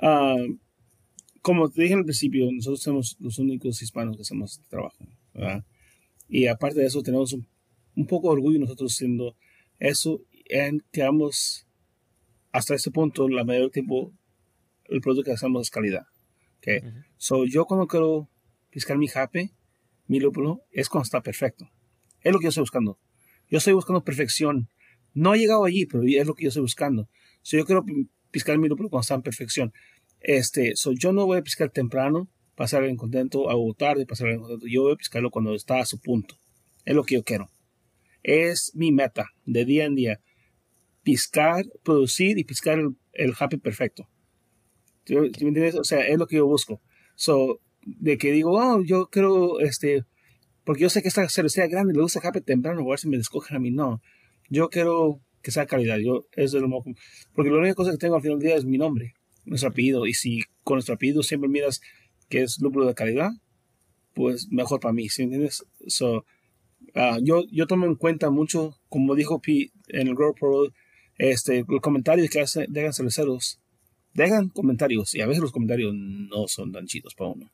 Um, 0.02 0.60
como 1.41 1.70
te 1.70 1.84
dije 1.84 1.93
al 1.93 2.04
principio, 2.04 2.50
nosotros 2.52 2.82
somos 2.82 3.18
los 3.20 3.39
únicos 3.39 3.82
hispanos 3.82 4.16
que 4.16 4.22
hacemos 4.22 4.54
este 4.54 4.70
trabajo. 4.70 5.06
¿verdad? 5.34 5.66
Y 6.28 6.47
aparte 6.47 6.80
de 6.80 6.86
eso, 6.86 7.02
tenemos 7.02 7.34
un, 7.34 7.47
un 7.95 8.08
poco 8.08 8.28
de 8.28 8.34
orgullo 8.34 8.60
nosotros 8.60 8.93
siendo 8.93 9.36
eso 9.80 10.22
en 10.45 10.84
que 10.91 11.02
hemos, 11.02 11.66
hasta 12.52 12.76
ese 12.76 12.91
punto, 12.91 13.28
la 13.30 13.43
mayor 13.43 13.72
tiempo, 13.72 14.14
el 14.86 15.02
producto 15.02 15.24
que 15.24 15.32
hacemos 15.32 15.68
es 15.68 15.72
calidad. 15.72 16.06
Okay? 16.58 16.82
So, 17.18 17.45
yo 17.45 17.66
cuando 17.66 17.88
quiero 17.88 18.30
piscar 18.70 18.97
mi 18.97 19.08
jape, 19.08 19.52
mi 20.08 20.20
lúpulo, 20.20 20.64
es 20.72 20.89
cuando 20.89 21.04
está 21.04 21.22
perfecto. 21.22 21.70
Es 22.22 22.34
lo 22.34 22.39
que 22.39 22.45
yo 22.45 22.50
estoy 22.50 22.64
buscando. 22.64 23.00
Yo 23.50 23.60
estoy 23.60 23.74
buscando 23.74 24.04
perfección. 24.04 24.70
No 25.14 25.34
he 25.34 25.39
llegado 25.39 25.66
allí, 25.66 25.86
pero 25.86 26.04
es 26.04 26.28
lo 26.28 26.34
que 26.34 26.43
yo 26.43 26.50
estoy 26.50 26.62
buscando. 26.62 27.08
So, 27.41 27.58
yo 27.58 27.66
quiero 27.66 27.86
piscar 28.32 28.57
mi 28.57 28.67
lúpulo 28.67 28.89
cuando 28.89 29.01
está 29.01 29.15
en 29.15 29.21
perfección. 29.21 29.73
Este, 30.19 30.75
so, 30.75 30.91
yo 30.91 31.13
no 31.13 31.25
voy 31.25 31.38
a 31.38 31.43
piscar 31.43 31.69
temprano, 31.69 32.30
pasar 32.55 32.84
en 32.84 32.97
contento, 32.97 33.43
o 33.43 33.73
tarde, 33.73 34.05
pasar 34.05 34.30
en 34.30 34.39
contento. 34.39 34.67
Yo 34.67 34.84
voy 34.84 34.93
a 34.93 34.97
piscarlo 34.97 35.32
cuando 35.32 35.55
está 35.55 35.80
a 35.80 35.86
su 35.86 35.99
punto. 35.99 36.36
Es 36.86 36.95
lo 36.95 37.03
que 37.03 37.15
yo 37.15 37.23
quiero. 37.23 37.49
Es 38.23 38.71
mi 38.75 38.91
meta 38.91 39.30
de 39.45 39.65
día 39.65 39.86
en 39.86 39.95
día. 39.95 40.19
Piscar, 41.03 41.65
producir 41.84 42.38
y 42.38 42.43
piscar 42.43 42.80
el, 42.80 42.95
el 43.13 43.34
happy 43.38 43.57
perfecto. 43.57 44.07
¿Tú, 45.05 45.15
me 45.15 45.27
entiendes? 45.27 45.75
O 45.75 45.84
sea, 45.84 46.01
es 46.01 46.17
lo 46.17 46.27
que 46.27 46.38
yo 46.38 46.45
busco. 46.45 46.82
So, 47.15 47.59
de 47.84 48.17
que 48.17 48.32
digo, 48.32 48.51
oh, 48.51 48.84
yo 48.84 49.07
quiero, 49.07 49.59
este, 49.59 50.03
porque 50.63 50.84
yo 50.84 50.89
sé 50.89 51.01
que 51.01 51.07
esta 51.07 51.27
cervecería 51.30 51.67
grande 51.67 51.93
le 51.93 52.01
gusta 52.01 52.19
happy 52.23 52.41
temprano, 52.41 52.82
a 52.82 52.89
ver 52.89 52.99
si 52.99 53.07
me 53.07 53.17
escogen 53.17 53.57
a 53.57 53.59
mí. 53.59 53.71
No, 53.71 54.01
yo 54.49 54.69
quiero 54.69 55.21
que 55.41 55.51
sea 55.51 55.65
calidad. 55.65 55.97
Yo, 55.97 56.27
es 56.33 56.51
de 56.51 56.59
lo 56.59 56.69
porque 57.33 57.51
la 57.51 57.57
única 57.57 57.75
cosa 57.75 57.91
que 57.91 57.97
tengo 57.97 58.15
al 58.15 58.21
final 58.21 58.39
del 58.39 58.47
día 58.47 58.57
es 58.57 58.65
mi 58.65 58.77
nombre, 58.77 59.13
nuestro 59.45 59.69
apellido. 59.69 60.05
Y 60.07 60.13
si 60.13 60.43
con 60.63 60.75
nuestro 60.75 60.95
apellido 60.95 61.23
siempre 61.23 61.49
miras 61.49 61.81
que 62.29 62.43
es 62.43 62.59
lúpulo 62.59 62.85
de 62.85 62.93
calidad, 62.93 63.31
pues 64.13 64.49
mejor 64.51 64.79
para 64.79 64.93
mí, 64.93 65.09
¿sí 65.09 65.23
entiendes? 65.23 65.65
So, 65.87 66.25
uh, 66.95 67.19
yo, 67.21 67.43
yo 67.51 67.67
tomo 67.67 67.85
en 67.85 67.95
cuenta 67.95 68.29
mucho, 68.29 68.77
como 68.87 69.15
dijo 69.15 69.41
Pete 69.41 69.71
en 69.87 70.07
el 70.07 70.15
Grow 70.15 70.35
Pro, 70.35 70.71
este, 71.17 71.65
los 71.67 71.81
comentarios 71.81 72.29
que 72.29 72.41
hacen, 72.41 72.71
dejan 72.71 72.93
cerveceros, 72.93 73.59
dejan 74.13 74.49
comentarios, 74.49 75.15
y 75.15 75.21
a 75.21 75.27
veces 75.27 75.41
los 75.41 75.51
comentarios 75.51 75.93
no 75.95 76.47
son 76.47 76.71
tan 76.71 76.85
chidos 76.85 77.15
para 77.15 77.31
uno. 77.31 77.51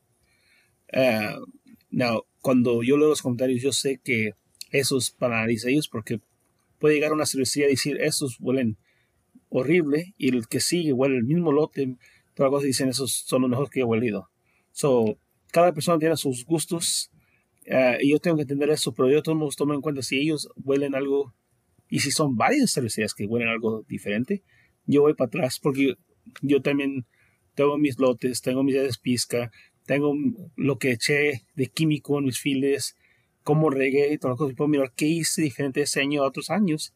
Uh, 0.94 1.46
now, 1.90 2.24
cuando 2.42 2.84
yo 2.84 2.98
leo 2.98 3.10
los 3.10 3.22
comentarios, 3.22 3.62
yo 3.62 3.72
sé 3.72 4.00
que 4.04 4.34
eso 4.72 4.98
es 4.98 5.12
para 5.12 5.48
ellos 5.48 5.88
porque 5.88 6.20
puede 6.80 6.96
llegar 6.96 7.12
a 7.12 7.16
una 7.16 7.26
cervecería 7.26 7.68
y 7.68 7.72
decir, 7.72 7.98
estos 8.02 8.38
huelen 8.40 8.78
horrible, 9.50 10.14
y 10.18 10.30
el 10.30 10.48
que 10.48 10.60
sigue 10.60 10.94
huele 10.94 11.18
el 11.18 11.24
mismo 11.24 11.52
lote, 11.52 11.96
todas 12.34 12.50
cosas 12.50 12.68
dicen, 12.68 12.90
esos 12.90 13.24
son 13.26 13.42
los 13.42 13.50
mejores 13.50 13.70
que 13.70 13.82
he 13.82 13.84
huelido. 13.84 14.30
So, 14.72 15.18
cada 15.52 15.74
persona 15.74 16.00
tiene 16.00 16.18
sus 16.18 16.46
gustos, 16.46 17.12
uh, 17.68 18.02
y 18.02 18.12
yo 18.12 18.20
tengo 18.20 18.38
que 18.38 18.44
entender 18.44 18.70
eso, 18.70 18.94
pero 18.94 19.10
yo 19.10 19.24
tomo, 19.24 19.50
tomo 19.56 19.74
en 19.74 19.82
cuenta 19.82 20.02
si 20.02 20.20
ellos 20.20 20.50
huelen 20.58 20.96
algo, 20.96 21.34
y 21.90 22.00
si 22.00 22.12
son 22.12 22.36
varias 22.36 22.74
cervecerías 22.74 23.14
que 23.14 23.26
huelen 23.26 23.48
algo 23.48 23.84
diferente, 23.88 24.44
yo 24.86 25.02
voy 25.02 25.14
para 25.14 25.28
atrás, 25.28 25.60
porque 25.62 25.96
yo, 26.42 26.62
también 26.62 27.06
tengo 27.54 27.78
mis 27.78 28.00
lotes, 28.00 28.42
tengo 28.42 28.64
mis 28.64 28.76
de 28.76 28.90
pizca, 29.02 29.52
tengo 29.86 30.14
lo 30.56 30.78
que 30.78 30.92
eché 30.92 31.44
de 31.56 31.68
químico 31.68 32.18
en 32.20 32.26
mis 32.26 32.40
files, 32.40 32.96
cómo 33.46 33.70
regué 33.70 34.12
y 34.12 34.18
todas 34.18 34.34
las 34.34 34.40
cosas. 34.40 34.56
Puedo 34.56 34.68
mirar 34.68 34.92
qué 34.94 35.06
hice 35.06 35.42
diferente 35.42 35.82
ese 35.82 36.02
año 36.02 36.24
a 36.24 36.28
otros 36.28 36.50
años 36.50 36.94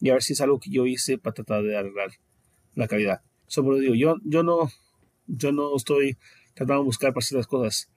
y 0.00 0.10
a 0.10 0.14
ver 0.14 0.22
si 0.22 0.32
es 0.32 0.40
algo 0.40 0.58
que 0.58 0.68
yo 0.68 0.84
hice 0.84 1.16
para 1.16 1.32
tratar 1.32 1.62
de 1.62 1.76
arreglar 1.76 2.10
la 2.74 2.88
calidad. 2.88 3.22
Sobre 3.46 3.80
digo, 3.80 3.94
yo, 3.94 4.16
yo 4.24 4.42
no, 4.42 4.68
yo 5.26 5.52
no 5.52 5.76
estoy 5.76 6.18
tratando 6.54 6.82
de 6.82 6.86
buscar 6.86 7.14
para 7.14 7.24
ciertas 7.24 7.46
cosas. 7.46 7.88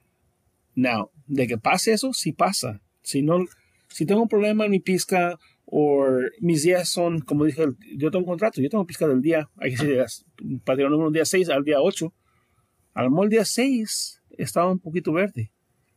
Now, 0.75 1.09
de 1.25 1.47
que 1.47 1.57
pase 1.57 1.93
eso, 1.93 2.13
sí 2.13 2.31
pasa. 2.31 2.79
Si 3.01 3.23
no, 3.23 3.43
si 3.87 4.05
tengo 4.05 4.21
un 4.21 4.29
problema 4.29 4.65
en 4.65 4.71
mi 4.71 4.79
pizca 4.79 5.39
o 5.65 6.05
mis 6.39 6.61
días 6.61 6.87
son, 6.87 7.21
como 7.21 7.45
dije, 7.45 7.65
yo 7.97 8.11
tengo 8.11 8.19
un 8.19 8.29
contrato, 8.29 8.61
yo 8.61 8.69
tengo 8.69 8.85
pizca 8.85 9.07
del 9.07 9.21
día, 9.21 9.49
hay 9.57 9.73
que 9.73 9.83
decir, 9.83 10.05
para 10.63 10.77
tirar 10.77 11.11
día 11.11 11.25
6 11.25 11.49
al 11.49 11.63
día 11.63 11.81
8. 11.81 12.13
Al 12.93 13.09
mejor 13.09 13.25
el 13.25 13.31
día 13.31 13.45
6 13.45 14.21
estaba 14.37 14.71
un 14.71 14.79
poquito 14.79 15.11
verde. 15.11 15.51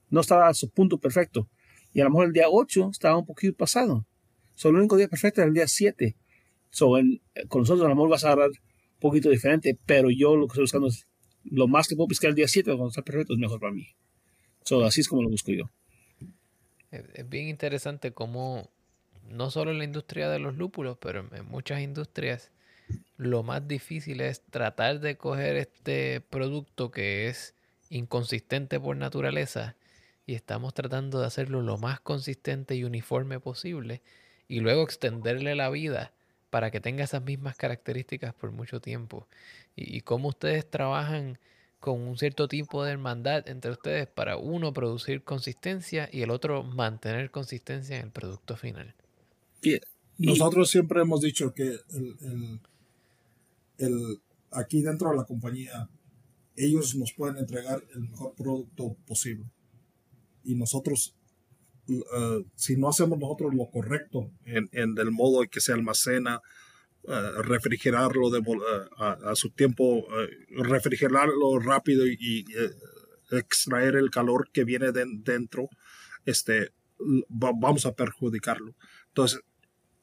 No 0.09 0.21
estaba 0.23 0.49
a 0.49 0.55
su 0.55 0.71
punto 0.71 0.99
perfecto. 0.99 1.51
Y 1.93 2.01
a 2.01 2.05
lo 2.05 2.11
mejor 2.11 2.27
el 2.27 2.33
día 2.33 2.49
8 2.49 2.91
estaba 2.93 3.17
un 3.17 3.27
poquito 3.27 3.57
pasado. 3.57 4.07
So, 4.55 4.69
el 4.69 4.77
único 4.77 4.97
día 4.97 5.09
perfecto 5.09 5.41
era 5.41 5.49
el 5.49 5.55
día 5.55 5.69
7. 5.69 6.17
So, 6.71 6.91
con 7.49 7.63
nosotros 7.63 7.85
a 7.85 7.89
lo 7.89 7.95
mejor 7.95 8.11
vas 8.11 8.25
a 8.25 8.33
agarrar 8.33 8.51
un 8.51 9.01
poquito 9.01 9.31
diferente, 9.31 9.79
pero 9.87 10.11
yo 10.11 10.37
lo 10.37 10.47
que 10.47 10.53
estoy 10.53 10.65
buscando 10.65 10.89
es 10.89 11.07
lo 11.45 11.69
más 11.69 11.89
que 11.89 11.97
puedo 11.97 12.09
piscar 12.09 12.31
el 12.31 12.35
día 12.35 12.49
7 12.49 12.71
cuando 12.71 12.89
está 12.89 13.03
perfecto 13.03 13.35
es 13.35 13.39
mejor 13.39 13.61
para 13.61 13.73
mí. 13.73 13.87
So, 14.65 14.85
así 14.85 15.01
es 15.01 15.09
como 15.09 15.23
lo 15.23 15.31
busco 15.31 15.53
yo. 15.53 15.71
Es 16.91 17.29
bien 17.29 17.49
interesante 17.49 18.13
cómo, 18.13 18.71
no 19.29 19.51
solo 19.51 19.71
en 19.71 19.79
la 19.79 19.85
industria 19.85 20.29
de 20.29 20.39
los 20.39 20.57
lúpulos, 20.57 20.99
pero 21.01 21.27
en 21.33 21.47
muchas 21.47 21.81
industrias, 21.81 22.51
lo 23.17 23.43
más 23.43 23.67
difícil 23.67 24.21
es 24.21 24.43
tratar 24.43 25.01
de 25.01 25.17
coger 25.17 25.57
este 25.57 26.21
producto 26.21 26.91
que 26.91 27.29
es 27.29 27.55
inconsistente 27.91 28.81
por 28.81 28.97
naturaleza 28.97 29.77
y 30.29 30.35
estamos 30.35 30.75
tratando 30.75 31.21
de 31.21 31.27
hacerlo 31.27 31.63
lo 31.63 31.79
más 31.79 32.01
consistente 32.01 32.75
y 32.77 32.85
uniforme 32.85 33.41
posible 33.41 34.03
y 34.47 34.61
luego 34.61 34.83
extenderle 34.83 35.55
la 35.55 35.71
vida 35.71 36.13
para 36.51 36.71
que 36.71 36.81
tenga 36.81 37.03
esas 37.03 37.25
mismas 37.25 37.57
características 37.57 38.35
por 38.35 38.53
mucho 38.53 38.79
tiempo. 38.79 39.27
Y, 39.75 40.03
cómo 40.03 40.29
ustedes 40.29 40.71
trabajan 40.71 41.39
con 41.81 42.03
un 42.03 42.19
cierto 42.19 42.47
tipo 42.47 42.85
de 42.85 42.93
hermandad 42.93 43.49
entre 43.49 43.71
ustedes 43.71 44.07
para 44.07 44.37
uno 44.37 44.75
producir 44.75 45.23
consistencia 45.23 46.11
y 46.13 46.21
el 46.21 46.31
otro 46.31 46.63
mantener 46.63 47.31
consistencia 47.31 47.97
en 47.97 48.07
el 48.07 48.11
producto 48.11 48.55
final. 48.55 48.95
Nosotros 50.19 50.69
siempre 50.69 51.01
hemos 51.01 51.23
dicho 51.23 51.55
que 51.55 51.79
el, 51.95 52.61
el, 53.79 54.21
aquí 54.51 54.83
dentro 54.83 55.11
de 55.11 55.17
la 55.17 55.25
compañía 55.25 55.89
ellos 56.55 56.95
nos 56.97 57.15
pueden 57.15 57.39
entregar 57.39 57.83
el 57.95 58.11
mejor 58.11 58.35
producto 58.35 58.95
posible. 59.07 59.47
Y 60.43 60.55
nosotros, 60.55 61.15
uh, 61.89 62.45
si 62.55 62.77
no 62.77 62.89
hacemos 62.89 63.19
nosotros 63.19 63.55
lo 63.55 63.71
correcto 63.71 64.31
en, 64.45 64.69
en 64.73 64.95
del 64.95 65.11
modo 65.11 65.43
en 65.43 65.49
que 65.49 65.61
se 65.61 65.73
almacena, 65.73 66.41
uh, 67.03 67.43
refrigerarlo 67.43 68.31
de, 68.31 68.39
uh, 68.39 68.59
a, 68.99 69.35
su 69.35 69.51
tiempo, 69.51 70.07
refrigerarlo 70.51 71.59
rápido 71.59 72.07
y, 72.07 72.45
extraer 73.31 73.95
el 73.97 74.11
calor 74.11 74.49
que 74.53 74.65
viene 74.65 74.91
de, 74.91 75.05
dentro, 75.07 75.69
este, 76.25 76.73
vamos 77.29 77.85
a 77.85 77.95
perjudicarlo. 77.95 78.75
Entonces, 79.09 79.41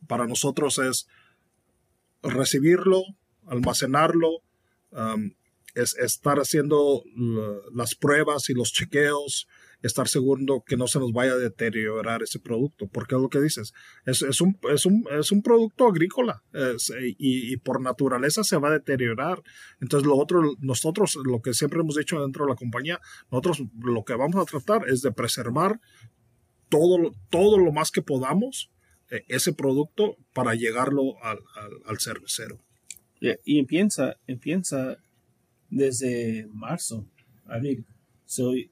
para 0.07 0.27
nosotros 0.27 0.77
es 0.77 1.07
recibirlo, 2.21 3.03
almacenarlo, 3.47 4.41
um, 4.91 5.31
es 5.75 5.95
estar 5.97 6.37
haciendo 6.37 7.03
las 7.73 7.95
pruebas 7.95 8.49
y 8.49 8.53
los 8.53 8.71
chequeos, 8.71 9.47
estar 9.85 10.07
seguro 10.07 10.63
que 10.65 10.77
no 10.77 10.87
se 10.87 10.99
nos 10.99 11.11
vaya 11.11 11.33
a 11.33 11.37
deteriorar 11.37 12.23
ese 12.23 12.39
producto, 12.39 12.87
porque 12.87 13.15
es 13.15 13.21
lo 13.21 13.29
que 13.29 13.39
dices, 13.39 13.73
es, 14.05 14.21
es, 14.23 14.41
un, 14.41 14.57
es, 14.71 14.85
un, 14.85 15.05
es 15.11 15.31
un, 15.31 15.41
producto 15.41 15.87
agrícola 15.87 16.43
y, 17.17 17.57
por 17.57 17.81
naturaleza 17.81 18.43
se 18.43 18.57
va 18.57 18.69
a 18.69 18.73
deteriorar. 18.73 19.43
Entonces, 19.79 20.07
lo 20.07 20.15
otro, 20.17 20.41
nosotros, 20.59 21.17
lo 21.23 21.41
que 21.41 21.53
siempre 21.53 21.79
hemos 21.81 21.95
dicho 21.95 22.21
dentro 22.21 22.45
de 22.45 22.51
la 22.51 22.55
compañía, 22.55 22.99
nosotros 23.31 23.63
lo 23.79 24.03
que 24.03 24.15
vamos 24.15 24.35
a 24.37 24.45
tratar 24.45 24.89
es 24.89 25.01
de 25.01 25.11
preservar 25.11 25.79
todo, 26.69 27.11
todo 27.29 27.59
lo 27.59 27.71
más 27.71 27.91
que 27.91 28.01
podamos 28.01 28.71
eh, 29.11 29.23
ese 29.27 29.53
producto 29.53 30.17
para 30.33 30.55
llegarlo 30.55 31.23
al, 31.23 31.39
al, 31.85 31.99
cervecero. 31.99 32.59
Y 33.43 33.59
empieza, 33.59 34.17
empieza 34.27 34.97
desde 35.69 36.47
marzo, 36.51 37.07
abril. 37.45 37.85
soy 38.25 38.71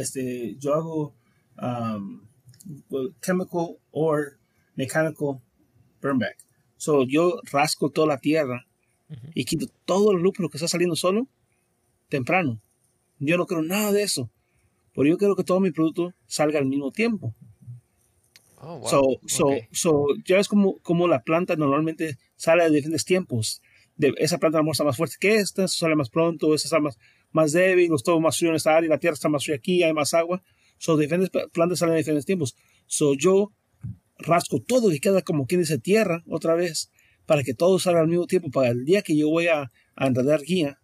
este, 0.00 0.56
yo 0.58 0.74
hago 0.74 1.14
um, 1.60 2.22
chemical 3.20 3.78
or 3.90 4.38
mechanical 4.76 5.40
burn 6.00 6.20
So, 6.76 7.04
yo 7.04 7.40
rasco 7.50 7.90
toda 7.90 8.06
la 8.06 8.18
tierra 8.18 8.66
y 9.34 9.44
quito 9.44 9.66
todo 9.84 10.12
el 10.12 10.18
lúpulo 10.18 10.48
que 10.48 10.58
está 10.58 10.68
saliendo 10.68 10.94
solo 10.94 11.26
temprano. 12.08 12.60
Yo 13.18 13.36
no 13.36 13.46
creo 13.46 13.62
nada 13.62 13.90
de 13.92 14.02
eso. 14.02 14.30
Pero 14.94 15.08
yo 15.08 15.18
quiero 15.18 15.34
que 15.34 15.44
todo 15.44 15.60
mi 15.60 15.70
producto 15.70 16.14
salga 16.26 16.58
al 16.58 16.66
mismo 16.66 16.92
tiempo. 16.92 17.34
Oh, 18.60 18.78
wow. 18.78 18.88
So, 18.88 19.02
so, 19.26 19.46
Ok. 19.46 19.54
so, 19.72 20.06
ya 20.24 20.36
ves 20.36 20.48
como, 20.48 20.78
como 20.78 21.08
la 21.08 21.22
planta 21.22 21.56
normalmente 21.56 22.18
sale 22.36 22.64
a 22.64 22.68
diferentes 22.68 23.04
tiempos. 23.04 23.62
De, 23.98 24.14
esa 24.16 24.38
planta 24.38 24.58
mejor 24.58 24.72
está 24.72 24.84
más 24.84 24.96
fuerte 24.96 25.16
que 25.20 25.36
esta, 25.36 25.68
sale 25.68 25.96
más 25.96 26.08
pronto, 26.08 26.54
esta 26.54 26.68
está 26.68 26.80
más, 26.80 26.96
más 27.32 27.52
débil, 27.52 27.90
los 27.90 28.02
todo 28.02 28.18
más 28.20 28.38
frío 28.38 28.50
en 28.50 28.56
esta 28.56 28.76
área, 28.76 28.88
la 28.88 28.98
tierra 28.98 29.14
está 29.14 29.28
más 29.28 29.44
fría 29.44 29.56
aquí, 29.56 29.82
hay 29.82 29.92
más 29.92 30.14
agua. 30.14 30.42
So, 30.78 30.96
diferentes 30.96 31.30
pla- 31.30 31.48
plantas 31.48 31.80
salen 31.80 31.94
a 31.96 31.98
diferentes 31.98 32.24
tiempos. 32.24 32.54
So, 32.86 33.14
yo 33.14 33.52
rasco 34.18 34.62
todo 34.62 34.90
y 34.92 35.00
queda 35.00 35.22
como 35.22 35.46
quien 35.46 35.60
dice 35.60 35.78
tierra 35.78 36.22
otra 36.28 36.54
vez 36.54 36.90
para 37.26 37.42
que 37.42 37.52
todo 37.54 37.78
salga 37.78 38.00
al 38.00 38.08
mismo 38.08 38.26
tiempo. 38.26 38.50
Para 38.50 38.70
el 38.70 38.84
día 38.84 39.02
que 39.02 39.16
yo 39.16 39.28
voy 39.28 39.48
a, 39.48 39.70
a 39.96 40.06
enredar 40.06 40.40
guía, 40.42 40.78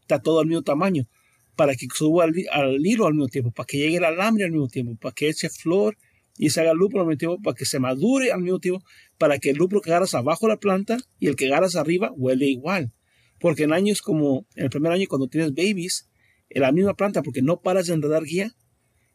está 0.00 0.22
todo 0.22 0.40
al 0.40 0.46
mismo 0.46 0.62
tamaño. 0.62 1.08
Para 1.56 1.74
que 1.74 1.88
suba 1.92 2.24
al, 2.24 2.32
al 2.52 2.86
hilo 2.86 3.06
al 3.06 3.14
mismo 3.14 3.28
tiempo, 3.28 3.50
para 3.50 3.66
que 3.66 3.78
llegue 3.78 3.96
el 3.96 4.04
alambre 4.04 4.44
al 4.44 4.52
mismo 4.52 4.68
tiempo, 4.68 4.96
para 4.96 5.12
que 5.12 5.28
eche 5.28 5.50
flor 5.50 5.98
y 6.42 6.48
se 6.48 6.62
haga 6.62 6.72
lúpulo 6.72 7.06
al 7.06 7.18
para 7.42 7.54
que 7.54 7.66
se 7.66 7.78
madure 7.78 8.32
al 8.32 8.40
mismo 8.40 8.60
tiempo, 8.60 8.82
para 9.18 9.38
que 9.38 9.50
el 9.50 9.58
lúpulo 9.58 9.82
que 9.82 9.90
agarras 9.90 10.14
abajo 10.14 10.46
de 10.46 10.54
la 10.54 10.58
planta 10.58 10.96
y 11.18 11.26
el 11.26 11.36
que 11.36 11.44
agarras 11.48 11.76
arriba 11.76 12.12
huele 12.16 12.46
igual. 12.46 12.94
Porque 13.38 13.64
en 13.64 13.74
años 13.74 14.00
como 14.00 14.46
en 14.54 14.64
el 14.64 14.70
primer 14.70 14.90
año 14.90 15.04
cuando 15.06 15.28
tienes 15.28 15.52
babies, 15.52 16.08
en 16.48 16.62
la 16.62 16.72
misma 16.72 16.94
planta, 16.94 17.22
porque 17.22 17.42
no 17.42 17.60
paras 17.60 17.88
de 17.88 17.92
enredar 17.92 18.22
guía, 18.22 18.52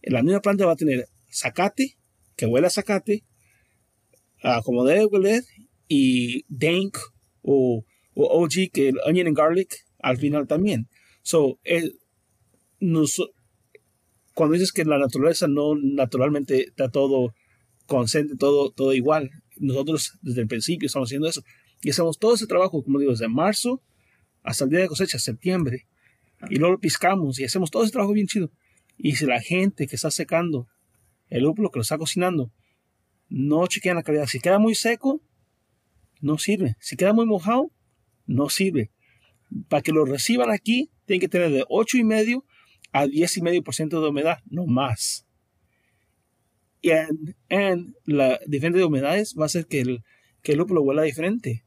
en 0.03 0.13
la 0.13 0.21
misma 0.21 0.39
planta 0.41 0.67
va 0.67 0.73
a 0.73 0.75
tener 0.75 1.07
zacate, 1.31 1.97
que 2.35 2.45
huele 2.45 2.67
a 2.67 2.69
zacate, 2.69 3.23
como 4.63 4.85
debe 4.85 5.05
oler, 5.11 5.43
y 5.87 6.45
dank 6.47 6.95
o, 7.41 7.83
o 8.13 8.43
OG, 8.43 8.69
que 8.71 8.89
el 8.89 8.99
onion 9.03 9.25
and 9.25 9.35
garlic, 9.37 9.73
al 9.97 10.17
final 10.17 10.45
también. 10.45 10.89
So, 11.23 11.59
nos- 12.79 13.31
cuando 14.35 14.53
dices 14.53 14.71
que 14.71 14.83
la 14.83 14.99
naturaleza 14.99 15.47
no 15.47 15.75
naturalmente 15.75 16.65
está 16.67 16.89
todo 16.89 17.33
consciente, 17.87 18.35
todo, 18.35 18.69
todo 18.69 18.93
igual, 18.93 19.31
nosotros 19.57 20.19
desde 20.21 20.41
el 20.41 20.47
principio 20.47 20.85
estamos 20.85 21.07
haciendo 21.07 21.27
eso. 21.27 21.41
Y 21.81 21.89
hacemos 21.91 22.19
todo 22.19 22.35
ese 22.35 22.45
trabajo, 22.45 22.83
como 22.83 22.99
digo, 22.99 23.11
desde 23.11 23.29
marzo 23.29 23.81
hasta 24.43 24.65
el 24.65 24.71
día 24.71 24.79
de 24.81 24.87
cosecha, 24.89 25.19
septiembre. 25.19 25.87
Y 26.49 26.57
luego 26.57 26.73
lo 26.73 26.79
piscamos 26.79 27.39
y 27.39 27.45
hacemos 27.45 27.71
todo 27.71 27.83
ese 27.83 27.93
trabajo 27.93 28.13
bien 28.13 28.27
chido. 28.27 28.51
Y 28.97 29.15
si 29.15 29.25
la 29.25 29.39
gente 29.39 29.87
que 29.87 29.95
está 29.95 30.11
secando 30.11 30.67
el 31.29 31.43
lúpulo, 31.43 31.71
que 31.71 31.79
lo 31.79 31.83
está 31.83 31.97
cocinando, 31.97 32.51
no 33.29 33.65
chequean 33.67 33.95
la 33.95 34.03
calidad. 34.03 34.25
Si 34.27 34.41
queda 34.41 34.59
muy 34.59 34.75
seco, 34.75 35.21
no 36.19 36.37
sirve. 36.37 36.75
Si 36.79 36.97
queda 36.97 37.13
muy 37.13 37.25
mojado, 37.25 37.71
no 38.25 38.49
sirve. 38.49 38.91
Para 39.69 39.81
que 39.81 39.93
lo 39.93 40.03
reciban 40.03 40.51
aquí, 40.51 40.91
tienen 41.05 41.21
que 41.21 41.29
tener 41.29 41.51
de 41.51 41.63
8 41.69 41.97
y 41.97 42.03
medio 42.03 42.45
a 42.97 43.07
10 43.07 43.35
y 43.37 43.41
medio 43.41 43.61
por 43.61 43.75
ciento 43.75 44.01
de 44.01 44.07
humedad, 44.09 44.37
no 44.45 44.65
más. 44.65 45.25
Y 46.81 46.91
en, 46.91 47.35
en 47.49 47.95
la 48.05 48.39
diferente 48.47 48.79
de 48.79 48.85
humedades 48.85 49.35
va 49.37 49.43
a 49.43 49.45
hacer 49.47 49.65
que 49.67 49.81
el, 49.81 50.03
que 50.43 50.53
el 50.53 50.59
lúpulo 50.59 50.81
huela 50.81 51.01
diferente. 51.03 51.65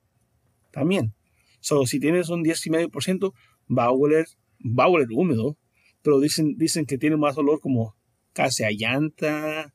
También. 0.70 1.14
So, 1.60 1.84
si 1.86 2.00
tienes 2.00 2.30
un 2.30 2.42
10 2.42 2.66
y 2.66 2.70
medio 2.70 2.88
por 2.88 3.02
ciento, 3.02 3.34
va 3.68 3.84
a 3.84 3.90
oler, 3.90 4.26
va 4.60 4.84
a 4.84 4.88
oler 4.88 5.08
húmedo, 5.12 5.58
pero 6.02 6.18
dicen, 6.20 6.56
dicen 6.56 6.86
que 6.86 6.96
tiene 6.98 7.16
más 7.16 7.36
olor 7.36 7.60
como 7.60 7.94
casi 8.32 8.64
a 8.64 8.70
llanta, 8.70 9.74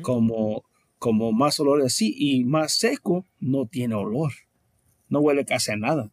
como, 0.00 0.64
como 0.98 1.32
más 1.32 1.60
olor 1.60 1.82
así, 1.82 2.14
y 2.16 2.44
más 2.44 2.72
seco 2.78 3.26
no 3.40 3.66
tiene 3.66 3.94
olor. 3.94 4.32
No 5.08 5.20
huele 5.20 5.44
casi 5.44 5.72
a 5.72 5.76
nada. 5.76 6.10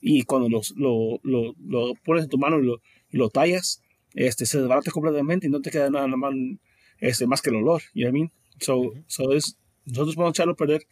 Y 0.00 0.22
cuando 0.22 0.48
los- 0.48 0.74
lo, 0.76 1.18
lo, 1.22 1.54
lo 1.58 1.94
pones 2.04 2.24
en 2.24 2.30
tu 2.30 2.38
mano 2.38 2.58
y 2.60 2.64
lo, 2.66 2.80
y 3.14 3.16
lo 3.16 3.30
tallas, 3.30 3.80
este, 4.14 4.44
se 4.44 4.58
desbarata 4.58 4.90
completamente 4.90 5.46
y 5.46 5.50
no 5.50 5.60
te 5.60 5.70
queda 5.70 5.88
nada 5.88 6.08
más, 6.08 6.34
este, 6.98 7.28
más 7.28 7.40
que 7.42 7.50
el 7.50 7.56
olor. 7.56 7.80
You 7.94 8.02
know 8.02 8.10
what 8.10 8.16
I 8.16 8.20
mean? 8.20 8.32
So, 8.60 8.76
Ujú. 8.78 9.04
so 9.06 9.32
es, 9.32 9.56
nosotros 9.84 10.16
podemos 10.16 10.34
echarlo 10.34 10.54
a 10.54 10.56
perder 10.56 10.82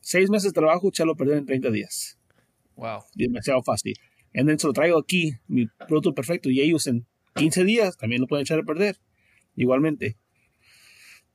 seis 0.00 0.30
meses 0.30 0.52
de 0.52 0.60
trabajo, 0.60 0.88
echarlo 0.88 1.12
a 1.12 1.16
perder 1.16 1.36
en 1.36 1.44
30 1.46 1.70
días. 1.70 2.18
Wow. 2.74 3.00
Demasiado 3.14 3.62
fácil. 3.62 3.94
Y 4.32 4.44
then 4.44 4.58
se 4.58 4.66
lo 4.66 4.72
traigo 4.72 4.98
aquí, 4.98 5.34
mi 5.46 5.66
producto 5.88 6.14
perfecto, 6.14 6.48
y 6.48 6.60
ellos 6.62 6.86
en 6.86 7.06
15 7.34 7.64
días 7.64 7.96
también 7.98 8.22
lo 8.22 8.26
pueden 8.26 8.44
echar 8.44 8.58
a 8.58 8.62
perder. 8.62 8.96
Igualmente. 9.56 10.16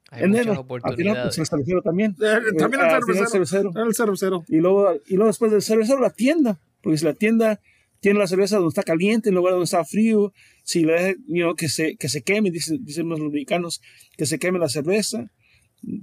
Hay 0.09 0.23
En 0.23 0.29
muchas 0.31 0.45
enero, 0.47 0.51
al 0.51 0.65
final, 0.65 0.65
oportunidades. 0.65 1.35
pues 1.35 1.51
el 1.51 1.81
también. 1.83 2.11
Eh, 2.11 2.39
también 2.57 2.81
el 2.81 2.87
Eh, 2.87 2.93
al 2.93 3.03
final, 3.03 3.27
cervecero. 3.27 3.45
cervecero. 3.45 3.85
El 3.85 3.93
cervecero. 3.95 4.45
Y 4.47 4.57
luego, 4.57 4.93
y 5.05 5.15
luego 5.15 5.27
después 5.27 5.51
del 5.51 5.61
cervecero, 5.61 5.99
la 5.99 6.09
tienda. 6.11 6.59
Porque 6.81 6.97
si 6.97 7.05
la 7.05 7.13
tienda 7.13 7.59
tiene 8.05 8.19
la 8.19 8.27
cerveza 8.27 8.57
donde 8.57 8.69
está 8.69 8.83
caliente, 8.83 9.29
en 9.29 9.35
lugar 9.35 9.53
donde 9.53 9.63
está 9.63 9.83
frío, 9.83 10.31
si 10.63 10.83
le 10.85 10.93
deja, 10.93 11.13
you 11.27 11.41
know, 11.41 11.55
que, 11.55 11.69
se, 11.69 11.95
que 11.97 12.07
se 12.07 12.21
queme, 12.21 12.51
dicen, 12.51 12.85
dicen 12.85 13.09
los 13.09 13.19
mexicanos, 13.19 13.81
que 14.15 14.27
se 14.27 14.37
queme 14.37 14.59
la 14.59 14.69
cerveza, 14.69 15.31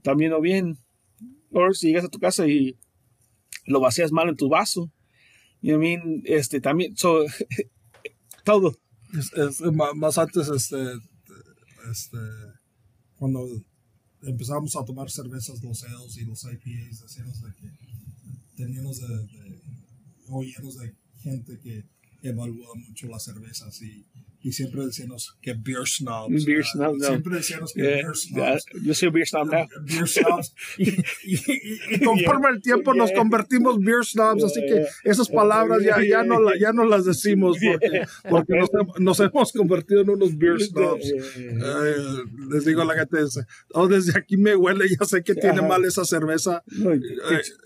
también 0.03 0.33
o 0.33 0.41
bien. 0.41 0.79
O 1.53 1.73
si 1.73 1.87
llegas 1.87 2.07
a 2.07 2.09
tu 2.09 2.19
casa 2.19 2.49
y 2.49 2.77
lo 3.67 3.79
vacías 3.79 4.11
mal 4.11 4.29
en 4.29 4.35
tu 4.35 4.49
vaso. 4.49 4.91
You 5.61 5.75
know 5.75 5.79
what 5.79 5.85
I 5.87 5.97
mean? 5.97 6.23
Este, 6.25 6.61
también, 6.61 6.97
so, 6.97 7.25
todo. 8.45 8.75
Es- 9.17 9.33
es 9.37 9.61
más 9.95 10.19
antes, 10.19 10.49
este, 10.49 10.83
este, 11.89 12.19
cuando 13.15 13.47
empezamos 14.23 14.75
a 14.75 14.85
tomar 14.85 15.09
cervezas, 15.09 15.63
los 15.63 15.85
ales 15.85 16.17
y 16.17 16.25
los 16.25 16.43
IPAs, 16.43 17.01
decíamos 17.03 17.41
de 17.43 17.53
que 17.55 17.69
teníamos 18.57 19.01
de, 19.01 19.07
de 19.19 19.63
oíamos 20.27 20.79
de 20.79 20.93
gente 21.23 21.59
que 21.61 21.85
evalúa 22.23 22.75
mucho 22.75 23.09
las 23.09 23.25
cervezas 23.25 23.81
y, 23.83 24.05
y 24.43 24.53
siempre 24.53 24.85
decíamos 24.85 25.37
que 25.41 25.55
beer 25.55 25.87
snobs. 25.87 26.45
Beer 26.45 26.65
snobs, 26.65 26.99
no. 26.99 27.07
Siempre 27.07 27.37
decíamos 27.37 27.73
que 27.73 27.81
Eh, 27.81 27.85
beer 28.03 28.17
snobs. 28.17 28.65
yo 28.83 28.95
soy 28.95 29.11
beer 29.11 29.27
snob 29.29 29.47
now. 29.53 29.67
Beer 29.85 30.09
snobs. 30.09 30.55
Y, 30.79 30.89
y- 31.25 31.35
y- 31.35 31.95
y 31.97 32.01
conforme 32.01 32.49
el 32.51 32.61
tiempo 32.61 32.95
nos 32.95 33.11
Yeah. 33.11 33.19
convertimos 33.19 33.79
beer 33.79 34.05
snobs, 34.05 34.45
así 34.45 34.61
que 34.67 34.87
esas 35.05 35.29
palabras 35.29 35.83
ya, 35.83 35.97
ya, 36.05 36.23
no, 36.25 36.41
la- 36.41 36.59
ya 36.59 36.73
no 36.73 36.85
las 36.85 37.05
decimos 37.05 37.57
porque, 37.65 38.03
porque 38.29 38.55
nos, 38.57 38.71
nos 39.01 39.21
hemos 39.21 39.53
convertido 39.53 40.01
en 40.03 40.11
unos 40.11 40.37
beer 40.37 40.61
snobs. 40.61 41.05
Eh, 41.07 41.95
les 42.51 42.65
digo 42.65 42.83
a 42.83 42.85
la 42.85 42.95
gente, 42.95 43.19
oh, 43.75 43.87
desde 43.89 44.19
aquí 44.19 44.37
me 44.37 44.57
huele, 44.57 44.87
ya 44.89 45.05
sé 45.07 45.23
que 45.23 45.35
tiene 45.35 45.59
Ajá. 45.61 45.69
mal 45.69 45.85
esa 45.85 46.05
cerveza. 46.05 46.63
No, 46.67 46.91
te, 46.91 47.01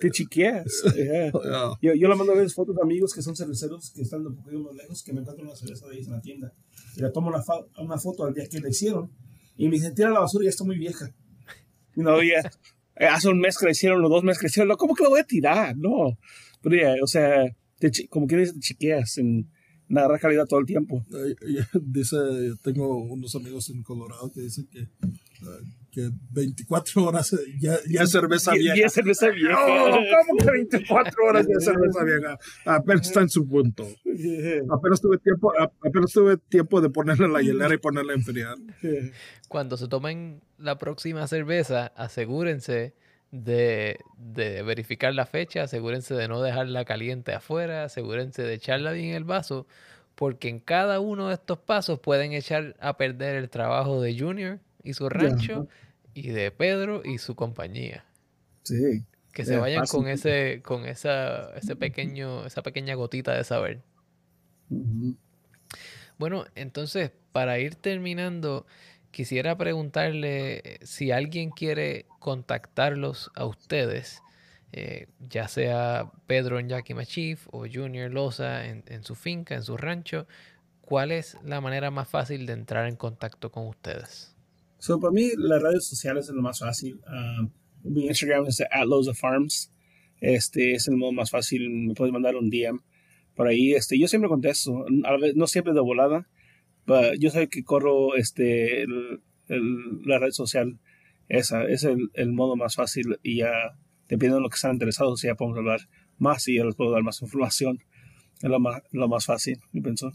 te 0.00 0.10
chiqueas. 0.10 0.82
Yeah. 0.96 1.30
Ah, 1.52 1.76
Yo, 1.82 1.92
yo 1.94 2.08
le 2.08 2.14
mando 2.16 2.32
a 2.32 2.36
veces 2.36 2.54
fotos 2.54 2.74
de 2.74 2.82
amigos 2.82 3.12
que 3.14 3.22
son 3.22 3.36
cerveceros 3.36 3.92
que 3.94 4.02
están 4.02 4.26
un 4.26 4.34
poquito 4.36 4.60
más 4.60 4.74
lejos, 4.74 5.02
que 5.02 5.12
me 5.12 5.20
encuentran 5.20 5.46
una 5.46 5.56
cerveza 5.56 5.86
de 5.88 5.94
ellos 5.94 6.06
en 6.08 6.12
la 6.14 6.20
tienda. 6.20 6.52
Y 6.96 7.00
le 7.00 7.10
tomo 7.10 7.28
una, 7.28 7.42
una 7.78 7.98
foto 7.98 8.24
al 8.24 8.34
día 8.34 8.48
que 8.48 8.60
la 8.60 8.68
hicieron. 8.68 9.10
Y 9.56 9.68
me 9.68 9.76
dicen, 9.76 9.94
tira 9.94 10.10
la 10.10 10.20
basura, 10.20 10.44
ya 10.44 10.50
está 10.50 10.64
muy 10.64 10.78
vieja. 10.78 11.10
Y 11.94 12.00
no, 12.00 12.22
ya, 12.22 12.40
eh, 12.96 13.06
hace 13.06 13.28
un 13.28 13.38
mes 13.38 13.56
que 13.58 13.66
la 13.66 13.72
hicieron, 13.72 14.04
o 14.04 14.08
dos 14.08 14.22
meses 14.22 14.38
que 14.38 14.46
la 14.46 14.50
hicieron. 14.50 14.76
¿Cómo 14.76 14.94
que 14.94 15.02
la 15.02 15.08
voy 15.08 15.20
a 15.20 15.24
tirar? 15.24 15.76
No. 15.76 16.18
Pero 16.62 16.76
ya, 16.76 16.94
o 17.02 17.06
sea, 17.06 17.44
te 17.78 17.90
como 18.08 18.26
que 18.26 18.36
te 18.36 18.58
chiqueas 18.58 19.18
en, 19.18 19.50
agarrar 19.90 20.20
calidad 20.20 20.46
todo 20.46 20.60
el 20.60 20.66
tiempo. 20.66 21.04
eh, 21.12 21.64
dice, 21.82 22.16
tengo 22.62 22.96
unos 22.96 23.34
amigos 23.34 23.70
en 23.70 23.82
Colorado 23.82 24.30
que 24.32 24.40
dicen 24.40 24.66
que, 24.70 24.80
eh, 24.80 24.88
que 25.96 26.10
24 26.30 27.04
horas 27.04 27.32
eh, 27.32 27.38
ya, 27.58 27.78
ya 27.88 28.02
es 28.02 28.10
cerveza 28.10 28.52
vieja. 28.52 28.76
Y 28.76 28.82
es 28.82 28.92
cerveza 28.92 29.30
vieja. 29.30 29.54
No, 29.54 29.96
¿cómo 30.26 30.38
que 30.38 30.50
24 30.50 31.24
horas 31.24 31.46
ya 31.46 31.54
es 31.56 31.64
cerveza 31.64 32.04
vieja? 32.04 32.38
Apenas 32.66 33.06
está 33.06 33.22
en 33.22 33.30
su 33.30 33.48
punto. 33.48 33.88
Apenas 34.70 35.00
tuve 35.00 35.16
tiempo, 35.16 35.54
apenas 35.80 36.12
tuve 36.12 36.36
tiempo 36.36 36.82
de 36.82 36.90
ponerla 36.90 37.24
en 37.24 37.32
la 37.32 37.40
hielera 37.40 37.74
y 37.74 37.78
ponerla 37.78 38.12
a 38.12 38.16
enfriar. 38.16 38.58
Cuando 39.48 39.78
se 39.78 39.88
tomen 39.88 40.42
la 40.58 40.76
próxima 40.76 41.26
cerveza, 41.28 41.86
asegúrense 41.96 42.92
de, 43.30 43.98
de 44.18 44.62
verificar 44.62 45.14
la 45.14 45.24
fecha, 45.24 45.62
asegúrense 45.62 46.12
de 46.12 46.28
no 46.28 46.42
dejarla 46.42 46.84
caliente 46.84 47.32
afuera, 47.32 47.84
asegúrense 47.84 48.42
de 48.42 48.52
echarla 48.52 48.92
bien 48.92 49.06
en 49.10 49.14
el 49.14 49.24
vaso, 49.24 49.66
porque 50.14 50.50
en 50.50 50.60
cada 50.60 51.00
uno 51.00 51.28
de 51.28 51.34
estos 51.34 51.58
pasos 51.58 52.00
pueden 52.00 52.34
echar 52.34 52.76
a 52.80 52.98
perder 52.98 53.36
el 53.36 53.48
trabajo 53.48 54.02
de 54.02 54.18
Junior 54.18 54.58
y 54.82 54.92
su 54.92 55.08
rancho 55.08 55.68
y 56.16 56.30
de 56.30 56.50
Pedro 56.50 57.02
y 57.04 57.18
su 57.18 57.36
compañía. 57.36 58.06
Sí. 58.62 59.04
Que 59.34 59.44
se 59.44 59.58
vayan 59.58 59.80
fácil. 59.80 60.00
con 60.00 60.08
ese, 60.08 60.62
con 60.64 60.86
esa, 60.86 61.54
ese 61.56 61.76
pequeño, 61.76 62.46
esa 62.46 62.62
pequeña 62.62 62.94
gotita 62.94 63.34
de 63.36 63.44
saber. 63.44 63.82
Bueno, 66.16 66.46
entonces, 66.54 67.12
para 67.32 67.58
ir 67.58 67.74
terminando, 67.74 68.66
quisiera 69.10 69.58
preguntarle 69.58 70.78
si 70.82 71.10
alguien 71.10 71.50
quiere 71.50 72.06
contactarlos 72.18 73.30
a 73.34 73.44
ustedes, 73.44 74.22
eh, 74.72 75.08
ya 75.20 75.48
sea 75.48 76.10
Pedro 76.26 76.58
en 76.58 76.70
Yakima 76.70 77.04
Chief 77.04 77.46
o 77.52 77.66
Junior 77.70 78.10
Loza 78.10 78.64
en, 78.64 78.84
en 78.86 79.04
su 79.04 79.14
finca, 79.14 79.54
en 79.54 79.62
su 79.62 79.76
rancho, 79.76 80.26
¿cuál 80.80 81.12
es 81.12 81.36
la 81.44 81.60
manera 81.60 81.90
más 81.90 82.08
fácil 82.08 82.46
de 82.46 82.54
entrar 82.54 82.86
en 82.86 82.96
contacto 82.96 83.52
con 83.52 83.66
ustedes? 83.66 84.35
So, 84.78 85.00
para 85.00 85.12
mí, 85.12 85.30
las 85.36 85.62
redes 85.62 85.86
sociales 85.86 86.28
es 86.28 86.34
lo 86.34 86.42
más 86.42 86.58
fácil. 86.58 87.00
Um, 87.06 87.50
mi 87.82 88.06
Instagram 88.06 88.46
es 88.46 88.60
at 88.60 89.14
Farms. 89.14 89.72
Este 90.20 90.72
es 90.72 90.88
el 90.88 90.96
modo 90.96 91.12
más 91.12 91.30
fácil. 91.30 91.70
Me 91.70 91.94
puedes 91.94 92.12
mandar 92.12 92.36
un 92.36 92.50
DM. 92.50 92.80
por 93.34 93.48
ahí, 93.48 93.72
este, 93.72 93.98
yo 93.98 94.08
siempre 94.08 94.28
contesto, 94.28 94.86
a 95.04 95.16
veces, 95.16 95.36
no 95.36 95.46
siempre 95.46 95.74
de 95.74 95.80
volada, 95.80 96.26
pero 96.86 97.14
yo 97.14 97.30
sé 97.30 97.48
que 97.48 97.64
corro 97.64 98.16
este, 98.16 98.86
la 99.48 100.18
red 100.18 100.30
social, 100.30 100.78
esa 101.28 101.64
es 101.64 101.84
el, 101.84 102.10
el, 102.14 102.32
modo 102.32 102.56
más 102.56 102.76
fácil 102.76 103.18
y 103.22 103.38
ya, 103.38 103.76
dependiendo 104.08 104.36
de 104.36 104.42
lo 104.42 104.48
que 104.48 104.54
están 104.54 104.72
interesados, 104.72 105.20
ya 105.20 105.34
podemos 105.34 105.58
hablar 105.58 105.80
más 106.18 106.48
y 106.48 106.56
ya 106.56 106.64
les 106.64 106.76
puedo 106.76 106.92
dar 106.92 107.02
más 107.02 107.20
información. 107.20 107.80
Es 108.40 108.48
lo 108.48 108.58
más, 108.58 108.82
lo 108.92 109.08
más 109.08 109.26
fácil, 109.26 109.58
yo 109.72 109.82
pienso 109.82 110.12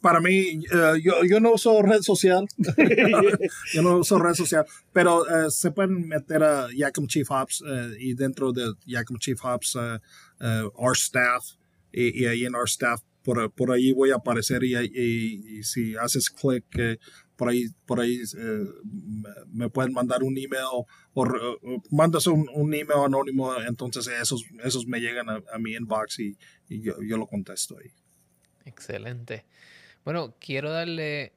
para 0.00 0.20
mí, 0.20 0.58
uh, 0.72 0.96
yo, 0.96 1.24
yo, 1.24 1.40
no 1.40 1.52
uso 1.52 1.82
red 1.82 2.02
social. 2.02 2.46
yo 3.74 3.82
no 3.82 3.98
uso 3.98 4.18
red 4.18 4.34
social. 4.34 4.64
Pero 4.92 5.22
uh, 5.22 5.50
se 5.50 5.70
pueden 5.70 6.08
meter 6.08 6.42
a 6.42 6.68
Yakima 6.74 7.06
Chief 7.06 7.30
Ops 7.30 7.62
uh, 7.62 7.94
y 7.98 8.14
dentro 8.14 8.52
de 8.52 8.72
Yakima 8.86 9.18
Chief 9.18 9.44
Ops, 9.44 9.76
our 9.76 10.96
staff. 10.96 11.44
Y, 11.92 12.22
y, 12.22 12.26
ahí 12.26 12.44
en 12.44 12.54
our 12.54 12.68
staff, 12.68 13.00
por, 13.22 13.50
por 13.52 13.72
ahí 13.72 13.92
voy 13.92 14.10
a 14.10 14.16
aparecer. 14.16 14.64
Y, 14.64 14.76
y, 14.76 15.58
y 15.58 15.62
si 15.62 15.96
haces 15.96 16.30
clic, 16.30 16.64
por 17.36 17.48
ahí, 17.48 17.66
por 17.86 18.00
ahí 18.00 18.20
me 19.52 19.70
pueden 19.70 19.92
mandar 19.92 20.22
un 20.22 20.36
email 20.36 20.64
o, 20.72 20.86
mandas 21.90 22.26
un, 22.26 22.48
un, 22.54 22.72
email 22.74 23.00
anónimo. 23.04 23.54
Entonces, 23.66 24.08
esos, 24.08 24.44
esos 24.62 24.86
me 24.86 25.00
llegan 25.00 25.28
a, 25.28 25.42
a 25.52 25.58
mi 25.58 25.74
inbox 25.74 26.20
y, 26.20 26.36
yo, 26.68 26.94
yo 27.02 27.16
lo 27.16 27.26
contesto 27.26 27.76
ahí. 27.78 27.90
Excelente. 28.64 29.46
Bueno, 30.04 30.34
quiero 30.40 30.70
darle 30.70 31.32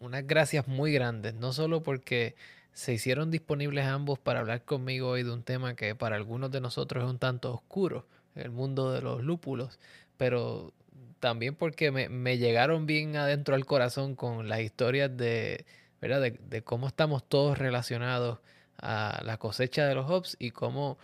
unas 0.00 0.26
gracias 0.26 0.68
muy 0.68 0.92
grandes, 0.92 1.34
no 1.34 1.52
solo 1.52 1.82
porque 1.82 2.36
se 2.72 2.92
hicieron 2.92 3.30
disponibles 3.30 3.86
ambos 3.86 4.18
para 4.18 4.40
hablar 4.40 4.64
conmigo 4.64 5.08
hoy 5.08 5.22
de 5.22 5.32
un 5.32 5.42
tema 5.42 5.74
que 5.74 5.94
para 5.94 6.16
algunos 6.16 6.50
de 6.50 6.60
nosotros 6.60 7.04
es 7.04 7.10
un 7.10 7.18
tanto 7.18 7.52
oscuro, 7.52 8.06
el 8.34 8.50
mundo 8.50 8.92
de 8.92 9.02
los 9.02 9.22
lúpulos, 9.24 9.78
pero 10.16 10.72
también 11.20 11.54
porque 11.54 11.90
me, 11.90 12.38
llegaron 12.38 12.86
bien 12.86 13.16
adentro 13.16 13.54
al 13.54 13.66
corazón 13.66 14.14
con 14.14 14.48
las 14.48 14.60
historias 14.60 15.16
de, 15.16 15.64
¿verdad? 16.00 16.20
De, 16.20 16.38
de, 16.48 16.62
cómo 16.62 16.86
estamos 16.86 17.24
todos 17.28 17.58
relacionados 17.58 18.38
a 18.78 19.20
la 19.24 19.38
cosecha 19.38 19.86
de 19.86 19.94
los 19.94 20.08
hops 20.10 20.36
y 20.38 20.50
cómo 20.50 20.98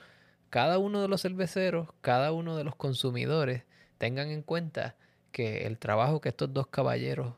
cada 0.51 0.79
uno 0.79 1.03
de 1.03 1.09
los 1.09 1.23
cerveceros, 1.23 1.89
cada 2.01 2.33
uno 2.33 2.57
de 2.57 2.64
los 2.64 2.77
consumidores 2.77 3.64
tengan 3.99 4.29
en 4.29 4.43
cuenta 4.43 4.95
que 5.33 5.66
el 5.66 5.78
trabajo 5.78 6.20
que 6.20 6.28
estos 6.28 6.53
dos 6.53 6.68
caballeros 6.68 7.35